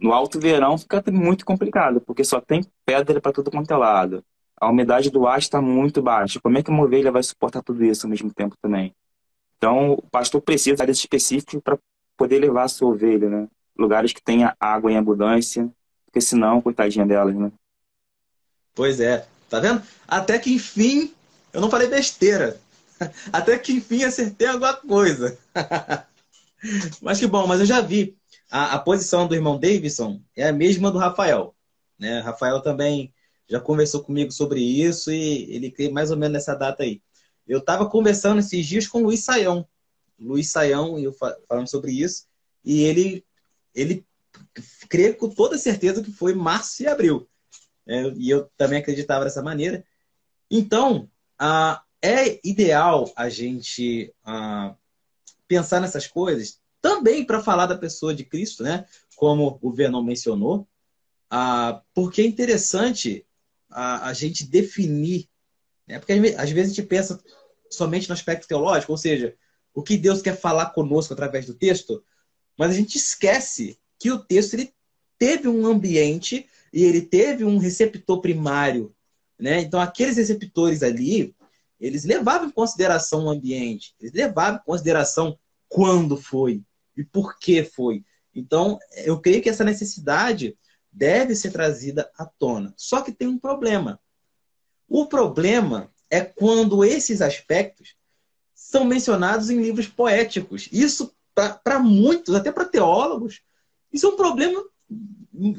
No 0.00 0.12
alto 0.12 0.40
verão 0.40 0.78
fica 0.78 1.02
muito 1.12 1.44
complicado, 1.44 2.00
porque 2.00 2.24
só 2.24 2.40
tem 2.40 2.64
pedra 2.84 3.20
para 3.20 3.32
tudo 3.32 3.50
quanto 3.50 3.70
é 3.70 3.76
lado. 3.76 4.24
A 4.58 4.70
umidade 4.70 5.10
do 5.10 5.26
ar 5.26 5.38
está 5.38 5.60
muito 5.60 6.00
baixa. 6.00 6.40
Como 6.40 6.56
é 6.56 6.62
que 6.62 6.70
uma 6.70 6.82
ovelha 6.82 7.12
vai 7.12 7.22
suportar 7.22 7.62
tudo 7.62 7.84
isso 7.84 8.06
ao 8.06 8.10
mesmo 8.10 8.32
tempo 8.32 8.56
também? 8.60 8.94
Então, 9.58 9.92
o 9.92 10.02
pastor 10.10 10.40
precisa 10.40 10.76
de 10.76 10.82
áreas 10.82 10.98
específicas 10.98 11.60
para 11.62 11.78
poder 12.16 12.38
levar 12.38 12.64
a 12.64 12.68
sua 12.68 12.88
ovelha, 12.88 13.28
né? 13.28 13.48
Lugares 13.78 14.12
que 14.12 14.22
tenha 14.22 14.56
água 14.58 14.90
em 14.90 14.96
abundância, 14.96 15.70
porque 16.16 16.22
senão, 16.22 16.62
coitadinha 16.62 17.04
delas, 17.04 17.36
né? 17.36 17.52
Pois 18.74 19.00
é, 19.00 19.26
tá 19.50 19.60
vendo? 19.60 19.82
Até 20.08 20.38
que 20.38 20.50
enfim, 20.50 21.12
eu 21.52 21.60
não 21.60 21.68
falei 21.68 21.88
besteira. 21.88 22.58
Até 23.30 23.58
que 23.58 23.74
enfim 23.74 24.02
acertei 24.02 24.48
alguma 24.48 24.72
coisa. 24.72 25.38
mas 27.02 27.18
que 27.18 27.26
bom, 27.26 27.46
mas 27.46 27.60
eu 27.60 27.66
já 27.66 27.82
vi. 27.82 28.16
A, 28.50 28.76
a 28.76 28.78
posição 28.78 29.28
do 29.28 29.34
irmão 29.34 29.60
Davidson 29.60 30.22
é 30.34 30.48
a 30.48 30.54
mesma 30.54 30.90
do 30.90 30.96
Rafael. 30.96 31.54
Né? 31.98 32.20
Rafael 32.20 32.62
também 32.62 33.12
já 33.46 33.60
conversou 33.60 34.02
comigo 34.02 34.32
sobre 34.32 34.60
isso 34.60 35.12
e 35.12 35.54
ele 35.54 35.70
crê 35.70 35.90
mais 35.90 36.10
ou 36.10 36.16
menos 36.16 36.32
nessa 36.32 36.54
data 36.54 36.82
aí. 36.82 37.02
Eu 37.46 37.58
estava 37.58 37.90
conversando 37.90 38.38
esses 38.38 38.64
dias 38.64 38.88
com 38.88 39.00
o 39.00 39.04
Luiz 39.04 39.22
Saião, 39.22 39.68
Luiz 40.18 40.50
Saião 40.50 40.98
e 40.98 41.04
eu 41.04 41.12
falamos 41.46 41.70
sobre 41.70 41.92
isso, 41.92 42.24
e 42.64 42.84
ele, 42.84 43.22
ele 43.74 44.02
crê 44.88 45.12
com 45.12 45.28
toda 45.28 45.58
certeza 45.58 46.02
que 46.02 46.12
foi 46.12 46.34
março 46.34 46.82
e 46.82 46.86
abril. 46.86 47.28
É, 47.86 48.08
e 48.16 48.30
eu 48.30 48.50
também 48.56 48.78
acreditava 48.78 49.24
dessa 49.24 49.42
maneira. 49.42 49.84
Então, 50.50 51.10
ah, 51.38 51.82
é 52.02 52.40
ideal 52.46 53.12
a 53.16 53.28
gente 53.28 54.12
ah, 54.24 54.74
pensar 55.46 55.80
nessas 55.80 56.06
coisas 56.06 56.60
também 56.80 57.24
para 57.24 57.42
falar 57.42 57.66
da 57.66 57.76
pessoa 57.76 58.14
de 58.14 58.24
Cristo, 58.24 58.62
né? 58.62 58.86
Como 59.16 59.58
o 59.60 59.72
Vernon 59.72 60.02
mencionou, 60.02 60.68
ah, 61.30 61.82
porque 61.94 62.22
é 62.22 62.26
interessante 62.26 63.26
a, 63.70 64.08
a 64.08 64.12
gente 64.12 64.44
definir, 64.44 65.28
né? 65.86 65.98
Porque 65.98 66.12
às 66.12 66.50
vezes 66.50 66.72
a 66.72 66.74
gente 66.74 66.86
pensa 66.86 67.20
somente 67.70 68.08
no 68.08 68.14
aspecto 68.14 68.46
teológico, 68.46 68.92
ou 68.92 68.98
seja, 68.98 69.34
o 69.74 69.82
que 69.82 69.96
Deus 69.96 70.22
quer 70.22 70.38
falar 70.38 70.70
conosco 70.70 71.12
através 71.12 71.46
do 71.46 71.54
texto, 71.54 72.02
mas 72.56 72.70
a 72.70 72.74
gente 72.74 72.96
esquece 72.96 73.78
que 73.98 74.10
o 74.10 74.18
texto 74.18 74.54
ele 74.54 74.72
teve 75.18 75.48
um 75.48 75.66
ambiente 75.66 76.46
e 76.72 76.84
ele 76.84 77.00
teve 77.00 77.44
um 77.44 77.58
receptor 77.58 78.20
primário, 78.20 78.94
né? 79.38 79.60
Então 79.60 79.80
aqueles 79.80 80.16
receptores 80.16 80.82
ali, 80.82 81.34
eles 81.80 82.04
levavam 82.04 82.48
em 82.48 82.52
consideração 82.52 83.26
o 83.26 83.30
ambiente, 83.30 83.94
eles 84.00 84.12
levavam 84.12 84.60
em 84.60 84.64
consideração 84.64 85.38
quando 85.68 86.16
foi 86.16 86.62
e 86.96 87.04
por 87.04 87.38
que 87.38 87.62
foi. 87.62 88.04
Então, 88.34 88.78
eu 89.04 89.18
creio 89.18 89.42
que 89.42 89.48
essa 89.48 89.64
necessidade 89.64 90.56
deve 90.92 91.34
ser 91.34 91.50
trazida 91.50 92.10
à 92.18 92.24
tona. 92.24 92.72
Só 92.76 93.00
que 93.00 93.12
tem 93.12 93.26
um 93.28 93.38
problema. 93.38 94.00
O 94.88 95.06
problema 95.06 95.90
é 96.10 96.20
quando 96.20 96.84
esses 96.84 97.20
aspectos 97.20 97.96
são 98.54 98.84
mencionados 98.84 99.50
em 99.50 99.60
livros 99.60 99.86
poéticos. 99.86 100.68
Isso, 100.70 101.14
para 101.34 101.78
muitos, 101.78 102.34
até 102.34 102.52
para 102.52 102.64
teólogos, 102.64 103.42
isso 103.92 104.06
é 104.06 104.10
um 104.10 104.16
problema 104.16 104.64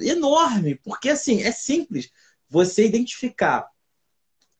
enorme, 0.01 0.75
porque 0.75 1.09
assim, 1.09 1.41
é 1.41 1.51
simples 1.51 2.09
você 2.49 2.85
identificar 2.85 3.69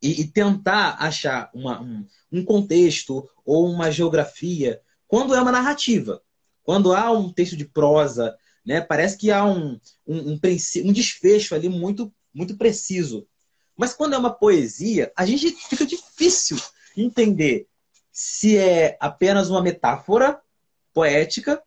e, 0.02 0.22
e 0.22 0.28
tentar 0.28 0.98
achar 1.00 1.50
uma, 1.54 1.82
um, 1.82 2.06
um 2.32 2.46
contexto 2.46 3.28
ou 3.46 3.70
uma 3.70 3.92
geografia 3.92 4.82
quando 5.08 5.34
é 5.34 5.42
uma 5.42 5.52
narrativa. 5.52 6.22
Quando 6.64 6.94
há 6.94 7.12
um 7.12 7.32
texto 7.32 7.56
de 7.56 7.66
prosa, 7.66 8.38
né, 8.66 8.82
parece 8.82 9.18
que 9.18 9.32
há 9.32 9.46
um, 9.46 9.80
um, 10.06 10.34
um, 10.34 10.40
um 10.84 10.94
desfecho 10.94 11.56
ali 11.56 11.70
muito, 11.70 12.14
muito 12.34 12.58
preciso. 12.58 13.26
Mas 13.76 13.94
quando 13.94 14.14
é 14.14 14.18
uma 14.18 14.34
poesia, 14.34 15.12
a 15.16 15.26
gente 15.26 15.52
fica 15.52 15.86
difícil 15.86 16.58
entender 16.96 17.68
se 18.12 18.58
é 18.58 18.98
apenas 19.00 19.50
uma 19.50 19.62
metáfora 19.62 20.42
poética 20.94 21.62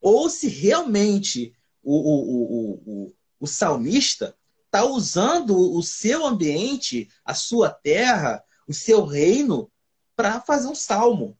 ou 0.00 0.28
se 0.30 0.48
realmente 0.48 1.54
o, 1.82 1.94
o, 1.94 2.14
o, 2.32 2.72
o, 2.86 3.14
o 3.40 3.46
salmista 3.46 4.36
está 4.66 4.84
usando 4.84 5.56
o 5.56 5.82
seu 5.82 6.26
ambiente, 6.26 7.08
a 7.24 7.34
sua 7.34 7.70
terra, 7.70 8.44
o 8.66 8.74
seu 8.74 9.04
reino, 9.04 9.70
para 10.14 10.40
fazer 10.40 10.68
um 10.68 10.74
salmo, 10.74 11.38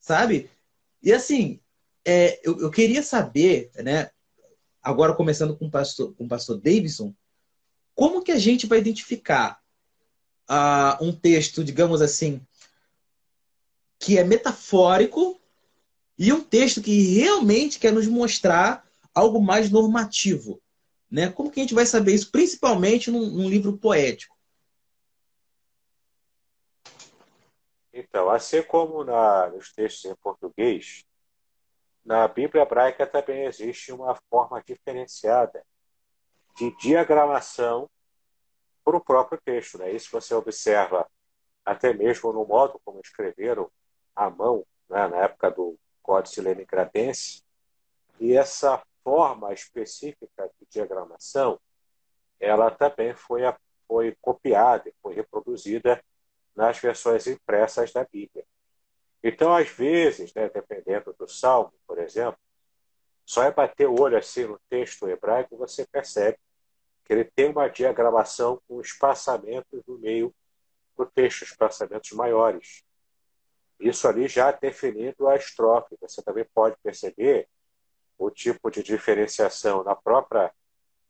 sabe? 0.00 0.50
E 1.02 1.12
assim, 1.12 1.60
é, 2.04 2.40
eu, 2.42 2.58
eu, 2.60 2.70
queria 2.70 3.02
saber, 3.02 3.70
né? 3.76 4.10
Agora 4.82 5.14
começando 5.14 5.56
com 5.56 5.66
o 5.66 5.70
pastor, 5.70 6.14
com 6.14 6.24
o 6.24 6.28
pastor 6.28 6.56
Davidson, 6.56 7.14
como 7.94 8.22
que 8.22 8.32
a 8.32 8.38
gente 8.38 8.66
vai 8.66 8.78
identificar 8.78 9.60
uh, 10.48 11.04
um 11.04 11.12
texto, 11.12 11.64
digamos 11.64 12.00
assim, 12.00 12.40
que 13.98 14.18
é 14.18 14.24
metafórico 14.24 15.40
e 16.18 16.32
um 16.32 16.42
texto 16.42 16.82
que 16.82 17.18
realmente 17.18 17.78
quer 17.78 17.92
nos 17.92 18.06
mostrar 18.06 18.86
algo 19.14 19.40
mais 19.40 19.70
normativo. 19.70 20.60
Né? 21.10 21.30
Como 21.30 21.50
que 21.50 21.60
a 21.60 21.62
gente 21.62 21.74
vai 21.74 21.86
saber 21.86 22.14
isso, 22.14 22.30
principalmente 22.30 23.10
num, 23.10 23.30
num 23.30 23.48
livro 23.48 23.76
poético? 23.76 24.36
Então, 27.92 28.28
assim 28.28 28.62
como 28.62 29.04
na, 29.04 29.48
nos 29.48 29.72
textos 29.72 30.10
em 30.10 30.14
português, 30.16 31.04
na 32.04 32.28
Bíblia 32.28 32.62
hebraica 32.62 33.06
também 33.06 33.46
existe 33.46 33.90
uma 33.92 34.14
forma 34.28 34.62
diferenciada 34.62 35.64
de 36.56 36.74
diagramação 36.78 37.88
para 38.84 38.96
o 38.96 39.04
próprio 39.04 39.40
texto. 39.42 39.78
Né? 39.78 39.92
Isso 39.92 40.10
você 40.10 40.34
observa 40.34 41.08
até 41.64 41.92
mesmo 41.92 42.32
no 42.32 42.46
modo 42.46 42.80
como 42.84 43.00
escreveram 43.00 43.70
à 44.14 44.30
mão 44.30 44.64
né, 44.88 45.08
na 45.08 45.24
época 45.24 45.50
do 45.50 45.78
Códice 46.06 46.40
Leningradense. 46.40 47.42
E 48.20 48.36
essa 48.36 48.80
forma 49.02 49.52
específica 49.52 50.48
de 50.58 50.66
diagramação, 50.70 51.58
ela 52.38 52.70
também 52.70 53.12
foi, 53.12 53.42
foi 53.88 54.16
copiada, 54.22 54.90
foi 55.02 55.16
reproduzida 55.16 56.00
nas 56.54 56.78
versões 56.78 57.26
impressas 57.26 57.92
da 57.92 58.04
Bíblia. 58.04 58.44
Então, 59.22 59.52
às 59.52 59.68
vezes, 59.68 60.32
né, 60.32 60.48
dependendo 60.48 61.12
do 61.18 61.26
salmo, 61.26 61.72
por 61.86 61.98
exemplo, 61.98 62.38
só 63.24 63.42
é 63.42 63.50
bater 63.50 63.88
o 63.88 64.00
olho 64.00 64.16
assim 64.16 64.44
no 64.44 64.60
texto 64.70 65.08
hebraico 65.08 65.56
você 65.56 65.84
percebe 65.84 66.38
que 67.04 67.12
ele 67.12 67.24
tem 67.24 67.50
uma 67.50 67.68
diagramação 67.68 68.62
com 68.68 68.80
espaçamentos 68.80 69.82
no 69.86 69.98
meio 69.98 70.32
do 70.96 71.04
texto, 71.04 71.42
espaçamentos 71.42 72.12
maiores. 72.12 72.85
Isso 73.78 74.08
ali 74.08 74.26
já 74.28 74.50
definindo 74.52 75.28
a 75.28 75.36
estrofe. 75.36 75.96
Você 76.00 76.22
também 76.22 76.46
pode 76.54 76.76
perceber 76.82 77.48
o 78.18 78.30
tipo 78.30 78.70
de 78.70 78.82
diferenciação 78.82 79.84
na 79.84 79.94
própria 79.94 80.52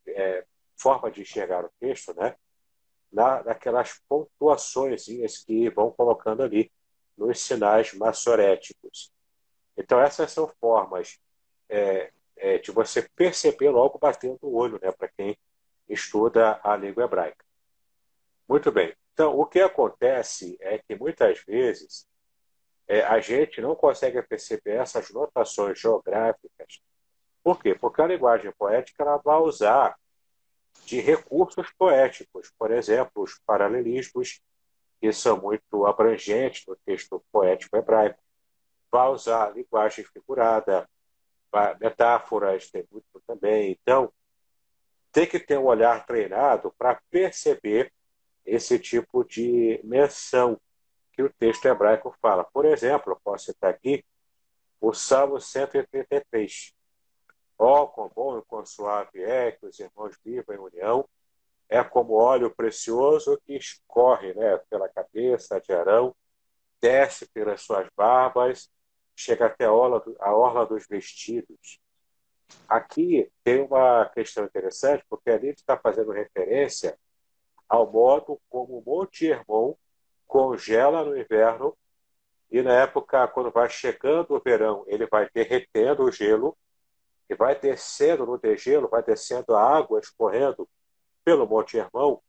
é, 0.07 0.45
forma 0.77 1.11
de 1.11 1.23
enxergar 1.23 1.64
o 1.64 1.71
texto, 1.79 2.14
né? 2.14 2.37
Na, 3.12 3.43
naquelas 3.45 4.01
pontuações 4.09 5.07
que 5.45 5.71
vão 5.71 5.91
colocando 5.93 6.43
ali 6.43 6.71
nos 7.17 7.41
sinais 7.41 7.95
maçoréticos. 7.95 9.12
Então, 9.77 10.01
essas 10.01 10.33
são 10.33 10.49
formas 10.61 11.19
é, 11.69 12.12
é, 12.37 12.59
de 12.59 12.71
você 12.71 13.09
perceber 13.14 13.71
logo 13.71 13.99
batendo 13.99 14.39
o 14.43 14.55
olho, 14.55 14.79
né, 14.83 14.91
para 14.93 15.09
quem 15.09 15.39
estuda 15.89 16.61
a 16.62 16.77
língua 16.77 17.05
hebraica. 17.05 17.45
Muito 18.49 18.71
bem. 18.71 18.95
Então, 19.12 19.39
o 19.39 19.47
que 19.47 19.61
acontece 19.61 20.57
é 20.61 20.79
que 20.79 20.95
muitas 20.95 21.41
vezes 21.45 22.07
é, 22.89 23.03
a 23.03 23.20
gente 23.20 23.61
não 23.61 23.74
consegue 23.74 24.22
perceber 24.22 24.76
essas 24.76 25.11
notações 25.11 25.78
geográficas. 25.78 26.80
Por 27.43 27.61
quê? 27.61 27.74
Porque 27.74 28.01
a 28.01 28.07
linguagem 28.07 28.53
poética 28.53 29.03
ela 29.03 29.16
vai 29.18 29.39
usar 29.39 29.97
de 30.84 31.01
recursos 31.01 31.72
poéticos, 31.76 32.53
por 32.59 32.70
exemplo, 32.70 33.22
os 33.22 33.41
paralelismos, 33.47 34.41
que 35.01 35.12
são 35.12 35.41
muito 35.41 35.87
abrangentes 35.87 36.64
no 36.66 36.76
texto 36.84 37.22
poético 37.32 37.76
hebraico, 37.76 38.18
vai 38.91 39.09
usar 39.09 39.55
linguagem 39.55 40.05
figurada, 40.05 40.89
metáforas, 41.80 42.70
tem 42.70 42.84
muito 42.91 43.22
também. 43.26 43.72
Então, 43.72 44.12
tem 45.12 45.26
que 45.26 45.41
ter 45.41 45.59
um 45.59 45.64
olhar 45.64 46.05
treinado 46.07 46.72
para 46.78 47.01
perceber 47.11 47.93
esse 48.45 48.78
tipo 48.78 49.24
de 49.24 49.80
menção 49.82 50.61
que 51.17 51.23
o 51.23 51.33
texto 51.33 51.64
hebraico 51.64 52.14
fala. 52.21 52.45
Por 52.45 52.67
exemplo, 52.67 53.12
eu 53.12 53.21
posso 53.25 53.47
citar 53.47 53.71
aqui 53.71 54.05
o 54.81 54.93
Salmo 54.93 55.41
133. 55.41 56.75
Ó, 57.59 57.83
oh, 57.83 57.89
quão 57.89 58.11
bom 58.14 58.39
e 58.39 58.43
quão 58.43 58.67
suave 58.67 59.23
é 59.23 59.53
que 59.53 59.64
os 59.64 59.81
irmãos 59.81 60.14
vivam 60.23 60.55
em 60.55 60.59
união, 60.59 61.09
é 61.69 61.83
como 61.83 62.12
óleo 62.12 62.55
precioso 62.55 63.41
que 63.47 63.55
escorre 63.57 64.35
né, 64.35 64.59
pela 64.69 64.89
cabeça 64.91 65.59
de 65.59 65.73
Arão, 65.73 66.14
desce 66.81 67.27
pelas 67.33 67.62
suas 67.62 67.89
barbas, 67.97 68.71
chega 69.17 69.47
até 69.47 69.64
a 69.64 69.73
orla, 69.73 70.05
a 70.21 70.35
orla 70.35 70.67
dos 70.67 70.87
vestidos. 70.87 71.81
Aqui 72.69 73.33
tem 73.43 73.62
uma 73.62 74.07
questão 74.11 74.45
interessante, 74.45 75.05
porque 75.09 75.31
ali 75.31 75.49
está 75.49 75.79
fazendo 75.79 76.12
referência 76.12 76.97
ao 77.69 77.91
modo 77.91 78.41
como 78.49 78.79
o 78.79 78.83
Monte 78.85 79.27
Hermon 79.27 79.75
congela 80.27 81.05
no 81.05 81.16
inverno 81.16 81.77
e 82.51 82.62
na 82.62 82.72
época, 82.72 83.27
quando 83.29 83.51
vai 83.51 83.68
chegando 83.68 84.35
o 84.35 84.41
verão, 84.41 84.85
ele 84.87 85.07
vai 85.07 85.29
derretendo 85.33 86.05
o 86.05 86.12
gelo 86.12 86.57
e 87.29 87.35
vai 87.35 87.59
descendo 87.59 88.24
no 88.24 88.39
degelo, 88.39 88.89
vai 88.89 89.03
descendo 89.03 89.55
a 89.55 89.77
água 89.77 89.99
escorrendo 89.99 90.68
pelo 91.24 91.47
Monte 91.47 91.77
Hermão, 91.77 92.22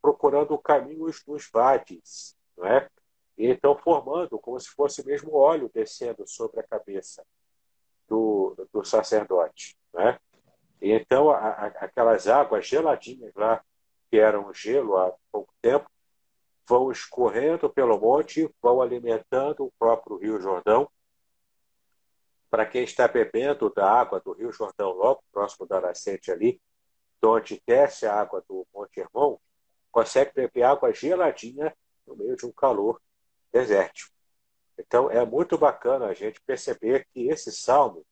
procurando 0.00 0.56
caminhos 0.58 1.22
dos 1.22 1.48
vades, 1.52 2.34
não 2.56 2.66
é? 2.66 2.88
E 3.36 3.46
então 3.46 3.76
formando 3.76 4.38
como 4.38 4.58
se 4.58 4.68
fosse 4.70 5.04
mesmo 5.06 5.34
óleo 5.34 5.70
descendo 5.72 6.26
sobre 6.26 6.60
a 6.60 6.66
cabeça 6.66 7.24
do, 8.08 8.56
do 8.72 8.82
sacerdote. 8.84 9.76
Né? 9.92 10.18
E 10.80 10.92
então, 10.92 11.30
a, 11.30 11.36
a, 11.36 11.66
aquelas 11.66 12.26
águas 12.26 12.66
geladinhas 12.66 13.32
lá, 13.34 13.62
que 14.10 14.18
eram 14.18 14.52
gelo 14.54 14.96
há 14.96 15.14
pouco 15.30 15.52
tempo, 15.60 15.88
vão 16.68 16.92
escorrendo 16.92 17.70
pelo 17.70 17.98
monte, 17.98 18.54
vão 18.60 18.82
alimentando 18.82 19.64
o 19.64 19.72
próprio 19.78 20.18
Rio 20.18 20.40
Jordão. 20.40 20.88
Para 22.50 22.66
quem 22.66 22.84
está 22.84 23.08
bebendo 23.08 23.72
da 23.72 23.90
água 23.90 24.20
do 24.20 24.32
Rio 24.32 24.52
Jordão, 24.52 24.92
logo 24.92 25.24
próximo 25.32 25.66
da 25.66 25.80
nascente 25.80 26.30
ali, 26.30 26.60
de 27.20 27.28
onde 27.28 27.62
desce 27.66 28.06
a 28.06 28.14
água 28.14 28.44
do 28.46 28.66
Monte 28.72 29.00
Hermon, 29.00 29.38
consegue 29.90 30.32
beber 30.34 30.62
água 30.62 30.92
geladinha 30.92 31.74
no 32.06 32.14
meio 32.14 32.36
de 32.36 32.46
um 32.46 32.52
calor 32.52 33.00
desértico. 33.52 34.14
Então, 34.78 35.10
é 35.10 35.24
muito 35.24 35.58
bacana 35.58 36.06
a 36.06 36.14
gente 36.14 36.40
perceber 36.42 37.06
que 37.12 37.28
esse 37.28 37.50
salmo, 37.50 38.04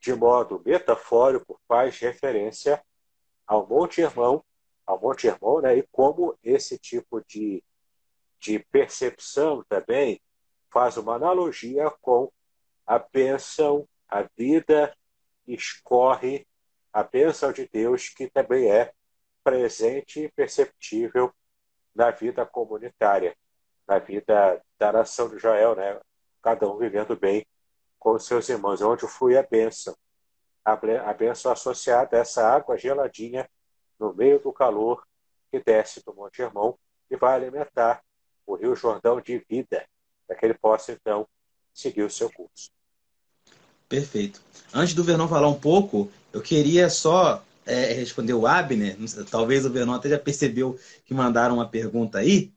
de 0.00 0.14
modo 0.14 0.60
metafórico, 0.64 1.60
faz 1.68 1.98
referência 1.98 2.82
ao 3.46 3.66
Monte 3.66 4.00
Irmão, 4.00 4.44
ao 4.86 5.00
Monte 5.00 5.26
Irmão, 5.26 5.60
né? 5.60 5.76
e 5.76 5.82
como 5.90 6.38
esse 6.42 6.78
tipo 6.78 7.20
de, 7.26 7.62
de 8.40 8.58
percepção 8.58 9.64
também 9.68 10.20
faz 10.70 10.96
uma 10.96 11.14
analogia 11.14 11.90
com 12.00 12.30
a 12.86 12.98
bênção, 12.98 13.88
a 14.08 14.22
vida 14.36 14.96
escorre, 15.46 16.46
a 16.92 17.02
bênção 17.02 17.52
de 17.52 17.68
Deus, 17.68 18.08
que 18.08 18.30
também 18.30 18.70
é 18.70 18.92
presente 19.42 20.20
e 20.20 20.32
perceptível 20.32 21.32
na 21.94 22.10
vida 22.10 22.46
comunitária 22.46 23.36
na 23.86 23.98
vida 23.98 24.60
da 24.78 24.92
nação 24.92 25.28
de 25.28 25.36
Israel, 25.36 25.76
né? 25.76 26.00
Cada 26.42 26.68
um 26.68 26.76
vivendo 26.76 27.16
bem 27.16 27.46
com 27.98 28.18
seus 28.18 28.48
irmãos, 28.48 28.82
onde 28.82 29.06
fui 29.06 29.36
a 29.36 29.42
bênção. 29.42 29.96
A 30.64 31.14
bênção 31.14 31.52
associada 31.52 32.16
a 32.16 32.20
essa 32.20 32.44
água 32.44 32.76
geladinha 32.76 33.48
no 33.98 34.14
meio 34.14 34.38
do 34.38 34.52
calor 34.52 35.06
que 35.50 35.62
desce 35.64 36.02
do 36.04 36.14
Monte 36.14 36.42
Hermão 36.42 36.78
e 37.10 37.16
vai 37.16 37.34
alimentar 37.34 38.02
o 38.46 38.54
Rio 38.54 38.74
Jordão 38.76 39.20
de 39.20 39.44
vida, 39.48 39.84
para 40.26 40.36
que 40.36 40.44
ele 40.44 40.54
possa, 40.54 40.92
então, 40.92 41.26
seguir 41.72 42.02
o 42.02 42.10
seu 42.10 42.30
curso. 42.30 42.70
Perfeito. 43.88 44.40
Antes 44.72 44.94
do 44.94 45.04
Vernon 45.04 45.28
falar 45.28 45.48
um 45.48 45.58
pouco, 45.58 46.10
eu 46.32 46.40
queria 46.42 46.88
só 46.90 47.42
é, 47.64 47.92
responder 47.92 48.34
o 48.34 48.46
Abner. 48.46 48.96
Talvez 49.30 49.64
o 49.64 49.70
Vernon 49.70 49.94
até 49.94 50.08
já 50.08 50.18
percebeu 50.18 50.78
que 51.04 51.14
mandaram 51.14 51.56
uma 51.56 51.68
pergunta 51.68 52.18
aí. 52.18 52.52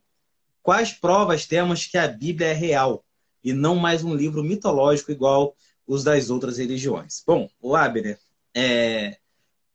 Quais 0.62 0.92
provas 0.92 1.46
temos 1.46 1.86
que 1.86 1.98
a 1.98 2.08
Bíblia 2.08 2.50
é 2.50 2.54
real 2.54 3.04
e 3.44 3.54
não 3.54 3.76
mais 3.76 4.04
um 4.04 4.14
livro 4.14 4.44
mitológico 4.44 5.12
igual 5.12 5.56
os 5.88 6.04
das 6.04 6.30
outras 6.30 6.58
religiões? 6.58 7.24
Bom, 7.26 7.50
o 7.62 7.76
Abner, 7.76 8.20
é, 8.54 9.18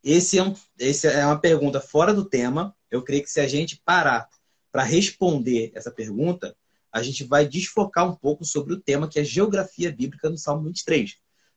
esse, 0.04 0.38
é 0.38 0.42
um, 0.42 0.54
esse 0.78 1.08
é 1.08 1.24
uma 1.24 1.40
pergunta 1.40 1.80
fora 1.80 2.12
do 2.12 2.24
tema. 2.24 2.76
Eu 2.90 3.02
creio 3.02 3.22
que 3.22 3.30
se 3.30 3.40
a 3.40 3.48
gente 3.48 3.80
parar 3.84 4.28
para 4.70 4.82
responder 4.82 5.72
essa 5.74 5.90
pergunta, 5.90 6.54
a 6.92 7.02
gente 7.02 7.24
vai 7.24 7.48
desfocar 7.48 8.06
um 8.08 8.14
pouco 8.14 8.44
sobre 8.44 8.74
o 8.74 8.80
tema 8.80 9.08
que 9.08 9.18
é 9.18 9.24
geografia 9.24 9.90
bíblica 9.90 10.28
no 10.28 10.36
Salmo 10.36 10.64
23. 10.64 11.16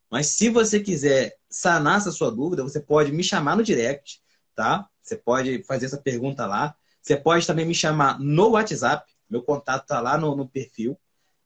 Mas 0.10 0.28
se 0.28 0.50
você 0.50 0.80
quiser 0.80 1.36
sanar 1.50 1.98
essa 1.98 2.12
sua 2.12 2.32
dúvida, 2.32 2.64
você 2.64 2.80
pode 2.80 3.12
me 3.12 3.24
chamar 3.24 3.58
no 3.58 3.64
direct, 3.64 4.22
tá? 4.56 4.88
Você 5.04 5.18
pode 5.18 5.64
fazer 5.64 5.86
essa 5.86 5.98
pergunta 5.98 6.46
lá. 6.46 6.76
Você 7.02 7.18
pode 7.18 7.46
também 7.46 7.66
me 7.66 7.76
chamar 7.76 8.20
no 8.20 8.52
WhatsApp. 8.52 9.12
Meu 9.30 9.44
contato 9.44 9.84
está 9.84 10.00
lá 10.00 10.18
no, 10.18 10.36
no, 10.36 10.48
perfil, 10.48 10.98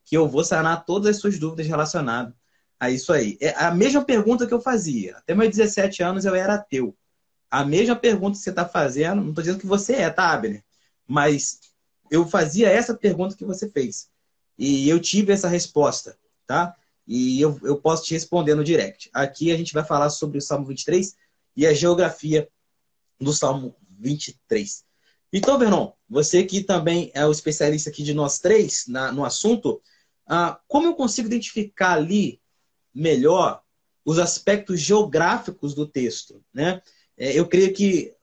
que 0.05 0.15
eu 0.15 0.27
vou 0.27 0.43
sanar 0.43 0.85
todas 0.85 1.15
as 1.15 1.21
suas 1.21 1.39
dúvidas 1.39 1.65
relacionadas 1.65 2.33
a 2.81 2.89
isso 2.89 3.13
aí. 3.13 3.37
É 3.39 3.53
a 3.63 3.71
mesma 3.73 4.03
pergunta 4.03 4.45
que 4.45 4.53
eu 4.53 4.59
fazia. 4.59 5.15
Até 5.17 5.33
meus 5.33 5.55
17 5.55 6.03
anos 6.03 6.25
eu 6.25 6.35
era 6.35 6.55
ateu. 6.55 6.93
A 7.49 7.63
mesma 7.63 7.95
pergunta 7.95 8.37
que 8.37 8.43
você 8.43 8.49
está 8.49 8.67
fazendo, 8.67 9.21
não 9.21 9.29
estou 9.29 9.43
dizendo 9.43 9.59
que 9.59 9.67
você 9.67 9.93
é, 9.93 10.09
tá, 10.09 10.31
Abner? 10.31 10.63
Mas 11.07 11.59
eu 12.09 12.27
fazia 12.27 12.69
essa 12.69 12.93
pergunta 12.93 13.35
que 13.35 13.45
você 13.45 13.69
fez. 13.69 14.09
E 14.57 14.89
eu 14.89 14.99
tive 14.99 15.31
essa 15.31 15.47
resposta, 15.47 16.17
tá? 16.45 16.75
e 17.07 17.41
eu, 17.41 17.59
eu 17.63 17.77
posso 17.77 18.05
te 18.05 18.13
responder 18.13 18.55
no 18.55 18.63
direct. 18.63 19.09
Aqui 19.13 19.51
a 19.51 19.57
gente 19.57 19.73
vai 19.73 19.83
falar 19.83 20.09
sobre 20.09 20.37
o 20.37 20.41
Salmo 20.41 20.65
23 20.65 21.15
e 21.55 21.67
a 21.67 21.73
geografia 21.73 22.47
do 23.19 23.33
Salmo 23.33 23.75
23. 23.99 24.85
Então, 25.33 25.57
Vernon, 25.57 25.91
você 26.09 26.43
que 26.43 26.63
também 26.63 27.11
é 27.13 27.25
o 27.25 27.31
especialista 27.31 27.89
aqui 27.89 28.03
de 28.03 28.13
nós 28.13 28.39
três 28.39 28.85
na, 28.87 29.11
no 29.11 29.23
assunto, 29.23 29.81
ah, 30.27 30.59
como 30.67 30.87
eu 30.87 30.95
consigo 30.95 31.27
identificar 31.27 31.93
ali 31.93 32.40
melhor 32.93 33.61
os 34.03 34.19
aspectos 34.19 34.79
geográficos 34.79 35.73
do 35.73 35.85
texto? 35.85 36.43
Né? 36.53 36.81
É, 37.17 37.37
eu 37.37 37.47
creio 37.47 37.73
que 37.73 38.13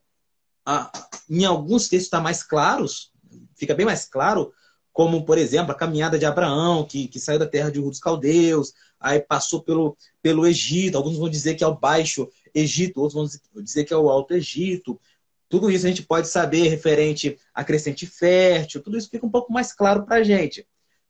ah, 0.67 0.91
em 1.31 1.45
alguns 1.45 1.89
textos 1.89 2.07
está 2.07 2.21
mais 2.21 2.43
claros, 2.43 3.13
fica 3.57 3.75
bem 3.75 3.87
mais 3.87 4.05
claro, 4.05 4.53
como, 4.99 5.25
por 5.25 5.39
exemplo, 5.39 5.71
a 5.71 5.77
caminhada 5.77 6.19
de 6.19 6.27
Abraão, 6.27 6.85
que, 6.85 7.07
que 7.07 7.21
saiu 7.21 7.39
da 7.39 7.47
terra 7.47 7.71
de 7.71 7.79
Ur 7.79 7.89
dos 7.89 8.01
Caldeus, 8.01 8.75
aí 8.99 9.21
passou 9.21 9.63
pelo, 9.63 9.97
pelo 10.21 10.45
Egito, 10.45 10.97
alguns 10.97 11.17
vão 11.17 11.29
dizer 11.29 11.55
que 11.55 11.63
é 11.63 11.67
o 11.69 11.79
Baixo 11.79 12.29
Egito, 12.53 13.01
outros 13.01 13.15
vão 13.15 13.63
dizer 13.63 13.85
que 13.85 13.95
é 13.95 13.97
o 13.97 14.11
Alto 14.11 14.35
Egito. 14.35 15.01
Tudo 15.49 15.71
isso 15.71 15.87
a 15.87 15.89
gente 15.89 16.03
pode 16.03 16.27
saber 16.27 16.69
referente 16.69 17.39
à 17.55 17.63
crescente 17.63 18.07
fértil, 18.07 18.83
tudo 18.83 18.99
isso 18.99 19.09
fica 19.09 19.25
um 19.25 19.31
pouco 19.31 19.53
mais 19.53 19.73
claro 19.73 20.05
para 20.05 20.17
a 20.17 20.25
gente, 20.25 20.67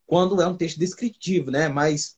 quando 0.06 0.42
é 0.42 0.46
um 0.46 0.54
texto 0.54 0.78
descritivo, 0.78 1.50
né? 1.50 1.68
mais, 1.68 2.17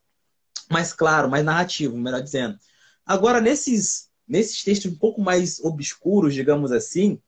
mais 0.71 0.93
claro, 0.93 1.29
mais 1.29 1.45
narrativo, 1.45 1.97
melhor 1.97 2.23
dizendo. 2.23 2.59
Agora, 3.05 3.41
nesses, 3.41 4.09
nesses 4.27 4.63
textos 4.63 4.93
um 4.93 4.97
pouco 4.97 5.21
mais 5.21 5.59
obscuros, 5.61 6.33
digamos 6.33 6.71
assim, 6.71 7.21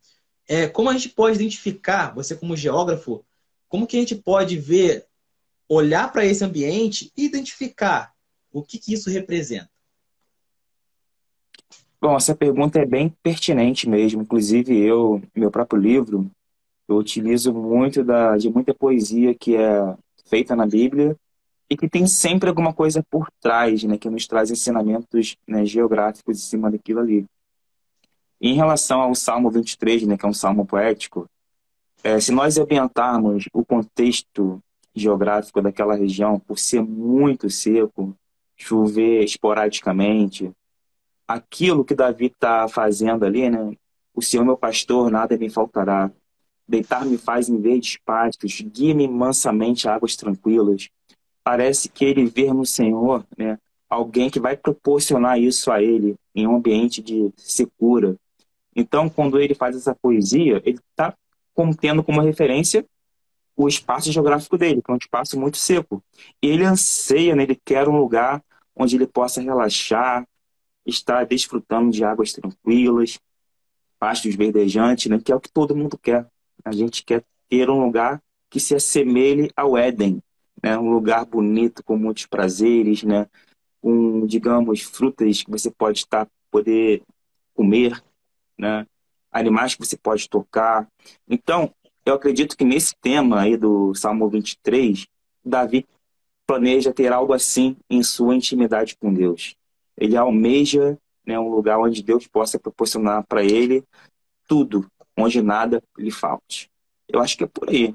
é, 0.48 0.68
como 0.68 0.88
a 0.88 0.92
gente 0.92 1.08
pode 1.08 1.36
identificar, 1.36 2.14
você 2.14 2.36
como 2.36 2.56
geógrafo, 2.56 3.24
como 3.68 3.86
que 3.86 3.96
a 3.96 4.00
gente 4.00 4.14
pode 4.14 4.56
ver, 4.58 5.06
olhar 5.68 6.12
para 6.12 6.24
esse 6.24 6.44
ambiente 6.44 7.10
e 7.16 7.24
identificar 7.24 8.12
o 8.52 8.62
que, 8.62 8.78
que 8.78 8.92
isso 8.92 9.10
representa? 9.10 9.70
Bom, 12.00 12.16
essa 12.16 12.34
pergunta 12.34 12.78
é 12.78 12.84
bem 12.84 13.14
pertinente 13.22 13.88
mesmo. 13.88 14.22
Inclusive, 14.22 14.76
eu, 14.76 15.22
meu 15.34 15.50
próprio 15.50 15.80
livro, 15.80 16.30
eu 16.88 16.96
utilizo 16.96 17.54
muito 17.54 18.04
da, 18.04 18.36
de 18.36 18.50
muita 18.50 18.74
poesia 18.74 19.34
que 19.34 19.56
é 19.56 19.96
feita 20.26 20.54
na 20.54 20.66
Bíblia 20.66 21.16
e 21.72 21.76
que 21.76 21.88
tem 21.88 22.06
sempre 22.06 22.50
alguma 22.50 22.74
coisa 22.74 23.02
por 23.10 23.30
trás, 23.40 23.82
né, 23.82 23.96
que 23.96 24.10
nos 24.10 24.26
traz 24.26 24.50
ensinamentos 24.50 25.36
né, 25.48 25.64
geográficos 25.64 26.36
em 26.36 26.42
cima 26.42 26.70
daquilo 26.70 27.00
ali. 27.00 27.24
Em 28.38 28.54
relação 28.54 29.00
ao 29.00 29.14
Salmo 29.14 29.50
23, 29.50 30.02
né, 30.02 30.18
que 30.18 30.26
é 30.26 30.28
um 30.28 30.34
salmo 30.34 30.66
poético, 30.66 31.26
é, 32.04 32.20
se 32.20 32.30
nós 32.30 32.58
ambientarmos 32.58 33.48
o 33.54 33.64
contexto 33.64 34.62
geográfico 34.94 35.62
daquela 35.62 35.94
região 35.94 36.38
por 36.38 36.58
ser 36.58 36.82
muito 36.82 37.48
seco, 37.48 38.14
chover 38.54 39.24
esporadicamente, 39.24 40.52
aquilo 41.26 41.86
que 41.86 41.94
Davi 41.94 42.26
está 42.26 42.68
fazendo 42.68 43.24
ali, 43.24 43.48
né? 43.48 43.74
O 44.14 44.20
Senhor 44.20 44.44
meu 44.44 44.58
pastor, 44.58 45.10
nada 45.10 45.38
me 45.38 45.48
faltará. 45.48 46.12
Deitar-me 46.68 47.16
faz 47.16 47.48
em 47.48 47.58
verdes 47.58 47.96
pastos, 48.04 48.60
guia-me 48.60 49.08
mansamente 49.08 49.88
a 49.88 49.94
águas 49.94 50.16
tranquilas. 50.16 50.90
Parece 51.44 51.88
que 51.88 52.04
ele 52.04 52.26
vê 52.26 52.52
no 52.52 52.64
Senhor, 52.64 53.26
né? 53.36 53.58
Alguém 53.88 54.30
que 54.30 54.40
vai 54.40 54.56
proporcionar 54.56 55.38
isso 55.38 55.70
a 55.70 55.82
ele 55.82 56.16
em 56.34 56.46
um 56.46 56.56
ambiente 56.56 57.02
de 57.02 57.30
secura. 57.36 58.16
Então, 58.74 59.08
quando 59.08 59.38
ele 59.38 59.54
faz 59.54 59.76
essa 59.76 59.94
poesia, 59.94 60.62
ele 60.64 60.78
está 60.90 61.14
como 61.54 61.76
tendo 61.76 62.02
como 62.02 62.20
referência 62.20 62.86
o 63.54 63.68
espaço 63.68 64.10
geográfico 64.10 64.56
dele, 64.56 64.80
que 64.82 64.90
é 64.90 64.94
um 64.94 64.98
espaço 64.98 65.38
muito 65.38 65.58
seco. 65.58 66.02
E 66.42 66.46
ele 66.46 66.64
anseia, 66.64 67.36
né, 67.36 67.42
ele 67.42 67.60
quer 67.64 67.88
um 67.88 67.96
lugar 67.96 68.42
onde 68.74 68.96
ele 68.96 69.06
possa 69.06 69.40
relaxar, 69.40 70.26
estar 70.86 71.24
desfrutando 71.24 71.90
de 71.90 72.02
águas 72.02 72.32
tranquilas, 72.32 73.18
pastos 73.98 74.34
verdejantes, 74.34 75.10
né, 75.10 75.20
que 75.22 75.30
é 75.30 75.36
o 75.36 75.40
que 75.40 75.52
todo 75.52 75.76
mundo 75.76 75.98
quer. 75.98 76.26
A 76.64 76.72
gente 76.72 77.04
quer 77.04 77.22
ter 77.48 77.68
um 77.68 77.84
lugar 77.84 78.22
que 78.48 78.58
se 78.58 78.74
assemelhe 78.74 79.50
ao 79.54 79.76
Éden, 79.76 80.22
né, 80.62 80.76
um 80.78 80.90
lugar 80.90 81.24
bonito 81.24 81.84
com 81.84 81.96
muitos 81.96 82.26
prazeres, 82.26 83.02
né, 83.02 83.26
com, 83.80 84.26
digamos, 84.26 84.82
frutas 84.82 85.42
que 85.42 85.50
você 85.50 85.70
pode 85.70 85.98
estar 85.98 86.28
poder 86.50 87.02
comer, 87.54 88.02
né, 88.58 88.86
animais 89.30 89.74
que 89.74 89.84
você 89.84 89.96
pode 89.96 90.28
tocar. 90.28 90.86
Então, 91.28 91.72
eu 92.04 92.14
acredito 92.14 92.56
que 92.56 92.64
nesse 92.64 92.94
tema 93.00 93.40
aí 93.40 93.56
do 93.56 93.94
Salmo 93.94 94.28
23, 94.28 95.06
Davi 95.44 95.86
planeja 96.46 96.92
ter 96.92 97.12
algo 97.12 97.32
assim 97.32 97.76
em 97.88 98.02
sua 98.02 98.34
intimidade 98.34 98.96
com 98.96 99.12
Deus. 99.12 99.56
Ele 99.96 100.16
almeja 100.16 100.98
né, 101.26 101.38
um 101.38 101.48
lugar 101.48 101.78
onde 101.78 102.02
Deus 102.02 102.26
possa 102.26 102.58
proporcionar 102.58 103.24
para 103.26 103.42
ele 103.42 103.84
tudo, 104.48 104.86
onde 105.16 105.40
nada 105.40 105.82
lhe 105.96 106.10
falte. 106.10 106.70
Eu 107.08 107.20
acho 107.20 107.36
que 107.36 107.44
é 107.44 107.46
por 107.46 107.70
aí. 107.70 107.94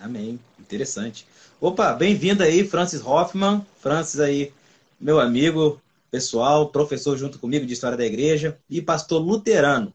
Amém. 0.00 0.40
Interessante. 0.58 1.26
Opa, 1.60 1.92
bem-vindo 1.92 2.42
aí, 2.42 2.66
Francis 2.66 3.04
Hoffman. 3.04 3.64
Francis 3.80 4.18
aí, 4.18 4.50
meu 4.98 5.20
amigo 5.20 5.80
pessoal, 6.10 6.70
professor 6.70 7.18
junto 7.18 7.38
comigo 7.38 7.66
de 7.66 7.74
História 7.74 7.98
da 7.98 8.06
Igreja 8.06 8.58
e 8.68 8.80
pastor 8.80 9.20
luterano. 9.20 9.92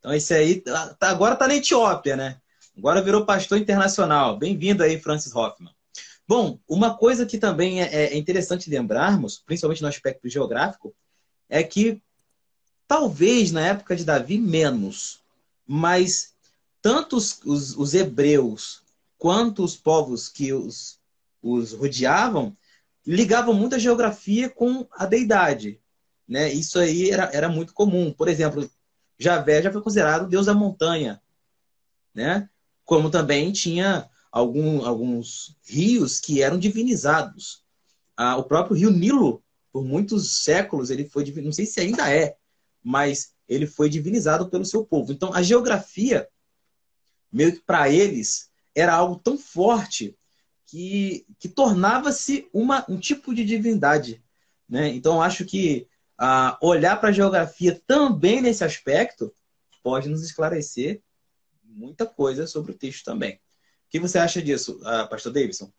Então, 0.00 0.12
esse 0.12 0.34
aí 0.34 0.60
tá, 0.60 0.94
tá, 0.94 1.10
agora 1.10 1.34
está 1.34 1.46
na 1.46 1.54
Etiópia, 1.54 2.16
né? 2.16 2.40
Agora 2.76 3.00
virou 3.00 3.24
pastor 3.24 3.58
internacional. 3.58 4.36
Bem-vindo 4.36 4.82
aí, 4.82 4.98
Francis 4.98 5.32
Hoffman. 5.34 5.72
Bom, 6.26 6.58
uma 6.68 6.96
coisa 6.96 7.24
que 7.24 7.38
também 7.38 7.80
é, 7.80 8.06
é 8.06 8.16
interessante 8.16 8.68
lembrarmos, 8.68 9.38
principalmente 9.38 9.82
no 9.82 9.88
aspecto 9.88 10.28
geográfico, 10.28 10.92
é 11.48 11.62
que 11.62 12.02
talvez 12.88 13.52
na 13.52 13.64
época 13.64 13.94
de 13.94 14.04
Davi 14.04 14.36
menos, 14.36 15.20
mas 15.64 16.34
tanto 16.80 17.16
os, 17.16 17.40
os, 17.44 17.76
os 17.76 17.94
hebreus 17.94 18.81
quanto 19.22 19.62
os 19.62 19.76
povos 19.76 20.28
que 20.28 20.52
os, 20.52 20.98
os 21.40 21.72
rodeavam 21.74 22.56
ligavam 23.06 23.54
muito 23.54 23.76
a 23.76 23.78
geografia 23.78 24.50
com 24.50 24.84
a 24.90 25.06
deidade. 25.06 25.80
Né? 26.26 26.52
Isso 26.52 26.76
aí 26.76 27.08
era, 27.08 27.30
era 27.32 27.48
muito 27.48 27.72
comum. 27.72 28.12
Por 28.12 28.26
exemplo, 28.26 28.68
Javé 29.16 29.62
já 29.62 29.70
foi 29.70 29.80
considerado 29.80 30.28
deus 30.28 30.46
da 30.46 30.54
montanha, 30.54 31.22
né? 32.12 32.50
Como 32.84 33.12
também 33.12 33.52
tinha 33.52 34.10
algum, 34.32 34.84
alguns 34.84 35.56
rios 35.64 36.18
que 36.18 36.42
eram 36.42 36.58
divinizados. 36.58 37.62
Ah, 38.16 38.36
o 38.36 38.42
próprio 38.42 38.76
rio 38.76 38.90
Nilo, 38.90 39.40
por 39.72 39.84
muitos 39.84 40.42
séculos, 40.42 40.90
ele 40.90 41.08
foi 41.08 41.30
não 41.40 41.52
sei 41.52 41.64
se 41.64 41.78
ainda 41.78 42.12
é, 42.12 42.36
mas 42.82 43.34
ele 43.46 43.68
foi 43.68 43.88
divinizado 43.88 44.50
pelo 44.50 44.64
seu 44.64 44.84
povo. 44.84 45.12
Então, 45.12 45.32
a 45.32 45.42
geografia, 45.42 46.28
meio 47.30 47.52
que 47.52 47.60
para 47.60 47.88
eles, 47.88 48.50
era 48.74 48.94
algo 48.94 49.16
tão 49.16 49.36
forte 49.36 50.16
que, 50.66 51.26
que 51.38 51.48
tornava-se 51.48 52.48
um 52.52 52.98
tipo 52.98 53.34
de 53.34 53.44
divindade. 53.44 54.24
Né? 54.68 54.88
Então, 54.88 55.20
acho 55.20 55.44
que 55.44 55.86
ah, 56.18 56.58
olhar 56.62 56.98
para 56.98 57.10
a 57.10 57.12
geografia 57.12 57.80
também 57.86 58.40
nesse 58.40 58.64
aspecto 58.64 59.34
pode 59.82 60.08
nos 60.08 60.22
esclarecer 60.22 61.02
muita 61.62 62.06
coisa 62.06 62.46
sobre 62.46 62.72
o 62.72 62.78
texto 62.78 63.04
também. 63.04 63.34
O 63.34 63.40
que 63.90 64.00
você 64.00 64.18
acha 64.18 64.40
disso, 64.40 64.80
ah, 64.84 65.06
Pastor 65.06 65.32
Davidson? 65.32 65.70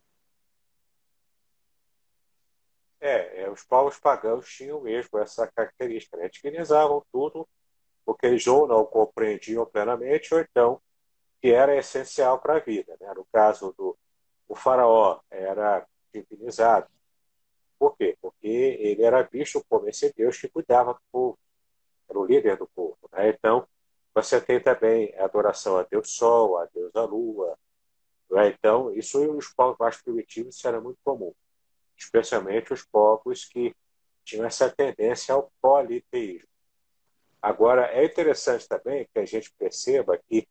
É, 2.99 3.41
é, 3.41 3.49
os 3.49 3.63
povos 3.63 3.99
pagãos 3.99 4.47
tinham 4.47 4.79
mesmo 4.81 5.19
essa 5.19 5.45
característica, 5.47 6.15
né? 6.15 6.29
Divinizavam 6.29 7.03
tudo, 7.11 7.47
porque 8.05 8.27
eles 8.27 8.47
ou 8.47 8.65
não 8.67 8.85
compreendiam 8.85 9.65
plenamente, 9.65 10.33
ou 10.33 10.39
então 10.39 10.81
que 11.43 11.51
era 11.51 11.75
essencial 11.75 12.39
para 12.39 12.55
a 12.55 12.59
vida. 12.59 12.95
Né? 13.01 13.13
No 13.13 13.25
caso 13.25 13.75
do 13.77 13.97
o 14.47 14.55
faraó, 14.55 15.19
era 15.29 15.85
divinizado, 16.13 16.87
por 17.77 17.97
quê? 17.97 18.17
Porque 18.21 18.47
ele 18.47 19.03
era 19.03 19.23
visto 19.23 19.61
como 19.67 19.89
esse 19.89 20.13
Deus 20.13 20.37
que 20.39 20.47
cuidava 20.47 20.93
do 20.93 21.01
povo, 21.11 21.37
era 22.09 22.17
o 22.17 22.25
líder 22.25 22.55
do 22.55 22.67
povo. 22.67 22.97
Né? 23.11 23.29
Então, 23.29 23.67
você 24.13 24.39
tem 24.39 24.61
também 24.61 25.13
a 25.17 25.25
adoração 25.25 25.77
a 25.77 25.83
Deus 25.83 26.11
Sol, 26.11 26.57
a 26.57 26.65
Deus 26.67 26.95
a 26.95 27.03
Lua. 27.03 27.59
Né? 28.31 28.47
Então, 28.47 28.93
isso 28.93 29.19
os 29.35 29.49
povos 29.49 29.77
mais 29.77 30.01
primitivos 30.01 30.63
era 30.63 30.79
muito 30.79 30.99
comum, 31.03 31.33
especialmente 31.97 32.71
os 32.71 32.85
povos 32.85 33.43
que 33.43 33.75
tinham 34.23 34.45
essa 34.45 34.69
tendência 34.69 35.35
ao 35.35 35.51
politeísmo. 35.61 36.47
Agora, 37.41 37.87
é 37.87 38.05
interessante 38.05 38.65
também 38.65 39.05
que 39.11 39.19
a 39.19 39.25
gente 39.25 39.51
perceba 39.57 40.17
que, 40.17 40.47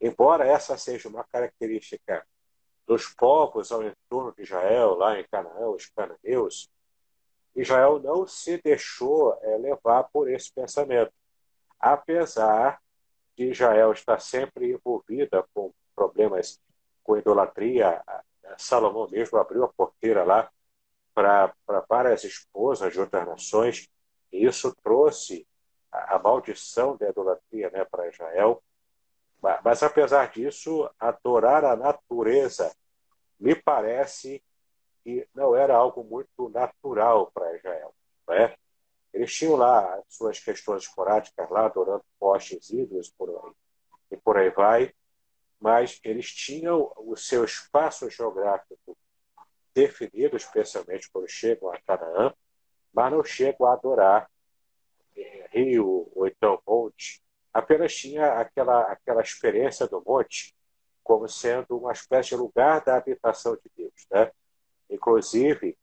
embora 0.00 0.46
essa 0.46 0.76
seja 0.76 1.08
uma 1.08 1.24
característica 1.24 2.26
dos 2.86 3.06
povos 3.06 3.70
ao 3.70 3.82
entorno 3.82 4.32
de 4.34 4.42
Israel, 4.42 4.94
lá 4.94 5.18
em 5.18 5.24
Canaã, 5.30 5.68
os 5.68 5.86
cananeus, 5.86 6.68
Israel 7.54 8.00
não 8.00 8.26
se 8.26 8.60
deixou 8.62 9.36
é, 9.42 9.56
levar 9.58 10.04
por 10.04 10.30
esse 10.30 10.52
pensamento, 10.52 11.12
apesar 11.78 12.80
de 13.36 13.50
Israel 13.50 13.92
estar 13.92 14.20
sempre 14.20 14.72
envolvida 14.72 15.44
com 15.54 15.72
problemas 15.94 16.60
com 17.02 17.16
idolatria. 17.16 18.02
Salomão 18.58 19.08
mesmo 19.08 19.38
abriu 19.38 19.64
a 19.64 19.68
porteira 19.68 20.24
lá 20.24 20.50
para 21.14 21.54
várias 21.88 22.24
esposas 22.24 22.92
de 22.92 23.00
outras 23.00 23.26
nações, 23.26 23.88
e 24.32 24.44
isso 24.44 24.74
trouxe 24.82 25.46
a, 25.90 26.16
a 26.16 26.18
maldição 26.18 26.96
da 26.96 27.08
idolatria 27.08 27.70
né, 27.70 27.84
para 27.84 28.08
Israel. 28.08 28.62
Mas, 29.42 29.82
apesar 29.82 30.30
disso, 30.30 30.88
adorar 30.98 31.64
a 31.64 31.76
natureza 31.76 32.70
me 33.38 33.54
parece 33.54 34.42
que 35.02 35.26
não 35.34 35.56
era 35.56 35.74
algo 35.74 36.04
muito 36.04 36.48
natural 36.50 37.30
para 37.32 37.56
Israel. 37.56 37.94
Não 38.28 38.34
é? 38.34 38.54
Eles 39.12 39.34
tinham 39.34 39.56
lá 39.56 39.94
as 39.94 40.04
suas 40.14 40.38
questões 40.38 40.82
esporádicas, 40.82 41.50
lá 41.50 41.64
adorando 41.64 42.04
postes 42.18 42.70
ídolos 42.70 43.10
por 43.10 43.28
aí, 43.30 43.52
e 44.12 44.16
por 44.16 44.36
aí 44.36 44.50
vai, 44.50 44.92
mas 45.58 46.00
eles 46.04 46.32
tinham 46.32 46.92
o 46.96 47.16
seu 47.16 47.44
espaço 47.44 48.08
geográfico 48.10 48.96
definido, 49.74 50.36
especialmente 50.36 51.10
quando 51.10 51.28
chegam 51.28 51.70
a 51.72 51.80
Canaã, 51.80 52.34
mas 52.92 53.12
não 53.12 53.24
chegam 53.24 53.66
a 53.66 53.72
adorar 53.72 54.30
é, 55.16 55.48
rio 55.52 56.10
ou 56.14 56.26
então 56.26 56.60
monte. 56.66 57.22
Apenas 57.52 57.94
tinha 57.94 58.34
aquela, 58.34 58.82
aquela 58.82 59.22
experiência 59.22 59.86
do 59.86 60.02
monte 60.06 60.54
como 61.02 61.28
sendo 61.28 61.76
uma 61.76 61.92
espécie 61.92 62.30
de 62.30 62.36
lugar 62.36 62.84
da 62.84 62.96
habitação 62.96 63.56
de 63.56 63.70
Deus. 63.76 64.06
Né? 64.10 64.30
Inclusive, 64.88 65.76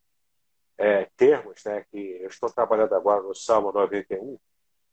é, 0.78 1.10
termos 1.18 1.64
né, 1.66 1.86
que 1.92 2.20
eu 2.22 2.28
estou 2.28 2.50
trabalhando 2.50 2.94
agora 2.94 3.22
no 3.22 3.36
Salmo 3.36 3.72
91, 3.72 4.38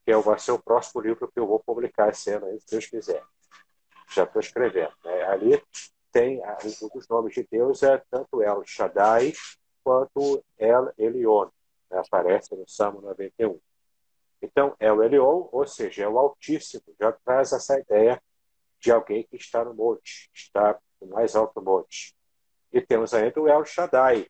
que 0.05 0.11
é, 0.11 0.17
vai 0.17 0.39
ser 0.39 0.53
o 0.53 0.59
próximo 0.59 1.01
livro 1.01 1.31
que 1.31 1.39
eu 1.39 1.47
vou 1.47 1.61
publicar 1.61 2.11
esse 2.11 2.31
ano, 2.31 2.47
se 2.61 2.67
Deus 2.69 2.87
quiser. 2.87 3.23
Já 4.13 4.25
estou 4.25 4.41
escrevendo. 4.41 4.93
Né? 5.05 5.23
Ali 5.25 5.63
tem 6.11 6.41
um 6.65 6.89
dos 6.95 7.09
nomes 7.09 7.35
de 7.35 7.47
Deus 7.51 7.83
é 7.83 8.03
tanto 8.11 8.43
El 8.43 8.63
Shaddai 8.65 9.33
quanto 9.83 10.45
El 10.57 10.93
Elion, 10.97 11.49
né? 11.91 11.99
aparece 11.99 12.55
no 12.55 12.69
Salmo 12.69 13.01
91. 13.01 13.61
Então, 14.45 14.77
El 14.79 15.03
Elion, 15.03 15.49
ou 15.51 15.67
seja, 15.67 16.05
é 16.05 16.09
o 16.09 16.19
Altíssimo, 16.19 16.83
já 17.01 17.13
traz 17.13 17.53
essa 17.53 17.79
ideia 17.79 18.23
de 18.81 18.93
alguém 18.93 19.25
que 19.25 19.37
está 19.37 19.65
no 19.65 19.75
monte, 19.75 20.31
está 20.35 20.79
no 21.01 21.09
mais 21.09 21.35
alto 21.35 21.63
monte. 21.63 22.15
E 22.73 22.81
temos 22.81 23.15
ainda 23.15 23.41
o 23.41 23.49
El 23.49 23.65
Shaddai, 23.65 24.27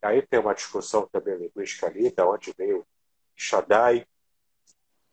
Aí 0.00 0.22
tem 0.22 0.38
uma 0.38 0.54
discussão 0.54 1.06
também 1.08 1.36
linguística 1.36 1.86
ali, 1.86 2.10
da 2.10 2.28
onde 2.28 2.54
veio 2.56 2.86
Shaddai. 3.34 4.06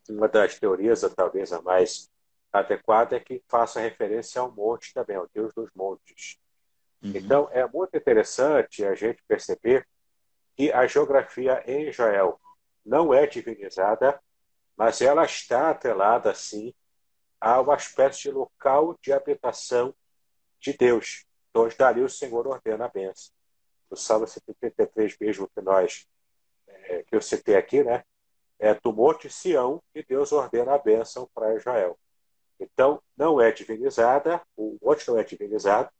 Uma 0.08 0.28
das 0.28 0.58
teorias, 0.58 1.02
talvez 1.14 1.52
a 1.52 1.60
mais 1.60 2.08
adequada, 2.52 3.16
é 3.16 3.20
que 3.20 3.42
faça 3.48 3.80
referência 3.80 4.40
ao 4.40 4.52
monte 4.52 4.94
também, 4.94 5.16
ao 5.16 5.28
Deus 5.34 5.52
dos 5.52 5.68
montes. 5.74 6.38
Uhum. 7.02 7.12
Então, 7.14 7.48
é 7.50 7.66
muito 7.66 7.96
interessante 7.96 8.84
a 8.84 8.94
gente 8.94 9.22
perceber 9.26 9.86
que 10.56 10.70
a 10.72 10.86
geografia 10.86 11.62
em 11.66 11.88
Israel 11.88 12.40
não 12.84 13.12
é 13.12 13.26
divinizada, 13.26 14.20
mas 14.76 15.00
ela 15.00 15.24
está 15.24 15.70
atrelada, 15.70 16.34
sim, 16.34 16.74
a 17.40 17.60
uma 17.60 17.76
espécie 17.76 18.22
de 18.22 18.30
local 18.30 18.96
de 19.02 19.12
habitação 19.12 19.94
de 20.60 20.72
Deus, 20.72 21.24
onde 21.54 21.76
dali 21.76 22.02
o 22.02 22.08
Senhor 22.08 22.46
ordena 22.46 22.86
a 22.86 22.88
bênção 22.88 23.34
do 23.88 23.96
Salmo 23.96 24.26
133 24.26 25.16
mesmo 25.20 25.48
que 25.48 25.60
nós 25.60 26.06
é, 26.66 27.02
que 27.04 27.14
eu 27.14 27.20
citei 27.20 27.56
aqui, 27.56 27.82
né? 27.82 28.04
É 28.58 28.74
do 28.74 28.92
Monte 28.92 29.30
Sião 29.30 29.82
que 29.92 30.04
Deus 30.04 30.32
ordena 30.32 30.74
a 30.74 30.78
bênção 30.78 31.28
para 31.34 31.54
Israel. 31.54 31.98
Então, 32.58 33.02
não 33.16 33.40
é 33.40 33.52
divinizada, 33.52 34.42
o 34.56 34.78
monte 34.82 35.06
não 35.08 35.18
é 35.18 35.24
divinizado, 35.24 35.90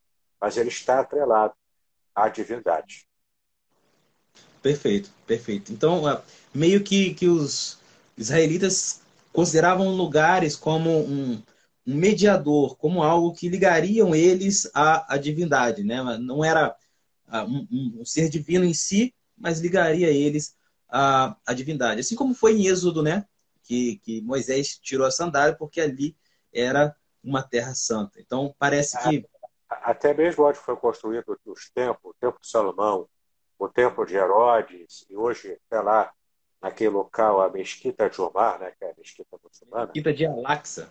mas 0.40 0.56
ele 0.56 0.70
está 0.70 1.00
atrelado 1.00 1.54
à 2.14 2.28
divindade. 2.28 3.06
Perfeito, 4.62 5.10
perfeito. 5.26 5.70
Então, 5.70 6.08
é, 6.08 6.22
meio 6.54 6.82
que, 6.82 7.14
que 7.14 7.28
os 7.28 7.78
israelitas 8.16 9.02
consideravam 9.32 9.90
lugares 9.90 10.56
como 10.56 10.90
um, 10.90 11.42
um 11.86 11.94
mediador, 11.94 12.76
como 12.76 13.02
algo 13.02 13.32
que 13.32 13.48
ligariam 13.48 14.14
eles 14.14 14.68
à, 14.74 15.14
à 15.14 15.18
divindade, 15.18 15.84
né? 15.84 16.02
Não 16.18 16.44
era 16.44 16.74
um, 17.46 18.00
um, 18.00 18.04
ser 18.04 18.28
divino 18.28 18.64
em 18.64 18.74
si, 18.74 19.14
mas 19.36 19.60
ligaria 19.60 20.08
eles 20.08 20.56
à, 20.88 21.36
à 21.46 21.52
divindade. 21.52 22.00
Assim 22.00 22.16
como 22.16 22.34
foi 22.34 22.54
em 22.54 22.66
Êxodo, 22.66 23.02
né? 23.02 23.26
Que, 23.62 23.96
que 23.98 24.22
Moisés 24.22 24.78
tirou 24.78 25.06
a 25.06 25.10
sandália 25.10 25.54
porque 25.54 25.80
ali 25.80 26.16
era 26.52 26.94
uma 27.22 27.42
terra 27.42 27.74
santa. 27.74 28.20
Então, 28.20 28.54
parece 28.58 28.96
que. 29.02 29.26
Até 29.68 30.14
mesmo 30.14 30.44
onde 30.44 30.58
foi 30.58 30.76
construído 30.76 31.38
os 31.44 31.70
templos, 31.70 32.14
o 32.14 32.16
Templo 32.20 32.40
de 32.40 32.48
Salomão, 32.48 33.08
o 33.58 33.68
Templo 33.68 34.06
de 34.06 34.14
Herodes, 34.14 35.04
e 35.10 35.16
hoje, 35.16 35.58
até 35.66 35.80
lá, 35.80 36.12
naquele 36.60 36.90
local, 36.90 37.40
a 37.40 37.48
Mesquita 37.48 38.08
de 38.08 38.20
Omar, 38.20 38.58
né, 38.58 38.72
que 38.78 38.84
é 38.84 38.90
a 38.90 38.94
Mesquita 38.96 39.38
muçulmana. 39.42 39.86
Mesquita 39.86 40.12
de 40.12 40.26
Alaxa. 40.26 40.88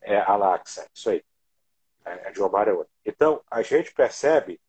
É, 0.00 0.18
Alaxa, 0.20 0.86
isso 0.94 1.10
aí. 1.10 1.24
É, 2.04 2.30
de 2.30 2.42
Omar 2.42 2.68
é 2.68 2.72
outra. 2.72 2.92
Então, 3.04 3.40
a 3.50 3.62
gente 3.62 3.92
percebe 3.92 4.60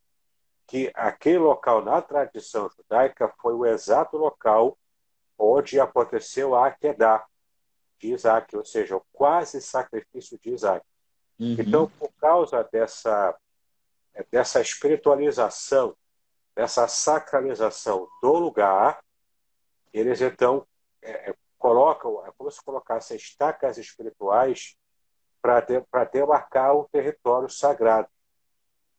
que 0.67 0.91
aquele 0.93 1.39
local 1.39 1.83
na 1.83 2.01
tradição 2.01 2.69
judaica 2.69 3.31
foi 3.41 3.53
o 3.53 3.65
exato 3.65 4.17
local 4.17 4.77
onde 5.37 5.79
aconteceu 5.79 6.55
a 6.55 6.67
Akedah 6.67 7.25
de 7.99 8.13
Isaac, 8.13 8.55
ou 8.55 8.65
seja, 8.65 8.95
o 8.95 9.05
quase 9.11 9.61
sacrifício 9.61 10.37
de 10.39 10.51
Isaac. 10.51 10.85
Uhum. 11.39 11.55
Então, 11.59 11.89
por 11.99 12.11
causa 12.13 12.67
dessa, 12.71 13.35
dessa 14.31 14.61
espiritualização, 14.61 15.95
dessa 16.55 16.87
sacralização 16.87 18.07
do 18.21 18.33
lugar, 18.33 19.03
eles 19.93 20.21
então 20.21 20.65
é, 21.01 21.29
é 21.29 21.35
colocam, 21.57 22.25
é 22.25 22.31
como 22.37 22.51
se 22.51 22.61
colocassem 22.63 23.15
estacas 23.15 23.77
espirituais 23.77 24.75
para 25.41 26.03
demarcar 26.11 26.75
o 26.75 26.89
território 26.91 27.49
sagrado. 27.49 28.07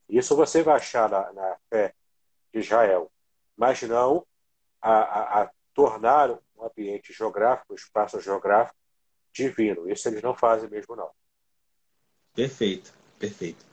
Isso 0.09 0.37
você 0.37 0.63
vai 0.63 0.77
achar 0.77 1.09
na, 1.11 1.33
na 1.33 1.57
fé 1.69 1.95
de 2.53 2.61
Israel, 2.61 3.11
mas 3.57 3.83
não 3.83 4.27
a, 4.81 4.93
a, 4.93 5.43
a 5.43 5.51
tornar 5.75 6.31
um 6.31 6.65
ambiente 6.65 7.13
geográfico, 7.13 7.73
um 7.73 7.77
espaço 7.77 8.21
geográfico, 8.21 8.79
divino. 9.33 9.91
Isso 9.91 10.09
eles 10.09 10.23
não 10.23 10.35
fazem 10.35 10.69
mesmo, 10.69 10.95
não. 10.95 11.11
Perfeito, 12.35 12.93
perfeito. 13.19 13.65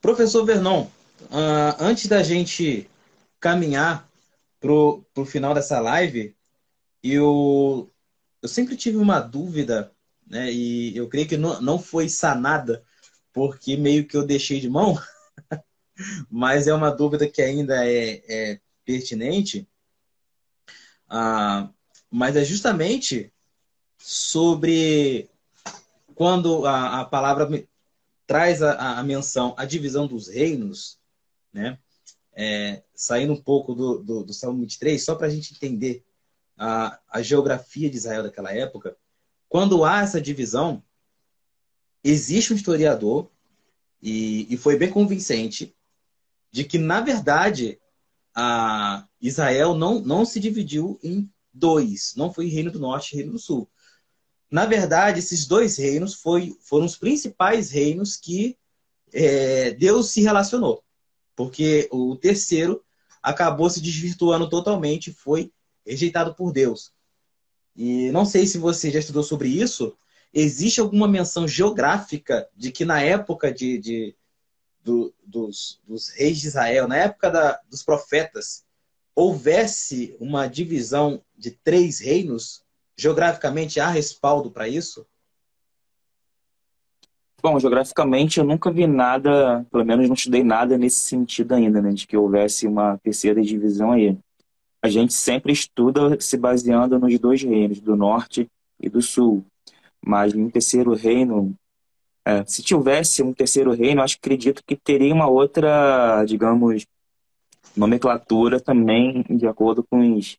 Professor 0.00 0.44
Vernon, 0.44 0.82
uh, 0.84 1.76
antes 1.78 2.06
da 2.06 2.22
gente 2.22 2.90
caminhar 3.40 4.08
para 4.60 4.72
o 4.72 5.24
final 5.24 5.54
dessa 5.54 5.80
live, 5.80 6.36
eu, 7.12 7.92
eu 8.42 8.48
sempre 8.48 8.76
tive 8.76 8.96
uma 8.96 9.20
dúvida, 9.20 9.92
né, 10.26 10.52
e 10.52 10.96
eu 10.96 11.08
creio 11.08 11.28
que 11.28 11.36
não, 11.36 11.60
não 11.60 11.78
foi 11.78 12.08
sanada, 12.08 12.84
porque 13.32 13.76
meio 13.76 14.06
que 14.06 14.16
eu 14.16 14.26
deixei 14.26 14.60
de 14.60 14.68
mão, 14.68 14.98
mas 16.30 16.66
é 16.66 16.74
uma 16.74 16.90
dúvida 16.90 17.28
que 17.28 17.42
ainda 17.42 17.86
é, 17.86 18.22
é 18.28 18.60
pertinente. 18.84 19.68
Ah, 21.08 21.70
mas 22.10 22.36
é 22.36 22.44
justamente 22.44 23.32
sobre 23.98 25.28
quando 26.14 26.64
a, 26.66 27.00
a 27.00 27.04
palavra 27.04 27.48
traz 28.26 28.62
a, 28.62 28.98
a, 28.98 29.02
menção, 29.02 29.54
a 29.56 29.64
divisão 29.64 30.06
dos 30.06 30.28
reinos, 30.28 30.98
né? 31.52 31.78
É, 32.38 32.82
saindo 32.94 33.32
um 33.32 33.40
pouco 33.40 33.74
do, 33.74 34.02
do, 34.02 34.24
do 34.24 34.32
Salmo 34.32 34.60
23, 34.60 35.02
só 35.02 35.14
para 35.14 35.26
a 35.26 35.30
gente 35.30 35.54
entender 35.54 36.04
a, 36.56 36.98
a 37.08 37.22
geografia 37.22 37.90
de 37.90 37.96
Israel 37.96 38.22
daquela 38.22 38.52
época, 38.52 38.96
quando 39.48 39.84
há 39.84 40.02
essa 40.02 40.20
divisão, 40.20 40.82
existe 42.02 42.52
um 42.52 42.56
historiador, 42.56 43.30
e, 44.02 44.52
e 44.52 44.56
foi 44.56 44.76
bem 44.76 44.90
convincente, 44.90 45.74
de 46.50 46.64
que, 46.64 46.78
na 46.78 47.00
verdade, 47.00 47.80
a 48.34 49.06
Israel 49.20 49.74
não, 49.74 50.00
não 50.00 50.24
se 50.24 50.38
dividiu 50.38 50.98
em 51.02 51.30
dois. 51.52 52.14
Não 52.16 52.32
foi 52.32 52.48
Reino 52.48 52.70
do 52.70 52.78
Norte 52.78 53.12
e 53.12 53.16
Reino 53.16 53.32
do 53.32 53.38
Sul. 53.38 53.68
Na 54.50 54.66
verdade, 54.66 55.18
esses 55.18 55.46
dois 55.46 55.76
reinos 55.76 56.14
foi, 56.14 56.56
foram 56.60 56.86
os 56.86 56.96
principais 56.96 57.70
reinos 57.70 58.16
que 58.16 58.56
é, 59.12 59.72
Deus 59.72 60.10
se 60.10 60.22
relacionou. 60.22 60.84
Porque 61.34 61.88
o 61.90 62.16
terceiro 62.16 62.82
acabou 63.22 63.68
se 63.68 63.80
desvirtuando 63.80 64.48
totalmente, 64.48 65.12
foi 65.12 65.52
rejeitado 65.86 66.34
por 66.34 66.52
Deus. 66.52 66.92
E 67.76 68.10
não 68.10 68.24
sei 68.24 68.46
se 68.46 68.58
você 68.58 68.90
já 68.90 68.98
estudou 68.98 69.22
sobre 69.22 69.48
isso. 69.48 69.96
Existe 70.32 70.80
alguma 70.80 71.06
menção 71.06 71.46
geográfica 71.46 72.48
de 72.56 72.72
que 72.72 72.84
na 72.84 73.00
época 73.00 73.52
de, 73.52 73.78
de 73.78 74.16
do, 74.82 75.14
dos, 75.24 75.80
dos, 75.86 76.08
reis 76.10 76.40
de 76.40 76.46
Israel, 76.48 76.88
na 76.88 76.96
época 76.96 77.30
da, 77.30 77.60
dos 77.70 77.82
profetas, 77.82 78.64
houvesse 79.14 80.16
uma 80.20 80.46
divisão 80.46 81.22
de 81.36 81.50
três 81.50 82.00
reinos, 82.00 82.64
geograficamente 82.96 83.80
há 83.80 83.88
respaldo 83.88 84.50
para 84.50 84.68
isso? 84.68 85.06
Bom, 87.42 87.58
geograficamente 87.60 88.38
eu 88.38 88.44
nunca 88.44 88.70
vi 88.70 88.86
nada, 88.86 89.64
pelo 89.70 89.84
menos 89.84 90.08
não 90.08 90.14
estudei 90.14 90.42
nada 90.42 90.76
nesse 90.78 91.00
sentido 91.00 91.54
ainda, 91.54 91.80
né, 91.80 91.92
de 91.92 92.06
que 92.06 92.16
houvesse 92.16 92.66
uma 92.66 92.98
terceira 92.98 93.42
divisão 93.42 93.92
aí. 93.92 94.18
A 94.86 94.88
gente 94.88 95.12
sempre 95.12 95.52
estuda 95.52 96.18
se 96.20 96.36
baseando 96.36 96.98
nos 96.98 97.18
dois 97.18 97.42
reinos, 97.42 97.80
do 97.80 97.96
norte 97.96 98.48
e 98.80 98.88
do 98.88 99.02
sul. 99.02 99.44
Mas 100.00 100.32
um 100.34 100.48
terceiro 100.48 100.94
reino, 100.94 101.54
é, 102.24 102.44
se 102.46 102.62
tivesse 102.62 103.22
um 103.22 103.32
terceiro 103.32 103.72
reino, 103.72 104.00
acho 104.00 104.16
acredito 104.16 104.62
que 104.64 104.76
teria 104.76 105.12
uma 105.12 105.26
outra, 105.26 106.24
digamos, 106.24 106.86
nomenclatura 107.76 108.60
também 108.60 109.24
de 109.28 109.46
acordo 109.46 109.82
com 109.82 110.16
os, 110.16 110.38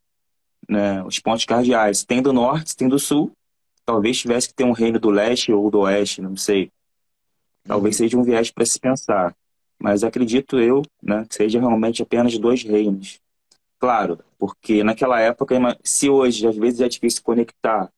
né, 0.67 1.03
os 1.03 1.19
pontos 1.19 1.43
cardeais. 1.43 2.03
Tem 2.03 2.21
do 2.21 2.31
norte, 2.31 2.75
tem 2.75 2.87
do 2.87 2.97
sul. 2.97 3.31
Talvez 3.85 4.17
tivesse 4.17 4.47
que 4.47 4.55
ter 4.55 4.63
um 4.63 4.71
reino 4.71 4.99
do 4.99 5.09
leste 5.09 5.51
ou 5.51 5.69
do 5.69 5.79
oeste, 5.79 6.21
não 6.21 6.35
sei. 6.35 6.71
Talvez 7.65 7.95
uhum. 7.95 7.97
seja 7.97 8.17
um 8.17 8.23
viés 8.23 8.49
para 8.49 8.65
se 8.65 8.79
pensar. 8.79 9.35
Mas 9.77 10.03
acredito 10.03 10.57
eu 10.57 10.81
né, 11.03 11.25
que 11.27 11.35
seja 11.35 11.59
realmente 11.59 12.01
apenas 12.01 12.37
dois 12.37 12.63
reinos. 12.63 13.19
Claro, 13.79 14.19
porque 14.37 14.83
naquela 14.83 15.19
época, 15.19 15.55
se 15.83 16.09
hoje 16.09 16.47
às 16.47 16.55
vezes 16.55 16.81
é 16.81 16.87
difícil 16.87 17.23
conectar 17.23 17.91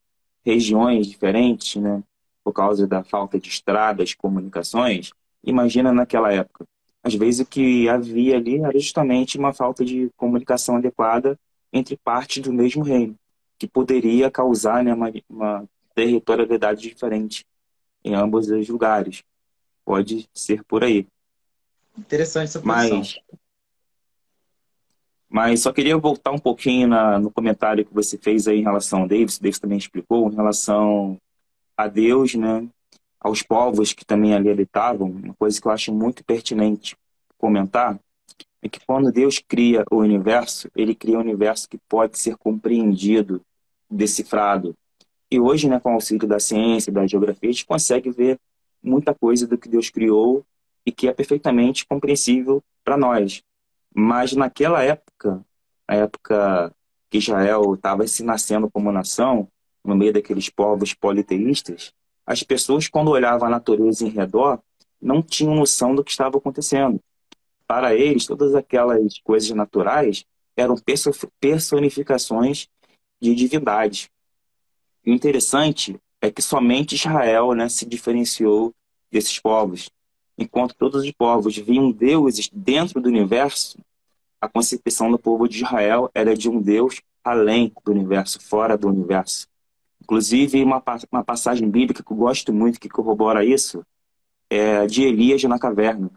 regiões 0.44 1.06
diferentes, 1.06 1.80
né, 1.80 2.02
por 2.42 2.52
causa 2.52 2.86
da 2.86 3.04
falta 3.04 3.38
de 3.38 3.48
estradas, 3.48 4.14
comunicações, 4.14 5.12
imagina 5.44 5.92
naquela 5.92 6.32
época. 6.32 6.66
Às 7.02 7.14
vezes 7.14 7.40
o 7.40 7.46
que 7.46 7.88
havia 7.88 8.36
ali 8.36 8.58
era 8.58 8.78
justamente 8.78 9.38
uma 9.38 9.52
falta 9.52 9.84
de 9.84 10.10
comunicação 10.16 10.76
adequada 10.76 11.38
entre 11.72 11.96
partes 11.96 12.42
do 12.42 12.52
mesmo 12.52 12.82
reino, 12.82 13.14
que 13.58 13.66
poderia 13.66 14.30
causar 14.30 14.82
né, 14.82 14.92
uma, 14.92 15.12
uma 15.28 15.68
territorialidade 15.94 16.82
diferente 16.82 17.44
em 18.04 18.14
ambos 18.14 18.50
os 18.50 18.68
lugares. 18.68 19.22
Pode 19.84 20.28
ser 20.34 20.64
por 20.64 20.84
aí. 20.84 21.06
Interessante 21.98 22.44
essa 22.44 22.60
posição. 22.60 22.98
Mas, 22.98 23.18
mas 25.30 25.60
só 25.60 25.72
queria 25.72 25.96
voltar 25.96 26.32
um 26.32 26.38
pouquinho 26.38 26.88
na, 26.88 27.18
no 27.18 27.30
comentário 27.30 27.84
que 27.84 27.94
você 27.94 28.18
fez 28.18 28.48
aí 28.48 28.58
em 28.58 28.64
relação 28.64 29.04
a 29.04 29.06
Davis, 29.06 29.38
Davis 29.38 29.60
também 29.60 29.78
explicou, 29.78 30.28
em 30.28 30.34
relação 30.34 31.16
a 31.76 31.86
Deus, 31.86 32.34
né, 32.34 32.66
aos 33.20 33.40
povos 33.40 33.92
que 33.92 34.04
também 34.04 34.34
ali 34.34 34.50
habitavam, 34.50 35.08
uma 35.08 35.34
coisa 35.34 35.60
que 35.60 35.66
eu 35.68 35.70
acho 35.70 35.94
muito 35.94 36.24
pertinente 36.24 36.96
comentar, 37.38 37.98
é 38.60 38.68
que 38.68 38.80
quando 38.84 39.12
Deus 39.12 39.38
cria 39.38 39.84
o 39.90 39.98
universo, 39.98 40.68
ele 40.74 40.94
cria 40.96 41.16
um 41.16 41.22
universo 41.22 41.68
que 41.68 41.78
pode 41.88 42.18
ser 42.18 42.36
compreendido, 42.36 43.40
decifrado. 43.88 44.74
E 45.30 45.38
hoje, 45.38 45.68
né, 45.68 45.78
com 45.78 45.90
o 45.90 45.94
auxílio 45.94 46.26
da 46.26 46.40
ciência, 46.40 46.92
da 46.92 47.06
geografia, 47.06 47.48
a 47.48 47.52
gente 47.52 47.64
consegue 47.64 48.10
ver 48.10 48.38
muita 48.82 49.14
coisa 49.14 49.46
do 49.46 49.56
que 49.56 49.68
Deus 49.68 49.90
criou 49.90 50.44
e 50.84 50.90
que 50.90 51.08
é 51.08 51.12
perfeitamente 51.12 51.86
compreensível 51.86 52.62
para 52.84 52.96
nós. 52.96 53.42
Mas 53.94 54.32
naquela 54.32 54.82
época, 54.82 55.09
a 55.86 55.94
época 55.94 56.74
que 57.10 57.18
Israel 57.18 57.74
estava 57.74 58.06
se 58.06 58.22
nascendo 58.22 58.70
como 58.70 58.92
nação, 58.92 59.48
no 59.84 59.96
meio 59.96 60.12
daqueles 60.12 60.48
povos 60.48 60.94
politeístas, 60.94 61.92
as 62.26 62.42
pessoas, 62.42 62.86
quando 62.86 63.10
olhavam 63.10 63.48
a 63.48 63.50
natureza 63.50 64.06
em 64.06 64.10
redor, 64.10 64.60
não 65.00 65.20
tinham 65.22 65.54
noção 65.54 65.94
do 65.94 66.04
que 66.04 66.10
estava 66.10 66.38
acontecendo. 66.38 67.00
Para 67.66 67.94
eles, 67.94 68.26
todas 68.26 68.54
aquelas 68.54 69.18
coisas 69.18 69.50
naturais 69.50 70.24
eram 70.56 70.76
personificações 71.40 72.68
de 73.20 73.34
divindades. 73.34 74.08
o 75.06 75.10
interessante 75.10 75.98
é 76.20 76.30
que 76.30 76.42
somente 76.42 76.94
Israel 76.94 77.52
né, 77.52 77.68
se 77.68 77.86
diferenciou 77.86 78.74
desses 79.10 79.38
povos. 79.38 79.90
Enquanto 80.36 80.74
todos 80.74 81.02
os 81.02 81.10
povos 81.12 81.56
viam 81.56 81.90
deuses 81.90 82.48
dentro 82.52 83.00
do 83.00 83.08
universo, 83.08 83.78
a 84.40 84.48
concepção 84.48 85.10
do 85.10 85.18
povo 85.18 85.46
de 85.46 85.58
Israel 85.58 86.10
era 86.14 86.34
de 86.34 86.48
um 86.48 86.60
Deus 86.60 87.00
além 87.22 87.72
do 87.84 87.92
universo, 87.92 88.40
fora 88.40 88.76
do 88.76 88.88
universo. 88.88 89.46
Inclusive, 90.02 90.62
uma, 90.62 90.82
uma 91.12 91.22
passagem 91.22 91.68
bíblica 91.70 92.02
que 92.02 92.10
eu 92.10 92.16
gosto 92.16 92.52
muito, 92.52 92.80
que 92.80 92.88
corrobora 92.88 93.44
isso, 93.44 93.84
é 94.48 94.86
de 94.86 95.02
Elias 95.02 95.42
na 95.44 95.58
caverna. 95.58 96.10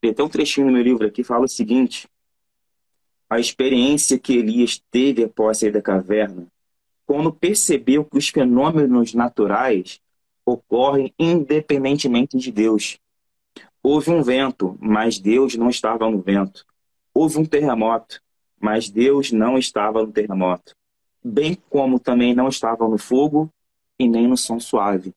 Tem 0.00 0.10
até 0.10 0.22
um 0.22 0.28
trechinho 0.28 0.66
no 0.66 0.72
meu 0.72 0.82
livro 0.82 1.06
aqui 1.06 1.16
que 1.16 1.24
fala 1.24 1.46
o 1.46 1.48
seguinte: 1.48 2.06
a 3.28 3.40
experiência 3.40 4.18
que 4.18 4.36
Elias 4.36 4.82
teve 4.90 5.24
após 5.24 5.58
sair 5.58 5.72
da 5.72 5.80
caverna, 5.80 6.46
quando 7.06 7.32
percebeu 7.32 8.04
que 8.04 8.18
os 8.18 8.28
fenômenos 8.28 9.14
naturais 9.14 10.00
ocorrem 10.44 11.12
independentemente 11.18 12.36
de 12.36 12.52
Deus. 12.52 12.98
Houve 13.82 14.10
um 14.10 14.22
vento, 14.22 14.76
mas 14.80 15.18
Deus 15.18 15.56
não 15.56 15.68
estava 15.68 16.08
no 16.10 16.20
vento. 16.20 16.64
Houve 17.14 17.38
um 17.38 17.44
terremoto, 17.44 18.20
mas 18.60 18.88
Deus 18.88 19.32
não 19.32 19.58
estava 19.58 20.02
no 20.02 20.12
terremoto. 20.12 20.74
Bem 21.22 21.56
como 21.68 21.98
também 21.98 22.34
não 22.34 22.48
estava 22.48 22.88
no 22.88 22.98
fogo 22.98 23.50
e 23.98 24.08
nem 24.08 24.26
no 24.26 24.36
som 24.36 24.58
suave. 24.58 25.14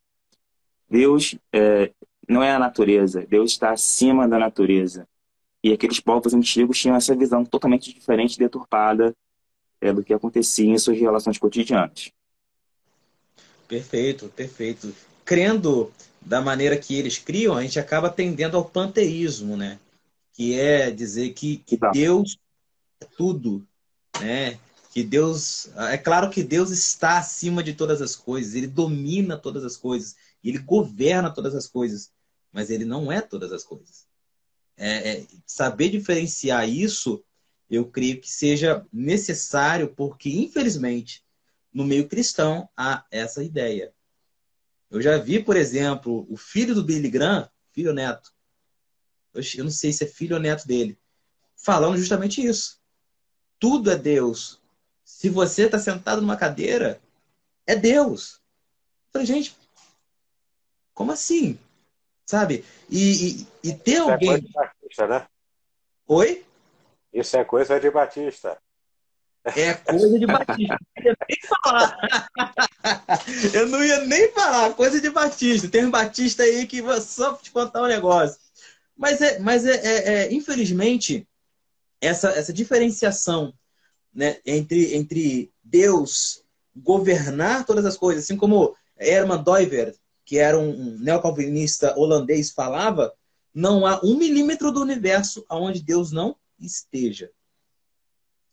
Deus 0.89 1.36
é, 1.52 1.91
não 2.28 2.43
é 2.43 2.52
a 2.52 2.60
natureza, 2.60 3.26
Deus 3.28 3.52
está 3.52 3.72
acima 3.72 4.28
da 4.28 4.38
natureza. 4.38 5.08
E 5.64 5.74
aqueles 5.74 6.00
povos 6.00 6.34
antigos 6.34 6.80
tinham 6.80 6.96
essa 6.96 7.16
visão 7.16 7.43
totalmente 7.43 7.91
diferente, 7.91 8.38
deturpada 8.38 9.16
é, 9.82 9.91
do 9.91 10.04
que 10.04 10.14
acontecia 10.14 10.70
em 10.70 10.78
suas 10.78 11.00
relações 11.00 11.38
cotidianas. 11.38 12.12
Perfeito, 13.68 14.28
perfeito. 14.36 14.93
Crendo 15.24 15.91
da 16.22 16.39
maneira 16.39 16.78
que 16.78 16.96
eles 16.96 17.18
criam, 17.18 17.56
a 17.56 17.62
gente 17.64 17.80
acaba 17.80 18.10
tendendo 18.10 18.58
ao 18.58 18.66
panteísmo, 18.66 19.58
né? 19.58 19.80
Que 20.36 20.60
é 20.60 20.92
dizer 20.92 21.34
que, 21.34 21.58
que 21.58 21.78
Deus 21.94 22.38
é 23.02 23.06
tudo, 23.18 23.66
né? 24.20 24.60
Que 24.92 25.04
Deus, 25.04 25.70
é 25.76 25.98
claro 25.98 26.30
que 26.30 26.44
Deus 26.44 26.72
está 26.72 27.18
acima 27.18 27.64
de 27.64 27.74
todas 27.74 28.02
as 28.02 28.16
coisas, 28.16 28.54
ele 28.56 28.68
domina 28.68 29.38
todas 29.38 29.64
as 29.64 29.76
coisas, 29.76 30.16
ele 30.44 30.58
governa 30.58 31.34
todas 31.34 31.56
as 31.56 31.68
coisas, 31.68 32.12
mas 32.52 32.70
ele 32.70 32.86
não 32.86 33.12
é 33.12 33.20
todas 33.22 33.52
as 33.52 33.64
coisas. 33.64 34.06
É, 34.78 35.10
é, 35.10 35.28
saber 35.46 35.90
diferenciar 35.90 36.70
isso, 36.70 37.24
eu 37.70 37.86
creio 37.86 38.22
que 38.22 38.30
seja 38.30 38.86
necessário, 38.92 39.94
porque 39.96 40.30
infelizmente 40.30 41.24
no 41.74 41.84
meio 41.84 42.08
cristão 42.08 42.70
há 42.78 43.06
essa 43.10 43.44
ideia 43.44 43.94
eu 44.90 45.02
já 45.02 45.18
vi, 45.18 45.44
por 45.44 45.58
exemplo, 45.58 46.26
o 46.30 46.38
filho 46.38 46.74
do 46.74 46.84
Billy 46.84 47.10
Graham, 47.10 47.50
filho 47.74 47.94
neto, 47.94 48.32
eu 49.36 49.63
não 49.63 49.71
sei 49.71 49.91
se 49.91 50.03
é 50.03 50.07
filho 50.07 50.36
ou 50.36 50.41
neto 50.41 50.67
dele, 50.67 50.97
falando 51.55 51.97
justamente 51.97 52.45
isso. 52.45 52.79
Tudo 53.59 53.91
é 53.91 53.95
Deus. 53.95 54.62
Se 55.03 55.29
você 55.29 55.66
está 55.66 55.79
sentado 55.79 56.21
numa 56.21 56.37
cadeira, 56.37 56.99
é 57.66 57.75
Deus. 57.75 58.36
Eu 58.36 59.13
falei, 59.13 59.28
gente, 59.28 59.55
como 60.93 61.12
assim? 61.12 61.59
Sabe? 62.25 62.66
E, 62.89 63.47
e, 63.63 63.70
e 63.70 63.74
ter 63.74 63.93
Isso 63.93 64.09
é 64.09 64.13
alguém. 64.13 64.29
É 64.29 64.32
coisa 64.32 64.47
de 64.47 64.53
Batista, 64.53 65.07
né? 65.07 65.28
Oi? 66.07 66.45
Isso 67.13 67.37
é 67.37 67.45
coisa 67.45 67.79
de 67.79 67.91
Batista. 67.91 68.57
É 69.45 69.74
coisa 69.75 70.20
de 70.20 70.25
Batista. 70.25 70.78
Eu 71.03 71.07
não 71.07 71.13
ia 71.13 71.17
nem 71.29 71.39
falar. 71.63 71.97
Eu 73.53 73.67
não 73.67 73.83
ia 73.83 73.99
nem 74.05 74.32
falar, 74.32 74.74
coisa 74.74 74.99
de 74.99 75.09
Batista. 75.09 75.70
Tem 75.70 75.86
um 75.86 75.91
Batista 75.91 76.43
aí 76.43 76.66
que 76.66 76.82
vou 76.82 76.99
só 76.99 77.33
te 77.36 77.51
contar 77.51 77.83
um 77.83 77.87
negócio. 77.87 78.39
Mas 78.96 79.22
é, 79.22 79.39
mas 79.39 79.66
é, 79.66 79.76
é, 79.76 80.13
é 80.13 80.34
infelizmente, 80.34 81.28
essa, 82.00 82.30
essa 82.30 82.54
diferenciação 82.54 83.54
né, 84.13 84.39
entre, 84.46 84.96
entre 84.96 85.51
Deus 85.63 86.43
governar 86.76 87.66
todas 87.66 87.86
as 87.86 87.97
coisas, 87.97 88.24
assim 88.24 88.38
como 88.38 88.76
Herman 88.97 89.43
Doiver, 89.43 89.96
que 90.24 90.38
era 90.38 90.58
um 90.58 90.97
neocalvinista 90.97 91.97
holandês, 91.97 92.51
falava, 92.51 93.13
não 93.54 93.86
há 93.86 94.00
um 94.04 94.17
milímetro 94.17 94.72
do 94.72 94.82
universo 94.82 95.46
onde 95.50 95.82
Deus 95.82 96.12
não 96.12 96.36
esteja 96.59 97.30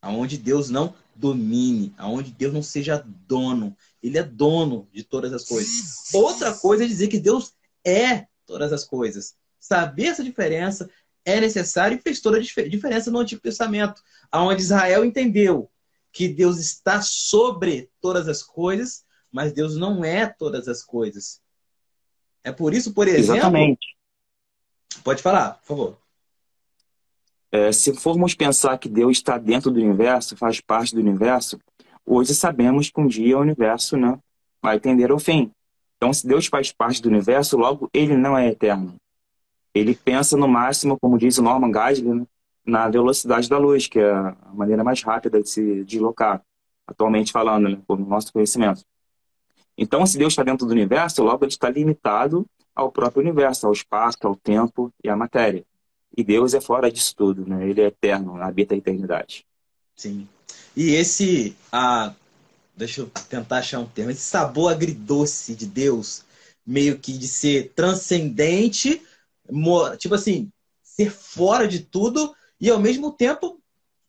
aonde 0.03 0.37
Deus 0.37 0.69
não 0.69 0.93
domine, 1.15 1.95
aonde 1.97 2.33
Deus 2.33 2.53
não 2.53 2.63
seja 2.63 3.07
dono. 3.29 3.75
Ele 4.03 4.19
é 4.19 4.23
dono 4.23 4.89
de 4.93 5.05
todas 5.05 5.33
as 5.33 5.47
coisas. 5.47 6.13
Outra 6.13 6.53
coisa 6.53 6.85
é 6.85 6.89
dizer 6.89 7.07
que 7.07 7.21
Deus 7.21 7.55
é 7.85 8.27
todas 8.45 8.73
as 8.73 8.85
coisas. 8.85 9.37
Saber 9.63 10.07
essa 10.07 10.25
diferença 10.25 10.91
é 11.25 11.41
necessário 11.41 11.97
e 11.97 12.01
fez 12.01 12.21
toda 12.21 12.37
a 12.37 12.41
diferença 12.41 13.13
no 13.13 13.21
Antigo 13.21 13.41
Testamento, 13.41 14.03
aonde 14.29 14.61
Israel 14.61 15.05
entendeu 15.05 15.71
que 16.13 16.27
Deus 16.27 16.59
está 16.59 17.01
sobre 17.01 17.89
todas 18.01 18.27
as 18.27 18.43
coisas, 18.43 19.05
mas 19.31 19.53
Deus 19.53 19.77
não 19.77 20.05
é 20.05 20.27
todas 20.27 20.67
as 20.67 20.83
coisas. 20.83 21.41
É 22.43 22.51
por 22.51 22.75
isso, 22.75 22.93
por 22.93 23.07
exemplo. 23.07 23.37
Exatamente. 23.37 23.97
Pode 25.05 25.23
falar, 25.23 25.53
por 25.61 25.67
favor. 25.67 25.99
É, 27.53 27.71
se 27.71 27.95
formos 27.95 28.35
pensar 28.35 28.77
que 28.79 28.89
Deus 28.89 29.19
está 29.19 29.39
dentro 29.39 29.71
do 29.71 29.79
universo, 29.79 30.37
faz 30.37 30.61
parte 30.61 30.93
do 30.93 31.01
universo, 31.01 31.61
hoje 32.05 32.35
sabemos 32.35 32.91
que 32.91 33.01
um 33.01 33.07
dia 33.07 33.39
o 33.39 33.43
universo 33.43 33.97
né, 33.97 34.19
vai 34.61 34.81
tender 34.81 35.13
ao 35.13 35.21
fim. 35.21 35.53
Então, 35.97 36.13
se 36.13 36.27
Deus 36.27 36.47
faz 36.47 36.73
parte 36.73 37.01
do 37.01 37.09
universo, 37.09 37.57
logo 37.57 37.89
ele 37.95 38.17
não 38.17 38.37
é 38.37 38.49
eterno. 38.49 38.97
Ele 39.75 39.95
pensa 39.95 40.37
no 40.37 40.47
máximo, 40.47 40.99
como 40.99 41.19
diz 41.19 41.39
o 41.39 41.43
Norman 41.43 41.71
Gaisler, 41.71 42.15
né, 42.15 42.27
na 42.65 42.89
velocidade 42.89 43.49
da 43.49 43.59
luz, 43.59 43.87
que 43.87 43.99
é 43.99 44.13
a 44.13 44.37
maneira 44.53 44.85
mais 44.85 45.03
rápida 45.03 45.43
de 45.43 45.49
se 45.49 45.85
deslocar, 45.85 46.43
atualmente 46.87 47.33
falando, 47.33 47.69
né, 47.69 47.79
por 47.87 47.99
nosso 47.99 48.33
conhecimento. 48.33 48.85
Então, 49.77 50.05
se 50.07 50.19
Deus 50.19 50.33
está 50.33 50.43
dentro 50.43 50.67
do 50.67 50.73
universo, 50.73 51.23
logo 51.23 51.45
ele 51.45 51.53
está 51.53 51.69
limitado 51.69 52.47
ao 52.75 52.93
próprio 52.93 53.23
universo, 53.23 53.67
ao 53.67 53.73
espaço, 53.73 54.19
ao 54.23 54.37
tempo 54.37 54.93
e 55.03 55.09
à 55.09 55.17
matéria. 55.17 55.65
E 56.17 56.23
Deus 56.23 56.55
é 56.55 56.61
fora 56.61 56.91
disso 56.91 57.15
tudo, 57.17 57.47
né? 57.47 57.67
Ele 57.69 57.81
é 57.81 57.87
eterno, 57.87 58.41
habita 58.41 58.75
a 58.75 58.77
eternidade. 58.77 59.47
Sim. 59.97 60.29
E 60.77 60.95
esse, 60.95 61.57
ah, 61.71 62.15
deixa 62.77 63.01
eu 63.01 63.11
tentar 63.29 63.59
achar 63.59 63.79
um 63.79 63.87
termo, 63.87 64.11
esse 64.11 64.23
sabor 64.23 64.73
agridoce 64.73 65.55
de 65.55 65.67
Deus, 65.67 66.23
meio 66.67 66.99
que 66.99 67.13
de 67.13 67.29
ser 67.29 67.73
transcendente, 67.75 69.03
tipo 69.99 70.15
assim, 70.15 70.51
ser 70.83 71.11
fora 71.11 71.67
de 71.67 71.81
tudo 71.81 72.35
e 72.61 72.71
ao 72.71 72.79
mesmo 72.79 73.13
tempo 73.13 73.61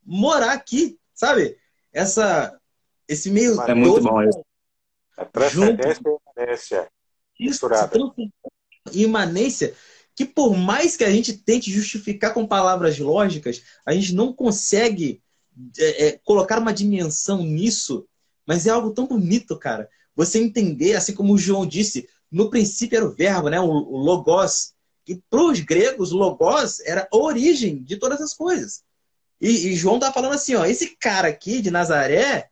morar 0.06 0.54
aqui, 0.54 1.00
sabe? 1.14 1.58
Essa, 1.92 2.60
esse 3.08 3.30
meio 3.30 3.60
é 3.62 3.74
muito 3.74 4.04
bom 4.04 4.22
isso. 4.24 4.44
A 5.18 5.26
transcendência 5.26 6.02
junto. 6.04 6.22
e 6.36 6.42
imanência. 6.42 6.92
Isso, 7.40 7.68
imanência 8.92 9.76
que 10.16 10.26
por 10.26 10.56
mais 10.56 10.96
que 10.96 11.04
a 11.04 11.10
gente 11.10 11.34
tente 11.34 11.72
justificar 11.72 12.34
com 12.34 12.46
palavras 12.46 13.00
lógicas, 13.00 13.64
a 13.86 13.94
gente 13.94 14.14
não 14.14 14.32
consegue 14.32 15.22
é, 15.78 16.08
é, 16.08 16.20
colocar 16.24 16.60
uma 16.60 16.74
dimensão 16.74 17.44
nisso, 17.44 18.08
mas 18.46 18.68
é 18.68 18.70
algo 18.70 18.92
tão 18.92 19.08
bonito, 19.08 19.58
cara. 19.58 19.90
Você 20.16 20.40
entender, 20.40 20.96
assim 20.96 21.14
como 21.14 21.34
o 21.34 21.38
João 21.38 21.66
disse, 21.66 22.08
no 22.32 22.50
princípio 22.50 22.98
era 22.98 23.06
o 23.06 23.14
verbo, 23.14 23.50
né? 23.50 23.60
o, 23.60 23.68
o 23.68 23.98
logos, 23.98 24.73
que 25.06 25.22
para 25.30 25.44
os 25.44 25.60
gregos, 25.60 26.12
logos 26.12 26.80
era 26.82 27.08
a 27.12 27.18
origem 27.18 27.84
de 27.84 27.98
todas 27.98 28.22
as 28.22 28.34
coisas. 28.34 28.84
E, 29.40 29.68
e 29.68 29.76
João 29.76 30.00
tá 30.00 30.12
falando 30.12 30.34
assim, 30.34 30.56
ó, 30.56 30.66
esse 30.66 30.96
cara 30.96 31.28
aqui 31.28 31.62
de 31.62 31.70
Nazaré, 31.70 32.50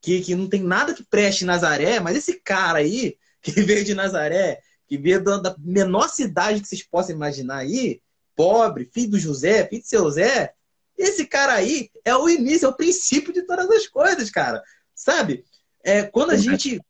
que, 0.00 0.20
que 0.22 0.34
não 0.34 0.48
tem 0.48 0.62
nada 0.62 0.94
que 0.94 1.04
preste 1.04 1.42
em 1.42 1.46
Nazaré, 1.46 2.00
mas 2.00 2.16
esse 2.16 2.40
cara 2.40 2.78
aí, 2.78 3.16
que 3.42 3.52
veio 3.62 3.84
de 3.84 3.94
Nazaré, 3.94 4.60
que 4.86 4.96
veio 4.96 5.22
da 5.22 5.54
menor 5.58 6.08
cidade 6.08 6.60
que 6.60 6.68
vocês 6.68 6.82
possam 6.82 7.14
imaginar 7.14 7.58
aí, 7.58 8.00
pobre, 8.34 8.88
filho 8.92 9.12
do 9.12 9.18
José, 9.18 9.66
filho 9.66 9.82
de 9.82 9.88
seu 9.88 10.10
Zé, 10.10 10.52
esse 10.96 11.26
cara 11.26 11.54
aí 11.54 11.90
é 12.04 12.14
o 12.16 12.28
início, 12.28 12.66
é 12.66 12.68
o 12.68 12.76
princípio 12.76 13.32
de 13.32 13.42
todas 13.42 13.68
as 13.70 13.86
coisas, 13.86 14.30
cara. 14.30 14.62
Sabe? 14.94 15.44
É, 15.82 16.04
quando 16.04 16.30
a 16.30 16.36
gente 16.36 16.80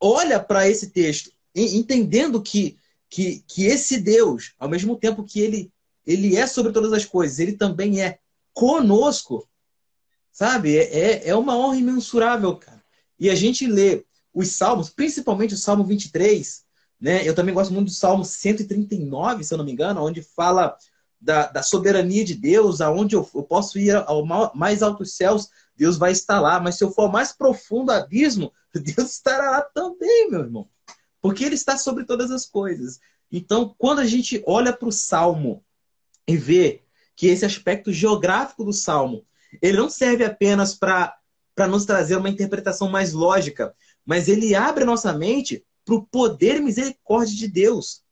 olha 0.00 0.40
para 0.40 0.68
esse 0.68 0.90
texto, 0.90 1.30
entendendo 1.54 2.42
que, 2.42 2.78
que, 3.08 3.42
que 3.46 3.66
esse 3.66 4.00
Deus, 4.00 4.54
ao 4.58 4.68
mesmo 4.68 4.96
tempo 4.96 5.24
que 5.24 5.40
ele, 5.40 5.72
ele 6.06 6.36
é 6.36 6.46
sobre 6.46 6.72
todas 6.72 6.92
as 6.92 7.04
coisas, 7.04 7.38
ele 7.38 7.52
também 7.52 8.02
é 8.02 8.18
conosco, 8.52 9.48
sabe? 10.32 10.76
É, 10.76 10.98
é, 10.98 11.28
é 11.28 11.36
uma 11.36 11.56
honra 11.56 11.76
imensurável, 11.76 12.56
cara. 12.56 12.82
E 13.18 13.30
a 13.30 13.34
gente 13.34 13.66
lê 13.66 14.04
os 14.32 14.52
salmos, 14.52 14.90
principalmente 14.90 15.54
o 15.54 15.58
Salmo 15.58 15.84
23, 15.84 16.64
né? 17.00 17.26
Eu 17.26 17.34
também 17.34 17.54
gosto 17.54 17.72
muito 17.72 17.86
do 17.86 17.92
Salmo 17.92 18.24
139, 18.24 19.44
se 19.44 19.54
eu 19.54 19.58
não 19.58 19.64
me 19.64 19.72
engano, 19.72 20.04
onde 20.04 20.22
fala 20.22 20.76
da, 21.20 21.46
da 21.46 21.62
soberania 21.62 22.24
de 22.24 22.34
Deus, 22.34 22.80
aonde 22.80 23.16
eu, 23.16 23.28
eu 23.34 23.42
posso 23.42 23.78
ir 23.78 23.94
ao 23.94 24.24
mais 24.54 24.82
altos 24.82 25.16
céus, 25.16 25.48
Deus 25.76 25.96
vai 25.96 26.12
estar 26.12 26.40
lá. 26.40 26.60
Mas 26.60 26.76
se 26.76 26.84
eu 26.84 26.90
for 26.90 27.02
ao 27.02 27.12
mais 27.12 27.32
profundo 27.32 27.90
abismo, 27.90 28.52
Deus 28.74 29.12
estará 29.12 29.50
lá 29.50 29.62
também, 29.62 30.30
meu 30.30 30.40
irmão. 30.40 30.68
Porque 31.28 31.44
Ele 31.44 31.54
está 31.54 31.76
sobre 31.76 32.04
todas 32.04 32.30
as 32.30 32.46
coisas. 32.46 32.98
Então, 33.30 33.74
quando 33.76 33.98
a 33.98 34.06
gente 34.06 34.42
olha 34.46 34.72
para 34.72 34.88
o 34.88 34.92
Salmo 34.92 35.62
e 36.26 36.36
vê 36.36 36.80
que 37.14 37.26
esse 37.26 37.44
aspecto 37.44 37.92
geográfico 37.92 38.64
do 38.64 38.72
Salmo, 38.72 39.26
ele 39.60 39.76
não 39.76 39.90
serve 39.90 40.24
apenas 40.24 40.74
para 40.74 41.20
nos 41.68 41.84
trazer 41.84 42.16
uma 42.16 42.30
interpretação 42.30 42.88
mais 42.88 43.12
lógica, 43.12 43.74
mas 44.06 44.26
ele 44.26 44.54
abre 44.54 44.84
a 44.84 44.86
nossa 44.86 45.12
mente 45.12 45.62
para 45.84 45.96
o 45.96 46.06
poder 46.06 46.56
e 46.56 46.60
misericórdia 46.60 47.36
de 47.36 47.46
Deus. 47.46 48.02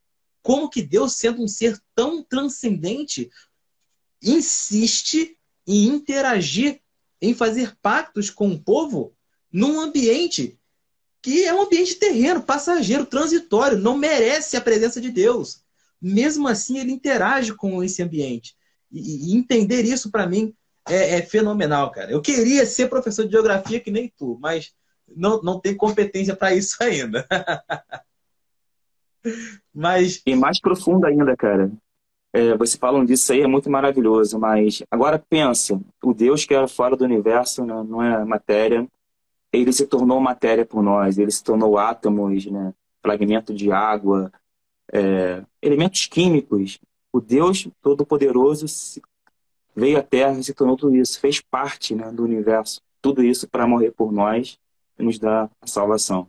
Como 0.43 0.69
que 0.69 0.83
Deus, 0.83 1.15
sendo 1.15 1.43
um 1.43 1.49
ser 1.49 1.81
tão 1.95 2.23
transcendente, 2.23 3.31
insiste 4.23 5.39
em 5.67 5.87
interagir, 5.87 6.83
em 7.23 7.35
fazer 7.35 7.75
pactos 7.81 8.29
com 8.29 8.51
o 8.51 8.63
povo 8.63 9.15
num 9.51 9.81
ambiente 9.81 10.59
que 11.27 11.45
é 11.45 11.53
um 11.53 11.63
ambiente 11.63 11.97
terreno, 11.97 12.41
passageiro, 12.41 13.05
transitório, 13.05 13.77
não 13.77 13.99
merece 13.99 14.57
a 14.57 14.61
presença 14.61 15.01
de 15.01 15.11
Deus. 15.11 15.61
Mesmo 16.01 16.47
assim, 16.47 16.79
ele 16.79 16.93
interage 16.93 17.53
com 17.53 17.83
esse 17.83 18.01
ambiente. 18.01 18.55
E, 18.93 19.37
entender 19.37 19.83
isso, 19.83 20.09
para 20.09 20.25
mim, 20.25 20.55
é, 20.89 21.17
é, 21.17 21.23
fenomenal, 21.23 21.91
cara. 21.91 22.13
Eu 22.13 22.23
queria 22.23 22.65
ser 22.65 22.89
professor 22.89 23.25
de 23.25 23.33
geografia 23.33 23.81
que 23.81 23.91
nem 23.91 24.09
tu, 24.17 24.39
mas 24.41 24.73
não, 25.17 25.43
não 25.43 25.59
tem 25.59 25.77
competência 25.77 26.37
para 26.37 26.55
isso 26.55 26.77
ainda. 26.81 27.27
mas. 29.75 30.23
E 30.25 30.37
mais 30.37 30.61
profundo 30.61 31.07
ainda, 31.07 31.37
cara. 31.37 31.73
É, 32.33 32.57
você 32.57 32.79
falando 32.79 33.09
disso 33.09 33.33
aí 33.33 33.41
é 33.41 33.49
muito 33.49 33.69
maravilhoso, 33.69 34.39
mas 34.39 34.81
agora 34.89 35.19
pensa, 35.19 35.77
o 36.05 36.15
Deus 36.15 36.45
que 36.45 36.55
era 36.55 36.69
fora 36.69 36.97
do 36.97 37.05
universo, 37.05 37.65
né, 37.65 37.83
não 37.83 38.01
é 38.01 38.25
matéria, 38.25 38.87
ele 39.53 39.73
se 39.73 39.87
tornou 39.87 40.21
matéria 40.21 40.65
por 40.65 40.83
nós, 40.83 41.19
ele 41.19 41.31
se 41.31 41.43
tornou 41.43 41.79
átomos, 41.79 42.47
né, 42.47 42.75
fragmento 43.03 43.55
de 43.55 43.71
água, 43.73 44.33
é, 44.93 45.45
elementos 45.63 46.07
químicos. 46.07 46.79
O 47.13 47.21
Deus 47.21 47.69
Todo-Poderoso 47.81 48.67
veio 49.75 49.99
à 49.99 50.03
Terra 50.03 50.43
se 50.43 50.55
tornou 50.55 50.77
tudo 50.77 50.97
isso, 50.97 51.21
fez 51.21 51.41
parte 51.41 51.95
né, 51.95 52.11
do 52.11 52.25
universo, 52.25 52.81
tudo 53.01 53.23
isso 53.23 53.49
para 53.49 53.67
morrer 53.67 53.93
por 53.93 54.13
nós 54.13 54.59
e 54.99 55.03
nos 55.03 55.19
dar 55.19 55.51
a 55.61 55.67
salvação. 55.67 56.29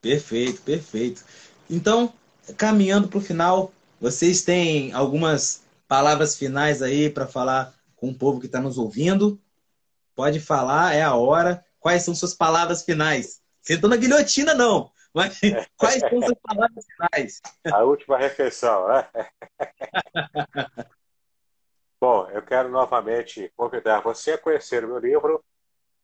Perfeito, 0.00 0.62
perfeito. 0.62 1.22
Então, 1.68 2.12
caminhando 2.56 3.08
para 3.08 3.18
o 3.18 3.22
final, 3.22 3.72
vocês 4.00 4.42
têm 4.42 4.92
algumas 4.92 5.62
palavras 5.86 6.36
finais 6.36 6.80
aí 6.80 7.10
para 7.10 7.26
falar 7.26 7.74
com 7.96 8.08
o 8.08 8.14
povo 8.14 8.40
que 8.40 8.46
está 8.46 8.60
nos 8.60 8.78
ouvindo? 8.78 9.38
Pode 10.20 10.38
falar, 10.38 10.94
é 10.94 11.00
a 11.00 11.14
hora. 11.14 11.64
Quais 11.78 12.02
são 12.02 12.14
suas 12.14 12.34
palavras 12.34 12.84
finais? 12.84 13.40
Sentou 13.62 13.88
na 13.88 13.96
guilhotina, 13.96 14.52
não. 14.52 14.92
Mas 15.14 15.40
quais 15.78 15.98
são 15.98 16.20
suas 16.20 16.38
palavras 16.42 16.84
finais? 16.84 17.40
A 17.72 17.82
última 17.84 18.18
refeição, 18.18 18.86
né? 18.86 19.08
Bom, 21.98 22.28
eu 22.28 22.42
quero 22.42 22.68
novamente 22.68 23.50
convidar 23.56 24.00
você 24.02 24.32
a 24.32 24.38
conhecer 24.38 24.84
o 24.84 24.88
meu 24.88 24.98
livro, 24.98 25.42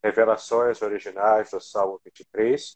Revelações 0.02 0.80
Originais 0.80 1.51
do 1.51 1.60
Salmo 1.60 2.01
23. 2.02 2.74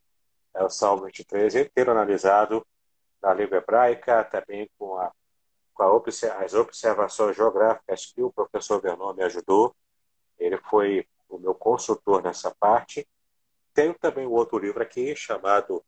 É 0.56 0.62
o 0.62 0.68
Salmo 0.68 1.06
23 1.06 1.54
inteiro 1.54 1.90
analisado 1.90 2.66
na 3.22 3.32
língua 3.32 3.56
hebraica, 3.56 4.24
também 4.24 4.68
com, 4.78 4.94
a, 4.98 5.10
com 5.72 5.84
a, 5.84 6.44
as 6.44 6.52
observações 6.52 7.34
geográficas 7.34 8.12
que 8.12 8.22
o 8.22 8.30
professor 8.30 8.78
Vernon 8.82 9.14
me 9.14 9.22
ajudou. 9.22 9.74
Ele 10.38 10.58
foi 10.58 11.06
meu 11.40 11.54
consultor 11.54 12.22
nessa 12.22 12.54
parte. 12.58 13.06
Tenho 13.74 13.94
também 13.94 14.26
um 14.26 14.32
outro 14.32 14.58
livro 14.58 14.82
aqui 14.82 15.14
chamado 15.16 15.84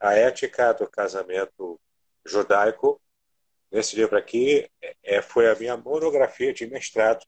A 0.00 0.14
Ética 0.14 0.72
do 0.72 0.88
Casamento 0.88 1.80
Judaico. 2.24 3.00
Esse 3.70 3.96
livro 3.96 4.16
aqui 4.16 4.70
é, 5.02 5.22
foi 5.22 5.50
a 5.50 5.54
minha 5.54 5.76
monografia 5.76 6.52
de 6.52 6.66
mestrado. 6.66 7.24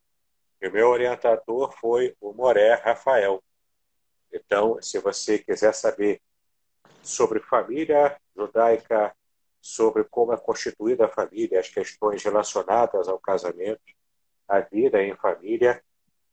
E 0.60 0.68
o 0.68 0.72
meu 0.72 0.88
orientador 0.88 1.72
foi 1.78 2.14
o 2.20 2.32
Moré 2.32 2.74
Rafael. 2.74 3.42
Então, 4.32 4.80
se 4.80 4.98
você 4.98 5.38
quiser 5.38 5.74
saber 5.74 6.20
sobre 7.02 7.40
família 7.40 8.18
judaica, 8.36 9.14
sobre 9.60 10.04
como 10.04 10.32
é 10.32 10.36
constituída 10.36 11.06
a 11.06 11.08
família, 11.08 11.60
as 11.60 11.68
questões 11.68 12.22
relacionadas 12.22 13.08
ao 13.08 13.18
casamento, 13.18 13.82
a 14.48 14.60
vida 14.60 15.02
em 15.02 15.14
família, 15.16 15.82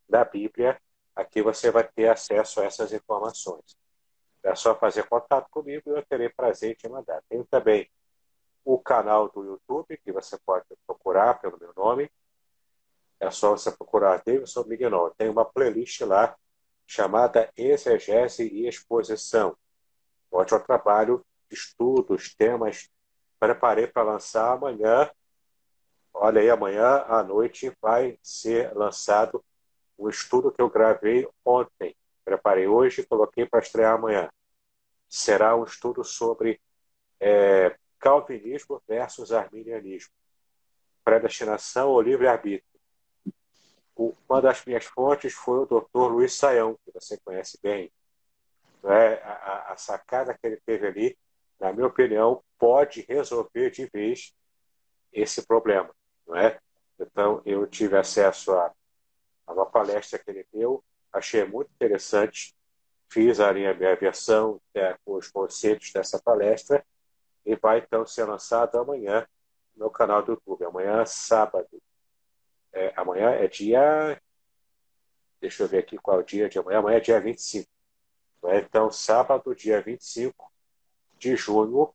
da 0.07 0.23
Bíblia, 0.23 0.79
aqui 1.17 1.41
você 1.41 1.71
vai 1.71 1.83
ter 1.83 2.07
acesso 2.07 2.61
a 2.61 2.65
essas 2.65 2.93
informações. 2.93 3.75
É 4.43 4.53
só 4.55 4.75
fazer 4.75 5.07
contato 5.09 5.49
comigo 5.49 5.89
e 5.89 5.97
eu 5.97 6.05
terei 6.05 6.29
prazer 6.29 6.71
em 6.71 6.75
te 6.75 6.87
mandar. 6.87 7.21
Tenho 7.27 7.43
também 7.45 7.89
o 8.63 8.77
canal 8.77 9.27
do 9.29 9.43
YouTube, 9.43 9.97
que 9.97 10.11
você 10.11 10.37
pode 10.45 10.65
procurar 10.85 11.39
pelo 11.39 11.57
meu 11.59 11.73
nome. 11.75 12.09
É 13.19 13.31
só 13.31 13.51
você 13.51 13.71
procurar 13.71 14.21
Davidson 14.23 14.63
Mignon. 14.65 15.09
Tem 15.17 15.27
uma 15.27 15.43
playlist 15.43 16.01
lá 16.01 16.37
chamada 16.85 17.51
Exegese 17.57 18.47
e 18.47 18.67
Exposição. 18.67 19.57
Ótimo 20.31 20.59
trabalho, 20.59 21.25
estudos, 21.49 22.35
temas. 22.35 22.89
Preparei 23.39 23.87
para 23.87 24.03
lançar 24.03 24.53
amanhã. 24.53 25.09
Olha 26.13 26.41
aí, 26.41 26.49
amanhã 26.49 27.05
à 27.07 27.23
noite 27.23 27.75
vai 27.81 28.19
ser 28.21 28.71
lançado 28.75 29.43
o 29.97 30.09
estudo 30.09 30.51
que 30.51 30.61
eu 30.61 30.69
gravei 30.69 31.27
ontem. 31.43 31.95
Preparei 32.23 32.67
hoje 32.67 33.01
e 33.01 33.05
coloquei 33.05 33.45
para 33.45 33.59
estrear 33.59 33.95
amanhã. 33.95 34.29
Será 35.09 35.55
um 35.55 35.63
estudo 35.63 36.03
sobre 36.03 36.61
é, 37.19 37.75
calvinismo 37.99 38.81
versus 38.87 39.31
arminianismo. 39.31 40.11
predestinação 41.03 41.89
ou 41.89 42.01
livre-arbítrio. 42.01 42.63
Uma 43.95 44.41
das 44.41 44.63
minhas 44.65 44.85
fontes 44.85 45.33
foi 45.33 45.59
o 45.59 45.65
Dr. 45.65 46.11
Luiz 46.11 46.33
Saião, 46.33 46.77
que 46.85 46.91
você 46.91 47.17
conhece 47.23 47.57
bem. 47.63 47.91
É? 48.83 49.15
A, 49.23 49.71
a 49.71 49.77
sacada 49.77 50.37
que 50.37 50.45
ele 50.45 50.61
teve 50.65 50.85
ali, 50.85 51.17
na 51.59 51.73
minha 51.73 51.87
opinião, 51.87 52.43
pode 52.59 53.05
resolver 53.07 53.71
de 53.71 53.85
vez 53.87 54.35
esse 55.11 55.47
problema. 55.47 55.89
Não 56.27 56.35
é? 56.35 56.59
Então, 56.99 57.41
eu 57.45 57.65
tive 57.65 57.97
acesso 57.97 58.51
a 58.53 58.73
uma 59.53 59.65
palestra 59.65 60.19
que 60.19 60.29
ele 60.29 60.45
deu, 60.51 60.83
achei 61.11 61.43
muito 61.45 61.71
interessante, 61.71 62.55
fiz 63.09 63.39
a 63.39 63.53
minha, 63.53 63.73
versão 63.73 64.61
é, 64.73 64.97
com 65.05 65.13
os 65.13 65.29
conceitos 65.29 65.91
dessa 65.91 66.21
palestra 66.21 66.85
e 67.45 67.55
vai 67.55 67.79
então 67.79 68.05
ser 68.05 68.25
lançado 68.25 68.77
amanhã 68.77 69.25
no 69.75 69.89
canal 69.89 70.21
do 70.21 70.33
YouTube. 70.33 70.65
Amanhã, 70.65 71.05
sábado. 71.05 71.81
É, 72.73 72.93
amanhã 72.95 73.29
é 73.31 73.47
dia. 73.47 74.21
Deixa 75.39 75.63
eu 75.63 75.67
ver 75.67 75.79
aqui 75.79 75.97
qual 75.97 76.17
é 76.17 76.19
o 76.21 76.25
dia 76.25 76.49
de 76.49 76.59
amanhã. 76.59 76.79
Amanhã 76.79 76.97
é 76.97 77.01
dia 77.01 77.21
25. 77.21 77.69
É, 78.45 78.59
então, 78.59 78.91
sábado, 78.91 79.55
dia 79.55 79.81
25 79.81 80.51
de 81.17 81.35
junho 81.35 81.93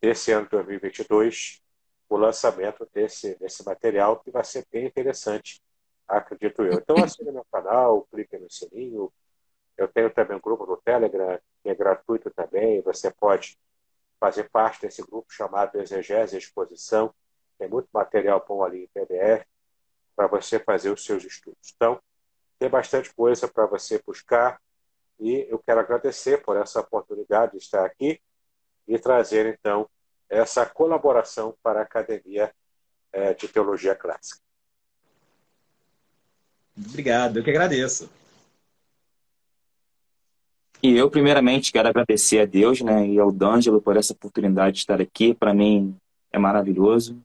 desse 0.00 0.32
ano 0.32 0.44
de 0.44 0.50
2022, 0.50 1.62
o 2.08 2.16
lançamento 2.16 2.88
desse, 2.92 3.34
desse 3.38 3.64
material, 3.64 4.20
que 4.20 4.30
vai 4.30 4.44
ser 4.44 4.66
bem 4.70 4.86
interessante, 4.86 5.62
acredito 6.08 6.62
eu. 6.62 6.74
Então, 6.74 6.96
assine 7.02 7.30
meu 7.30 7.44
canal, 7.52 8.06
clique 8.10 8.36
no 8.38 8.50
sininho. 8.50 9.12
Eu 9.76 9.88
tenho 9.88 10.10
também 10.10 10.36
um 10.36 10.40
grupo 10.40 10.66
no 10.66 10.76
Telegram, 10.76 11.38
que 11.62 11.68
é 11.68 11.74
gratuito 11.74 12.30
também. 12.30 12.80
Você 12.82 13.10
pode 13.10 13.58
fazer 14.20 14.48
parte 14.50 14.82
desse 14.82 15.02
grupo 15.02 15.32
chamado 15.32 15.80
Exegese 15.80 16.36
Exposição. 16.36 17.14
Tem 17.58 17.68
muito 17.68 17.88
material 17.92 18.44
bom 18.46 18.62
ali 18.62 18.84
em 18.84 18.88
PDF 18.88 19.46
para 20.16 20.26
você 20.26 20.58
fazer 20.58 20.90
os 20.90 21.04
seus 21.04 21.24
estudos. 21.24 21.72
Então, 21.74 22.00
tem 22.58 22.68
bastante 22.68 23.12
coisa 23.14 23.48
para 23.48 23.66
você 23.66 24.00
buscar 24.04 24.60
e 25.18 25.46
eu 25.48 25.58
quero 25.58 25.80
agradecer 25.80 26.42
por 26.42 26.56
essa 26.56 26.80
oportunidade 26.80 27.52
de 27.52 27.58
estar 27.58 27.84
aqui 27.84 28.20
e 28.86 28.98
trazer, 28.98 29.46
então, 29.46 29.88
essa 30.28 30.66
colaboração 30.66 31.56
para 31.62 31.80
a 31.80 31.82
Academia 31.82 32.54
é, 33.12 33.32
de 33.32 33.48
Teologia 33.48 33.94
Clássica. 33.94 34.43
Obrigado, 36.76 37.38
eu 37.38 37.44
que 37.44 37.50
agradeço. 37.50 38.10
E 40.82 40.94
eu, 40.96 41.10
primeiramente, 41.10 41.72
quero 41.72 41.88
agradecer 41.88 42.40
a 42.40 42.44
Deus 42.44 42.82
né, 42.82 43.08
e 43.08 43.18
ao 43.18 43.32
D'Angelo 43.32 43.80
por 43.80 43.96
essa 43.96 44.12
oportunidade 44.12 44.74
de 44.74 44.78
estar 44.80 45.00
aqui. 45.00 45.32
Para 45.32 45.54
mim, 45.54 45.96
é 46.30 46.38
maravilhoso. 46.38 47.16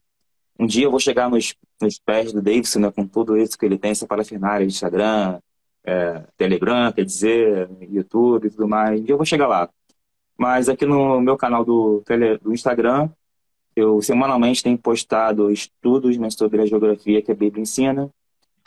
Um 0.58 0.66
dia 0.66 0.86
eu 0.86 0.92
vou 0.92 1.00
chegar 1.00 1.30
nos, 1.30 1.56
nos 1.82 2.00
pés 2.00 2.32
do 2.32 2.42
Davidson, 2.42 2.80
né, 2.80 2.92
com 2.92 3.06
tudo 3.06 3.36
isso 3.36 3.58
que 3.58 3.66
ele 3.66 3.78
tem, 3.78 3.92
essa 3.92 4.08
parafernália 4.08 4.66
de 4.66 4.74
Instagram, 4.74 5.40
é, 5.84 6.24
Telegram, 6.38 6.92
quer 6.94 7.04
dizer, 7.04 7.70
YouTube 7.82 8.48
e 8.48 8.50
tudo 8.50 8.68
mais. 8.68 9.04
Dia 9.04 9.14
eu 9.14 9.18
vou 9.18 9.26
chegar 9.26 9.48
lá. 9.48 9.70
Mas 10.38 10.70
aqui 10.70 10.86
no 10.86 11.20
meu 11.20 11.36
canal 11.36 11.66
do, 11.66 12.02
do 12.42 12.54
Instagram, 12.54 13.10
eu 13.76 14.02
semanalmente 14.02 14.64
tenho 14.64 14.78
postado 14.78 15.52
estudos 15.52 16.18
né, 16.18 16.30
sobre 16.30 16.62
a 16.62 16.66
geografia 16.66 17.22
que 17.22 17.32
a 17.32 17.36
Bíblia 17.36 17.62
ensina. 17.62 18.10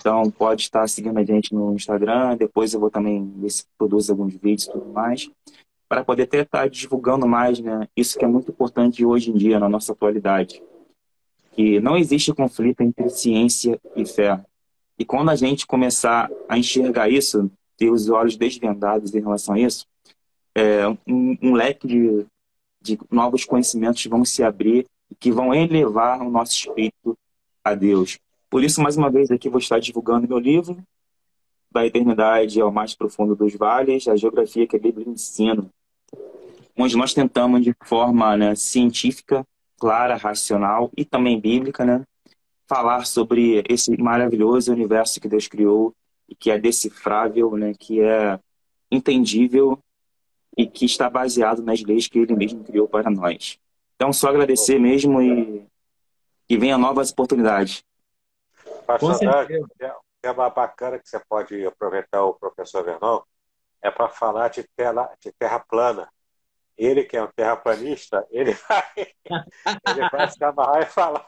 Então 0.02 0.28
pode 0.32 0.62
estar 0.62 0.88
seguindo 0.88 1.16
a 1.16 1.24
gente 1.24 1.54
no 1.54 1.74
Instagram. 1.74 2.36
Depois 2.36 2.74
eu 2.74 2.80
vou 2.80 2.90
também 2.90 3.32
ver 3.36 3.50
se 3.50 3.64
produz 3.78 4.10
alguns 4.10 4.34
vídeos 4.34 4.64
e 4.64 4.72
tudo 4.72 4.92
mais. 4.92 5.30
Para 5.88 6.02
poder 6.02 6.24
até 6.24 6.40
estar 6.40 6.68
divulgando 6.68 7.24
mais, 7.24 7.60
né? 7.60 7.86
Isso 7.96 8.18
que 8.18 8.24
é 8.24 8.28
muito 8.28 8.50
importante 8.50 9.04
hoje 9.04 9.30
em 9.30 9.34
dia, 9.34 9.60
na 9.60 9.68
nossa 9.68 9.92
atualidade. 9.92 10.60
Que 11.52 11.78
não 11.78 11.96
existe 11.96 12.34
conflito 12.34 12.80
entre 12.80 13.08
ciência 13.10 13.80
e 13.94 14.04
fé. 14.04 14.44
E 14.98 15.04
quando 15.04 15.30
a 15.30 15.36
gente 15.36 15.68
começar 15.68 16.28
a 16.48 16.58
enxergar 16.58 17.08
isso, 17.08 17.48
ter 17.76 17.88
os 17.88 18.08
olhos 18.08 18.36
desvendados 18.36 19.14
em 19.14 19.20
relação 19.20 19.54
a 19.54 19.60
isso, 19.60 19.86
é, 20.52 20.88
um, 21.06 21.38
um 21.40 21.52
leque 21.52 21.86
de, 21.86 22.26
de 22.80 22.98
novos 23.08 23.44
conhecimentos 23.44 24.04
vão 24.06 24.24
se 24.24 24.42
abrir 24.42 24.84
que 25.20 25.30
vão 25.30 25.54
elevar 25.54 26.20
o 26.22 26.30
nosso 26.30 26.52
espírito 26.52 27.16
a 27.62 27.72
Deus. 27.76 28.18
Por 28.52 28.62
isso, 28.62 28.82
mais 28.82 28.98
uma 28.98 29.08
vez, 29.08 29.30
aqui 29.30 29.48
vou 29.48 29.58
estar 29.58 29.78
divulgando 29.78 30.28
meu 30.28 30.38
livro, 30.38 30.76
Da 31.70 31.86
Eternidade 31.86 32.60
ao 32.60 32.70
Mais 32.70 32.94
Profundo 32.94 33.34
dos 33.34 33.54
Vales, 33.54 34.06
a 34.06 34.14
Geografia 34.14 34.66
que 34.66 34.76
a 34.76 34.78
Bíblia 34.78 35.08
ensina, 35.08 35.70
onde 36.76 36.94
nós 36.94 37.14
tentamos, 37.14 37.64
de 37.64 37.74
forma 37.82 38.36
né, 38.36 38.54
científica, 38.54 39.42
clara, 39.80 40.16
racional 40.16 40.90
e 40.94 41.02
também 41.02 41.40
bíblica, 41.40 41.82
né, 41.82 42.04
falar 42.68 43.06
sobre 43.06 43.64
esse 43.66 43.96
maravilhoso 43.96 44.70
universo 44.70 45.18
que 45.18 45.30
Deus 45.30 45.48
criou 45.48 45.94
e 46.28 46.34
que 46.34 46.50
é 46.50 46.58
decifrável, 46.58 47.56
né, 47.56 47.72
que 47.72 48.02
é 48.02 48.38
entendível 48.90 49.78
e 50.58 50.66
que 50.66 50.84
está 50.84 51.08
baseado 51.08 51.62
nas 51.62 51.82
leis 51.82 52.06
que 52.06 52.18
Ele 52.18 52.36
mesmo 52.36 52.62
criou 52.62 52.86
para 52.86 53.08
nós. 53.08 53.58
Então, 53.96 54.12
só 54.12 54.28
agradecer 54.28 54.78
mesmo 54.78 55.22
e 55.22 55.64
que 56.46 56.58
venha 56.58 56.76
novas 56.76 57.10
oportunidades. 57.10 57.82
Pastor 58.86 59.16
é 60.22 60.30
uma 60.30 60.50
bacana 60.50 60.98
que 60.98 61.08
você 61.08 61.18
pode 61.28 61.66
aproveitar 61.66 62.24
o 62.24 62.34
professor 62.34 62.84
Vernon, 62.84 63.22
é 63.82 63.90
para 63.90 64.08
falar 64.08 64.48
de, 64.48 64.62
tela, 64.76 65.10
de 65.20 65.32
terra 65.32 65.58
plana. 65.58 66.08
Ele, 66.78 67.04
que 67.04 67.16
é 67.16 67.22
um 67.22 67.28
terraplanista, 67.28 68.26
ele 68.30 68.54
vai, 68.68 68.84
ele 68.96 70.08
vai 70.10 70.30
se 70.30 70.42
amarrar 70.42 70.82
e 70.82 70.86
falar. 70.86 71.26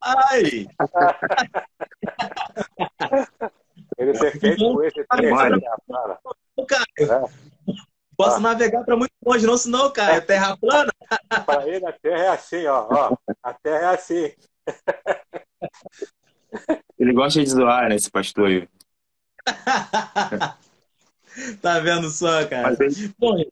Ai! 0.00 0.42
ele 3.98 4.12
ter 4.12 4.38
feito 4.38 4.72
com 4.72 4.84
esse 4.84 5.04
terra 5.04 5.76
plana. 5.86 6.18
É. 7.00 7.06
Posso 8.16 8.36
é. 8.36 8.40
navegar 8.40 8.84
para 8.84 8.96
muito 8.96 9.12
longe, 9.24 9.44
não, 9.46 9.58
senão, 9.58 9.92
cara, 9.92 10.14
é 10.14 10.20
terra 10.20 10.56
plana. 10.56 10.92
para 11.44 11.68
ele, 11.68 11.86
a 11.86 11.92
terra 11.92 12.24
é 12.24 12.28
assim, 12.28 12.66
ó, 12.66 12.86
ó. 12.90 13.14
A 13.42 13.52
terra 13.52 13.92
é 13.92 13.94
assim. 13.94 14.32
Ele 16.98 17.12
gosta 17.12 17.42
de 17.42 17.50
zoar, 17.50 17.88
né, 17.88 17.96
esse 17.96 18.10
pastor 18.10 18.48
aí. 18.48 18.68
tá 21.60 21.78
vendo 21.80 22.10
só, 22.10 22.46
cara? 22.46 22.76
Ele... 22.80 23.14
Bom, 23.18 23.42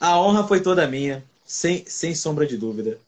a 0.00 0.20
honra 0.20 0.46
foi 0.46 0.60
toda 0.60 0.86
minha, 0.86 1.24
sem, 1.44 1.84
sem 1.86 2.14
sombra 2.14 2.46
de 2.46 2.56
dúvida. 2.56 2.98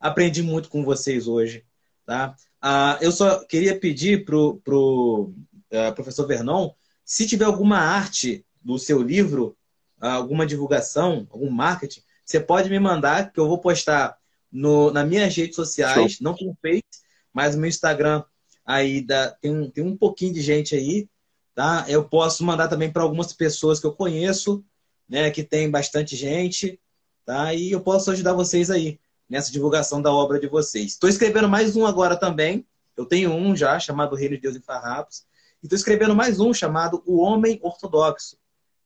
Aprendi 0.00 0.42
muito 0.42 0.68
com 0.68 0.84
vocês 0.84 1.28
hoje, 1.28 1.64
tá? 2.04 2.34
Ah, 2.60 2.98
eu 3.00 3.12
só 3.12 3.44
queria 3.44 3.78
pedir 3.78 4.24
pro, 4.24 4.60
pro 4.64 5.32
uh, 5.70 5.94
professor 5.94 6.26
Vernon, 6.26 6.70
se 7.04 7.26
tiver 7.26 7.44
alguma 7.44 7.78
arte 7.78 8.44
do 8.60 8.78
seu 8.78 9.00
livro, 9.00 9.56
alguma 10.00 10.46
divulgação, 10.46 11.26
algum 11.30 11.50
marketing, 11.50 12.02
você 12.24 12.40
pode 12.40 12.68
me 12.68 12.78
mandar, 12.78 13.32
que 13.32 13.38
eu 13.38 13.46
vou 13.46 13.58
postar 13.58 14.16
no, 14.50 14.90
nas 14.90 15.06
minhas 15.06 15.34
redes 15.34 15.54
sociais, 15.54 16.14
Show. 16.14 16.24
não 16.24 16.34
com 16.34 16.56
Face, 16.60 17.04
mas 17.32 17.54
no 17.54 17.60
meu 17.60 17.68
Instagram 17.68 18.24
aí 18.66 19.00
da, 19.00 19.30
tem, 19.30 19.52
um, 19.52 19.70
tem 19.70 19.84
um 19.84 19.96
pouquinho 19.96 20.34
de 20.34 20.42
gente 20.42 20.74
aí, 20.74 21.08
tá? 21.54 21.86
Eu 21.88 22.04
posso 22.04 22.44
mandar 22.44 22.66
também 22.66 22.92
para 22.92 23.04
algumas 23.04 23.32
pessoas 23.32 23.78
que 23.78 23.86
eu 23.86 23.92
conheço, 23.92 24.64
né? 25.08 25.30
Que 25.30 25.44
tem 25.44 25.70
bastante 25.70 26.16
gente, 26.16 26.80
tá? 27.24 27.54
E 27.54 27.70
eu 27.70 27.80
posso 27.80 28.10
ajudar 28.10 28.32
vocês 28.32 28.70
aí 28.70 28.98
nessa 29.28 29.52
divulgação 29.52 30.02
da 30.02 30.12
obra 30.12 30.40
de 30.40 30.48
vocês. 30.48 30.92
Estou 30.92 31.08
escrevendo 31.08 31.48
mais 31.48 31.76
um 31.76 31.86
agora 31.86 32.16
também. 32.16 32.66
Eu 32.96 33.06
tenho 33.06 33.32
um 33.32 33.54
já 33.54 33.78
chamado 33.78 34.16
Reino 34.16 34.34
de 34.34 34.42
Deus 34.42 34.56
em 34.56 34.60
Farrapos. 34.60 35.24
E 35.62 35.66
estou 35.66 35.76
escrevendo 35.76 36.14
mais 36.14 36.40
um 36.40 36.52
chamado 36.52 37.02
O 37.06 37.18
Homem 37.18 37.60
Ortodoxo. 37.62 38.36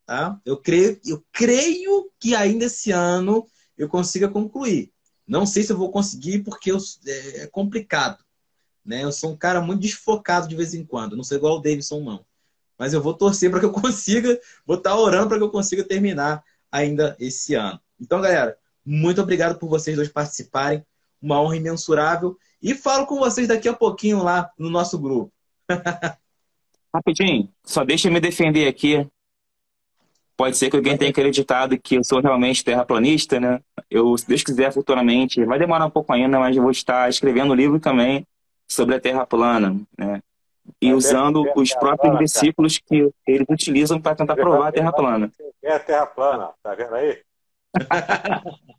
Tá? 0.05 0.39
Eu, 0.44 0.57
creio, 0.57 1.01
eu 1.07 1.24
creio 1.32 2.11
que 2.19 2.35
ainda 2.35 2.65
esse 2.66 2.90
ano 2.90 3.47
eu 3.78 3.89
consiga 3.89 4.28
concluir. 4.28 4.93
Não 5.27 5.47
sei 5.47 5.62
se 5.62 5.73
eu 5.73 5.78
vou 5.78 5.90
conseguir 5.90 6.40
porque 6.40 6.73
eu, 6.73 6.78
é, 7.07 7.43
é 7.43 7.47
complicado. 7.47 8.23
Né? 8.90 9.04
Eu 9.04 9.12
sou 9.12 9.30
um 9.30 9.36
cara 9.36 9.60
muito 9.60 9.82
desfocado 9.82 10.48
de 10.48 10.56
vez 10.56 10.74
em 10.74 10.84
quando. 10.84 11.16
Não 11.16 11.22
sou 11.22 11.36
igual 11.36 11.58
o 11.58 11.60
Davidson, 11.60 12.00
não. 12.00 12.24
Mas 12.76 12.92
eu 12.92 13.00
vou 13.00 13.14
torcer 13.14 13.48
para 13.48 13.60
que 13.60 13.66
eu 13.66 13.70
consiga, 13.72 14.36
vou 14.66 14.76
estar 14.76 14.90
tá 14.90 14.96
orando 14.96 15.28
para 15.28 15.38
que 15.38 15.44
eu 15.44 15.50
consiga 15.50 15.84
terminar 15.84 16.42
ainda 16.72 17.16
esse 17.20 17.54
ano. 17.54 17.80
Então, 18.00 18.20
galera, 18.20 18.58
muito 18.84 19.22
obrigado 19.22 19.56
por 19.60 19.68
vocês 19.68 19.94
dois 19.94 20.08
participarem. 20.08 20.84
Uma 21.22 21.40
honra 21.40 21.56
imensurável. 21.56 22.36
E 22.60 22.74
falo 22.74 23.06
com 23.06 23.16
vocês 23.20 23.46
daqui 23.46 23.68
a 23.68 23.72
pouquinho 23.72 24.24
lá 24.24 24.50
no 24.58 24.68
nosso 24.68 24.98
grupo. 24.98 25.32
Rapidinho, 26.92 27.48
só 27.64 27.84
deixa 27.84 28.08
eu 28.08 28.12
me 28.12 28.18
defender 28.18 28.66
aqui. 28.66 29.06
Pode 30.36 30.56
ser 30.56 30.68
que 30.68 30.76
alguém 30.76 30.96
tenha 30.96 31.12
acreditado 31.12 31.78
que 31.78 31.96
eu 31.96 32.02
sou 32.02 32.20
realmente 32.20 32.64
terraplanista, 32.64 33.38
né? 33.38 33.60
Eu, 33.88 34.16
se 34.18 34.26
Deus 34.26 34.42
quiser, 34.42 34.72
futuramente, 34.72 35.44
vai 35.44 35.60
demorar 35.60 35.86
um 35.86 35.90
pouco 35.90 36.12
ainda, 36.12 36.40
mas 36.40 36.56
eu 36.56 36.62
vou 36.62 36.72
estar 36.72 37.08
escrevendo 37.08 37.52
um 37.52 37.54
livro 37.54 37.78
também 37.78 38.26
sobre 38.70 38.94
a 38.94 39.01
Terra 39.01 39.26
plana, 39.26 39.76
né? 39.98 40.22
E 40.80 40.92
usando 40.92 41.44
os 41.56 41.74
próprios 41.74 42.16
versículos 42.16 42.78
que 42.78 43.10
eles 43.26 43.47
utilizam 43.48 44.01
para 44.01 44.14
tentar 44.14 44.36
provar 44.36 44.68
a 44.68 44.72
Terra 44.72 44.92
plana. 44.92 45.32
É 45.62 45.74
a 45.74 45.80
Terra 45.80 46.06
plana, 46.06 46.51
tá 46.62 46.74
vendo 46.74 46.94
aí? 46.94 47.20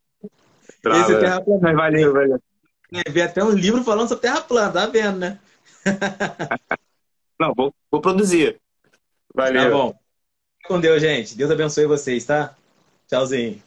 Esse 0.83 1.13
é 1.13 1.19
Terra 1.19 1.41
plana. 1.41 1.73
Valeu, 1.73 2.13
valeu. 2.13 2.39
escrever 2.91 3.21
até 3.21 3.43
um 3.43 3.51
livro 3.51 3.83
falando 3.83 4.07
sobre 4.07 4.23
terra 4.23 4.41
plana, 4.41 4.71
tá 4.71 4.87
vendo, 4.87 5.19
né? 5.19 5.39
Não, 7.39 7.53
vou, 7.55 7.73
vou 7.91 8.01
produzir. 8.01 8.59
Valeu. 9.33 9.63
Tá 9.63 9.69
bom. 9.69 9.95
Com 10.65 10.79
Deus, 10.79 11.01
gente. 11.01 11.35
Deus 11.35 11.51
abençoe 11.51 11.85
vocês, 11.85 12.25
tá? 12.25 12.55
Tchauzinho. 13.07 13.61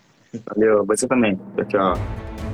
Valeu, 0.46 0.84
você 0.84 1.06
também. 1.06 1.36
Tchau, 1.56 1.64
tchau. 1.66 2.53